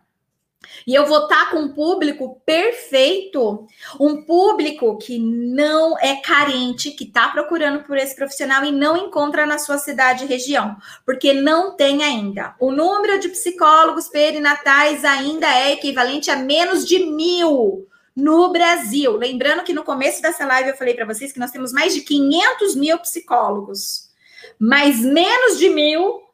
e 0.85 0.95
eu 0.95 1.05
vou 1.05 1.23
estar 1.23 1.51
com 1.51 1.57
um 1.57 1.73
público 1.73 2.41
perfeito, 2.45 3.67
um 3.99 4.23
público 4.23 4.97
que 4.97 5.19
não 5.19 5.97
é 5.99 6.15
carente, 6.17 6.91
que 6.91 7.03
está 7.03 7.27
procurando 7.29 7.83
por 7.83 7.97
esse 7.97 8.15
profissional 8.15 8.63
e 8.63 8.71
não 8.71 8.97
encontra 8.97 9.45
na 9.45 9.57
sua 9.57 9.77
cidade 9.77 10.23
e 10.23 10.27
região, 10.27 10.75
porque 11.05 11.33
não 11.33 11.75
tem 11.75 12.03
ainda. 12.03 12.55
O 12.59 12.71
número 12.71 13.19
de 13.19 13.29
psicólogos 13.29 14.07
perinatais 14.07 15.03
ainda 15.05 15.47
é 15.47 15.73
equivalente 15.73 16.31
a 16.31 16.35
menos 16.35 16.85
de 16.85 17.05
mil 17.05 17.87
no 18.15 18.51
Brasil. 18.51 19.15
Lembrando 19.15 19.63
que 19.63 19.73
no 19.73 19.83
começo 19.83 20.21
dessa 20.21 20.45
live 20.45 20.69
eu 20.69 20.77
falei 20.77 20.93
para 20.93 21.05
vocês 21.05 21.31
que 21.31 21.39
nós 21.39 21.51
temos 21.51 21.71
mais 21.71 21.93
de 21.93 22.01
500 22.01 22.75
mil 22.75 22.97
psicólogos, 22.99 24.09
mas 24.59 24.99
menos 24.99 25.57
de 25.57 25.69
mil 25.69 26.28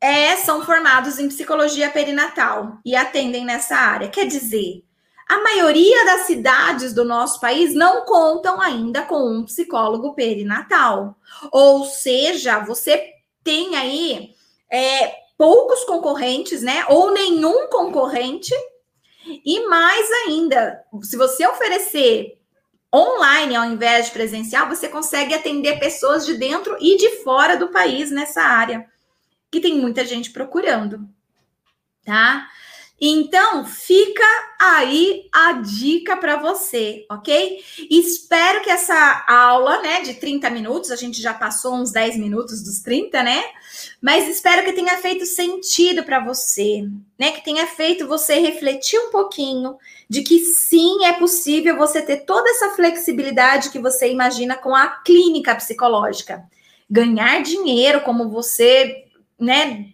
é, 0.00 0.36
são 0.36 0.64
formados 0.64 1.18
em 1.18 1.28
psicologia 1.28 1.90
perinatal 1.90 2.78
e 2.84 2.94
atendem 2.94 3.44
nessa 3.44 3.74
área. 3.76 4.08
Quer 4.08 4.26
dizer, 4.26 4.84
a 5.28 5.42
maioria 5.42 6.04
das 6.04 6.22
cidades 6.22 6.94
do 6.94 7.04
nosso 7.04 7.40
país 7.40 7.74
não 7.74 8.04
contam 8.04 8.60
ainda 8.60 9.02
com 9.02 9.28
um 9.28 9.44
psicólogo 9.44 10.14
perinatal. 10.14 11.16
Ou 11.52 11.84
seja, 11.84 12.60
você 12.60 13.02
tem 13.42 13.76
aí 13.76 14.30
é, 14.70 15.14
poucos 15.36 15.84
concorrentes, 15.84 16.62
né? 16.62 16.84
Ou 16.88 17.12
nenhum 17.12 17.68
concorrente. 17.68 18.54
E 19.44 19.66
mais 19.68 20.10
ainda, 20.26 20.82
se 21.02 21.16
você 21.16 21.46
oferecer 21.46 22.38
online 22.94 23.54
ao 23.54 23.64
invés 23.66 24.06
de 24.06 24.12
presencial, 24.12 24.68
você 24.68 24.88
consegue 24.88 25.34
atender 25.34 25.78
pessoas 25.78 26.24
de 26.24 26.38
dentro 26.38 26.74
e 26.80 26.96
de 26.96 27.22
fora 27.22 27.56
do 27.56 27.68
país 27.68 28.10
nessa 28.10 28.40
área 28.40 28.88
que 29.50 29.60
tem 29.60 29.78
muita 29.78 30.04
gente 30.04 30.30
procurando, 30.30 31.08
tá? 32.04 32.48
Então, 33.00 33.64
fica 33.64 34.24
aí 34.60 35.28
a 35.32 35.52
dica 35.52 36.16
para 36.16 36.36
você, 36.36 37.06
ok? 37.08 37.62
Espero 37.88 38.60
que 38.60 38.70
essa 38.70 39.24
aula, 39.28 39.80
né, 39.80 40.00
de 40.00 40.14
30 40.14 40.50
minutos, 40.50 40.90
a 40.90 40.96
gente 40.96 41.22
já 41.22 41.32
passou 41.32 41.76
uns 41.76 41.92
10 41.92 42.16
minutos 42.16 42.60
dos 42.60 42.80
30, 42.80 43.22
né? 43.22 43.40
Mas 44.02 44.26
espero 44.26 44.64
que 44.64 44.72
tenha 44.72 44.98
feito 44.98 45.24
sentido 45.26 46.02
para 46.02 46.18
você, 46.18 46.88
né? 47.16 47.30
Que 47.30 47.44
tenha 47.44 47.68
feito 47.68 48.08
você 48.08 48.40
refletir 48.40 48.98
um 48.98 49.12
pouquinho 49.12 49.76
de 50.10 50.22
que 50.22 50.40
sim, 50.40 51.04
é 51.04 51.12
possível 51.12 51.76
você 51.76 52.02
ter 52.02 52.24
toda 52.24 52.50
essa 52.50 52.70
flexibilidade 52.70 53.70
que 53.70 53.78
você 53.78 54.10
imagina 54.10 54.56
com 54.56 54.74
a 54.74 54.88
clínica 54.88 55.54
psicológica. 55.54 56.42
Ganhar 56.90 57.42
dinheiro 57.42 58.00
como 58.00 58.28
você, 58.28 59.04
né, 59.38 59.86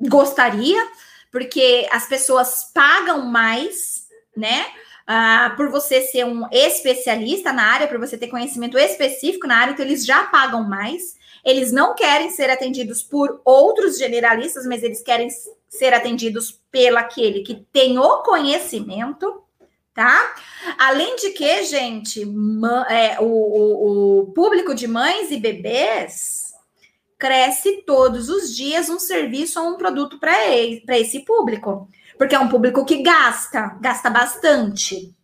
gostaria 0.00 0.80
porque 1.30 1.86
as 1.90 2.08
pessoas 2.08 2.70
pagam 2.74 3.26
mais, 3.26 4.06
né? 4.36 4.66
Uh, 5.08 5.56
por 5.56 5.70
você 5.70 6.02
ser 6.02 6.24
um 6.24 6.46
especialista 6.52 7.52
na 7.52 7.64
área, 7.64 7.88
por 7.88 7.98
você 7.98 8.16
ter 8.16 8.28
conhecimento 8.28 8.78
específico 8.78 9.46
na 9.46 9.56
área, 9.56 9.72
então 9.72 9.84
eles 9.84 10.04
já 10.04 10.24
pagam 10.24 10.62
mais. 10.68 11.18
Eles 11.44 11.72
não 11.72 11.94
querem 11.94 12.30
ser 12.30 12.50
atendidos 12.50 13.02
por 13.02 13.40
outros 13.44 13.98
generalistas, 13.98 14.66
mas 14.66 14.82
eles 14.82 15.02
querem 15.02 15.28
ser 15.68 15.94
atendidos 15.94 16.60
pelo 16.70 16.98
aquele 16.98 17.40
que 17.40 17.66
tem 17.72 17.98
o 17.98 18.18
conhecimento, 18.18 19.42
tá? 19.94 20.34
Além 20.78 21.16
de 21.16 21.30
que, 21.30 21.64
gente, 21.64 22.22
é, 22.88 23.20
o, 23.20 23.24
o, 23.24 24.20
o 24.20 24.26
público 24.32 24.74
de 24.74 24.86
mães 24.86 25.30
e 25.30 25.38
bebês 25.38 26.49
cresce 27.20 27.82
todos 27.86 28.30
os 28.30 28.56
dias 28.56 28.88
um 28.88 28.98
serviço 28.98 29.60
ou 29.60 29.68
um 29.68 29.76
produto 29.76 30.18
para 30.18 30.32
esse 30.96 31.20
público. 31.20 31.86
Porque 32.16 32.34
é 32.34 32.38
um 32.40 32.48
público 32.48 32.84
que 32.84 33.02
gasta, 33.02 33.76
gasta 33.80 34.08
bastante. 34.08 35.14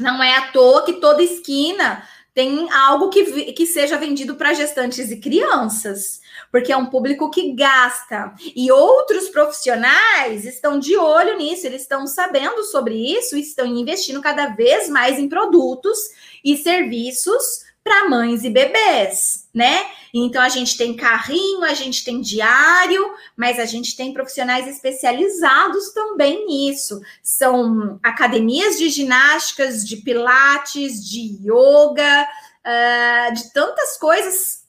Não 0.00 0.22
é 0.22 0.36
à 0.38 0.50
toa 0.50 0.84
que 0.84 0.94
toda 0.94 1.22
esquina 1.22 2.02
tem 2.34 2.68
algo 2.72 3.10
que, 3.10 3.52
que 3.52 3.64
seja 3.64 3.96
vendido 3.96 4.34
para 4.34 4.54
gestantes 4.54 5.10
e 5.10 5.20
crianças, 5.20 6.20
porque 6.50 6.72
é 6.72 6.76
um 6.76 6.86
público 6.86 7.30
que 7.30 7.52
gasta. 7.52 8.34
E 8.56 8.72
outros 8.72 9.28
profissionais 9.28 10.44
estão 10.44 10.78
de 10.78 10.96
olho 10.96 11.38
nisso, 11.38 11.66
eles 11.66 11.82
estão 11.82 12.06
sabendo 12.08 12.64
sobre 12.64 12.94
isso 12.94 13.36
e 13.36 13.40
estão 13.40 13.66
investindo 13.66 14.20
cada 14.20 14.46
vez 14.48 14.88
mais 14.88 15.18
em 15.18 15.28
produtos 15.28 15.96
e 16.44 16.56
serviços 16.56 17.64
para 17.84 18.08
mães 18.08 18.42
e 18.42 18.50
bebês, 18.50 19.48
né? 19.54 19.86
Então 20.16 20.40
a 20.40 20.48
gente 20.48 20.76
tem 20.76 20.94
carrinho, 20.94 21.64
a 21.64 21.74
gente 21.74 22.04
tem 22.04 22.20
diário, 22.20 23.12
mas 23.36 23.58
a 23.58 23.64
gente 23.64 23.96
tem 23.96 24.12
profissionais 24.12 24.68
especializados 24.68 25.92
também 25.92 26.46
nisso. 26.46 27.00
São 27.20 27.98
academias 28.00 28.78
de 28.78 28.88
ginásticas, 28.90 29.84
de 29.84 29.96
pilates, 29.96 31.04
de 31.04 31.36
yoga, 31.42 32.28
uh, 32.64 33.34
de 33.34 33.52
tantas 33.52 33.98
coisas 33.98 34.64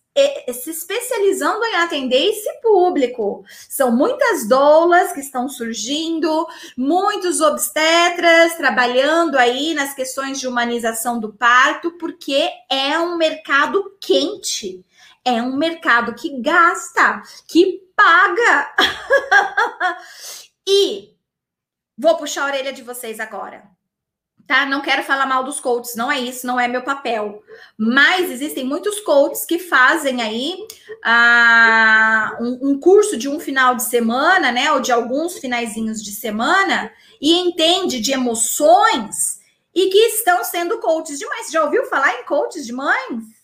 se 0.54 0.70
especializando 0.70 1.64
em 1.66 1.76
atender 1.76 2.30
esse 2.30 2.62
público. 2.62 3.44
São 3.70 3.92
muitas 3.92 4.48
doulas 4.48 5.12
que 5.12 5.20
estão 5.20 5.50
surgindo, 5.50 6.48
muitos 6.78 7.42
obstetras 7.42 8.56
trabalhando 8.56 9.36
aí 9.36 9.74
nas 9.74 9.94
questões 9.94 10.40
de 10.40 10.48
humanização 10.48 11.20
do 11.20 11.34
parto, 11.34 11.92
porque 11.98 12.50
é 12.70 12.98
um 12.98 13.18
mercado 13.18 13.92
quente, 14.00 14.86
é 15.26 15.42
um 15.42 15.58
mercado 15.58 16.14
que 16.14 16.40
gasta, 16.42 17.22
que 17.48 17.82
paga. 17.96 18.76
e 20.68 21.16
vou 21.98 22.16
puxar 22.18 22.44
a 22.44 22.46
orelha 22.46 22.72
de 22.72 22.84
vocês 22.84 23.20
agora 23.20 23.76
tá? 24.48 24.66
Não 24.66 24.82
quero 24.82 25.04
falar 25.04 25.26
mal 25.26 25.44
dos 25.44 25.60
coaches, 25.60 25.96
não 25.96 26.12
é 26.12 26.20
isso, 26.20 26.46
não 26.46 26.60
é 26.60 26.68
meu 26.68 26.84
papel. 26.84 27.42
Mas 27.78 28.30
existem 28.30 28.64
muitos 28.64 29.00
coaches 29.00 29.46
que 29.46 29.60
fazem 29.60 30.22
aí 30.22 30.56
uh, 31.06 32.44
um, 32.44 32.70
um, 32.70 32.80
curso 32.80 33.18
de 33.18 33.28
um 33.28 33.40
final 33.40 33.76
de 33.76 33.84
semana, 33.84 34.52
né? 34.52 34.72
Ou 34.72 34.80
de 34.80 34.92
alguns 34.92 35.38
finaizinhos 35.38 36.04
de 36.04 36.12
semana 36.12 36.92
e 37.20 37.34
entende 37.34 38.00
de 38.00 38.12
emoções 38.12 39.40
e 39.74 39.90
que 39.90 39.98
estão 39.98 40.44
sendo 40.44 40.80
coaches 40.80 41.18
de 41.20 41.26
mães. 41.26 41.52
Já 41.52 41.64
ouviu 41.64 41.86
falar 41.86 42.20
em 42.20 42.26
coaches 42.26 42.66
de 42.66 42.74
mães? 42.74 43.35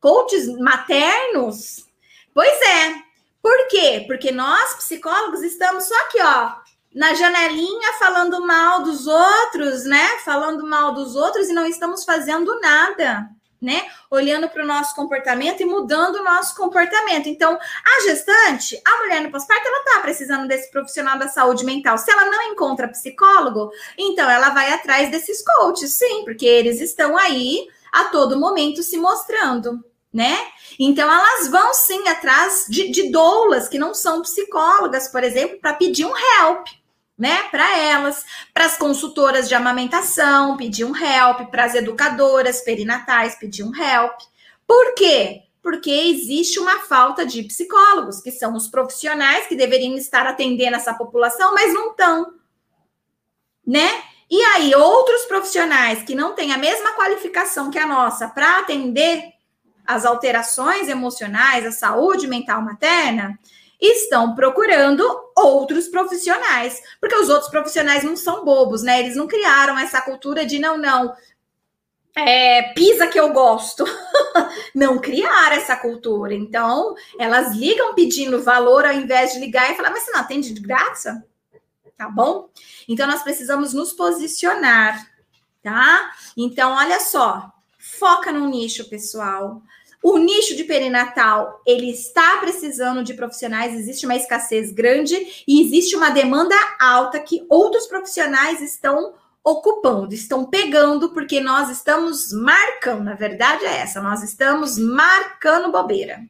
Coaches 0.00 0.48
maternos? 0.58 1.86
Pois 2.34 2.60
é. 2.62 2.94
Por 3.42 3.68
quê? 3.68 4.04
Porque 4.06 4.32
nós, 4.32 4.74
psicólogos, 4.74 5.42
estamos 5.42 5.84
só 5.84 5.94
aqui, 6.06 6.18
ó, 6.20 6.54
na 6.96 7.14
janelinha 7.14 7.92
falando 7.98 8.44
mal 8.44 8.82
dos 8.82 9.06
outros, 9.06 9.84
né? 9.84 10.18
Falando 10.24 10.66
mal 10.66 10.94
dos 10.94 11.14
outros 11.14 11.48
e 11.48 11.52
não 11.52 11.66
estamos 11.66 12.04
fazendo 12.04 12.58
nada, 12.58 13.28
né? 13.60 13.86
Olhando 14.10 14.48
para 14.48 14.64
o 14.64 14.66
nosso 14.66 14.94
comportamento 14.94 15.60
e 15.60 15.66
mudando 15.66 16.16
o 16.16 16.24
nosso 16.24 16.56
comportamento. 16.56 17.28
Então, 17.28 17.52
a 17.54 18.02
gestante, 18.02 18.80
a 18.84 18.96
mulher 18.98 19.20
no 19.20 19.30
pós-parto, 19.30 19.68
ela 19.68 19.84
tá 19.84 20.00
precisando 20.00 20.48
desse 20.48 20.70
profissional 20.70 21.18
da 21.18 21.28
saúde 21.28 21.64
mental. 21.64 21.98
Se 21.98 22.10
ela 22.10 22.24
não 22.24 22.42
encontra 22.50 22.88
psicólogo, 22.88 23.70
então 23.98 24.28
ela 24.28 24.48
vai 24.48 24.72
atrás 24.72 25.10
desses 25.10 25.44
coaches, 25.44 25.92
sim, 25.92 26.24
porque 26.24 26.46
eles 26.46 26.80
estão 26.80 27.16
aí 27.16 27.68
a 27.92 28.04
todo 28.04 28.38
momento 28.38 28.82
se 28.82 28.96
mostrando, 28.96 29.84
né? 30.12 30.38
Então, 30.78 31.10
elas 31.10 31.48
vão 31.48 31.74
sim 31.74 32.06
atrás 32.08 32.66
de, 32.68 32.90
de 32.90 33.10
doulas 33.10 33.68
que 33.68 33.78
não 33.78 33.94
são 33.94 34.22
psicólogas, 34.22 35.08
por 35.08 35.22
exemplo, 35.24 35.58
para 35.60 35.74
pedir 35.74 36.04
um 36.04 36.14
help 36.16 36.66
né, 37.18 37.44
para 37.50 37.78
elas, 37.78 38.24
para 38.52 38.66
as 38.66 38.76
consultoras 38.76 39.48
de 39.48 39.54
amamentação, 39.54 40.56
pedir 40.56 40.84
um 40.84 40.94
help, 40.94 41.50
para 41.50 41.64
as 41.64 41.74
educadoras 41.74 42.60
perinatais, 42.60 43.36
pedir 43.36 43.62
um 43.62 43.74
help. 43.74 44.18
Por 44.66 44.94
quê? 44.94 45.42
Porque 45.62 45.90
existe 45.90 46.58
uma 46.58 46.80
falta 46.80 47.24
de 47.24 47.42
psicólogos, 47.42 48.20
que 48.20 48.30
são 48.30 48.54
os 48.54 48.68
profissionais 48.68 49.46
que 49.46 49.56
deveriam 49.56 49.96
estar 49.96 50.26
atendendo 50.26 50.76
essa 50.76 50.94
população, 50.94 51.54
mas 51.54 51.72
não 51.72 51.90
estão, 51.90 52.34
né? 53.66 54.02
E 54.28 54.42
aí, 54.42 54.74
outros 54.74 55.24
profissionais 55.26 56.02
que 56.02 56.14
não 56.14 56.34
têm 56.34 56.52
a 56.52 56.58
mesma 56.58 56.92
qualificação 56.92 57.70
que 57.70 57.78
a 57.78 57.86
nossa 57.86 58.28
para 58.28 58.58
atender 58.58 59.22
as 59.86 60.04
alterações 60.04 60.88
emocionais, 60.88 61.64
a 61.64 61.70
saúde 61.70 62.26
mental 62.26 62.60
materna, 62.60 63.38
estão 63.80 64.34
procurando 64.34 65.04
outros 65.36 65.86
profissionais, 65.86 66.80
porque 67.00 67.14
os 67.14 67.28
outros 67.28 67.50
profissionais 67.50 68.02
não 68.02 68.16
são 68.16 68.44
bobos, 68.44 68.82
né? 68.82 69.00
Eles 69.00 69.16
não 69.16 69.28
criaram 69.28 69.78
essa 69.78 70.00
cultura 70.00 70.44
de 70.44 70.58
não, 70.58 70.76
não. 70.76 71.14
É, 72.16 72.72
pisa 72.72 73.06
que 73.06 73.20
eu 73.20 73.32
gosto. 73.32 73.84
não 74.74 74.98
criaram 74.98 75.56
essa 75.56 75.76
cultura. 75.76 76.34
Então, 76.34 76.94
elas 77.18 77.54
ligam 77.54 77.94
pedindo 77.94 78.42
valor 78.42 78.84
ao 78.84 78.92
invés 78.92 79.34
de 79.34 79.38
ligar 79.38 79.70
e 79.70 79.76
falar, 79.76 79.90
mas 79.90 80.02
você 80.02 80.10
não 80.10 80.20
atende 80.20 80.52
de 80.52 80.60
graça? 80.60 81.22
Tá 81.96 82.10
bom? 82.10 82.50
Então, 82.86 83.06
nós 83.06 83.22
precisamos 83.22 83.72
nos 83.72 83.92
posicionar, 83.92 85.10
tá? 85.62 86.12
Então, 86.36 86.72
olha 86.72 87.00
só, 87.00 87.50
foca 87.78 88.30
no 88.30 88.48
nicho, 88.48 88.88
pessoal. 88.88 89.62
O 90.02 90.18
nicho 90.18 90.54
de 90.54 90.64
perinatal, 90.64 91.60
ele 91.66 91.90
está 91.90 92.36
precisando 92.38 93.02
de 93.02 93.14
profissionais, 93.14 93.74
existe 93.74 94.04
uma 94.04 94.14
escassez 94.14 94.70
grande 94.70 95.42
e 95.48 95.62
existe 95.62 95.96
uma 95.96 96.10
demanda 96.10 96.54
alta 96.78 97.18
que 97.18 97.44
outros 97.48 97.86
profissionais 97.86 98.60
estão 98.60 99.14
ocupando, 99.42 100.12
estão 100.12 100.44
pegando, 100.44 101.10
porque 101.10 101.40
nós 101.40 101.70
estamos 101.70 102.32
marcando, 102.32 103.04
na 103.04 103.14
verdade 103.14 103.64
é 103.64 103.78
essa, 103.78 104.02
nós 104.02 104.22
estamos 104.22 104.76
marcando 104.76 105.72
bobeira. 105.72 106.20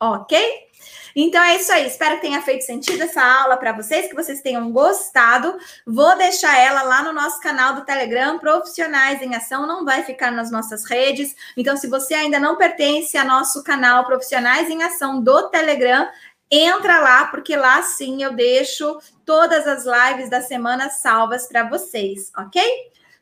Ok? 0.00 0.67
Então 1.14 1.42
é 1.42 1.56
isso 1.56 1.72
aí. 1.72 1.86
Espero 1.86 2.16
que 2.16 2.22
tenha 2.22 2.42
feito 2.42 2.64
sentido 2.64 3.02
essa 3.02 3.22
aula 3.22 3.56
para 3.56 3.72
vocês, 3.72 4.08
que 4.08 4.14
vocês 4.14 4.40
tenham 4.40 4.70
gostado. 4.70 5.56
Vou 5.86 6.16
deixar 6.16 6.58
ela 6.58 6.82
lá 6.82 7.02
no 7.02 7.12
nosso 7.12 7.40
canal 7.40 7.74
do 7.74 7.84
Telegram, 7.84 8.38
Profissionais 8.38 9.22
em 9.22 9.34
Ação, 9.34 9.66
não 9.66 9.84
vai 9.84 10.02
ficar 10.04 10.30
nas 10.30 10.50
nossas 10.50 10.84
redes. 10.84 11.34
Então, 11.56 11.76
se 11.76 11.86
você 11.86 12.14
ainda 12.14 12.38
não 12.38 12.56
pertence 12.56 13.16
ao 13.16 13.26
nosso 13.26 13.62
canal 13.62 14.04
Profissionais 14.04 14.68
em 14.68 14.82
Ação 14.82 15.22
do 15.22 15.48
Telegram, 15.48 16.08
entra 16.50 17.00
lá, 17.00 17.26
porque 17.26 17.56
lá 17.56 17.82
sim 17.82 18.22
eu 18.22 18.32
deixo 18.32 18.98
todas 19.24 19.66
as 19.66 19.84
lives 19.84 20.30
da 20.30 20.40
semana 20.40 20.88
salvas 20.88 21.46
para 21.46 21.68
vocês, 21.68 22.32
ok? 22.36 22.62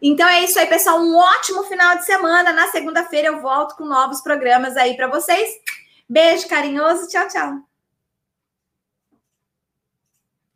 Então 0.01 0.28
é 0.28 0.45
isso 0.45 0.59
aí, 0.59 0.66
pessoal. 0.66 1.01
Um 1.01 1.16
ótimo 1.16 1.64
final 1.64 1.97
de 1.97 2.05
semana. 2.05 2.53
Na 2.53 2.68
segunda-feira 2.68 3.28
eu 3.28 3.41
volto 3.41 3.76
com 3.76 3.84
novos 3.84 4.20
programas 4.20 4.76
aí 4.76 4.95
para 4.95 5.09
vocês. 5.09 5.51
Beijo 6.09 6.49
carinhoso. 6.49 7.09
Tchau, 7.09 7.28
tchau. 7.28 7.76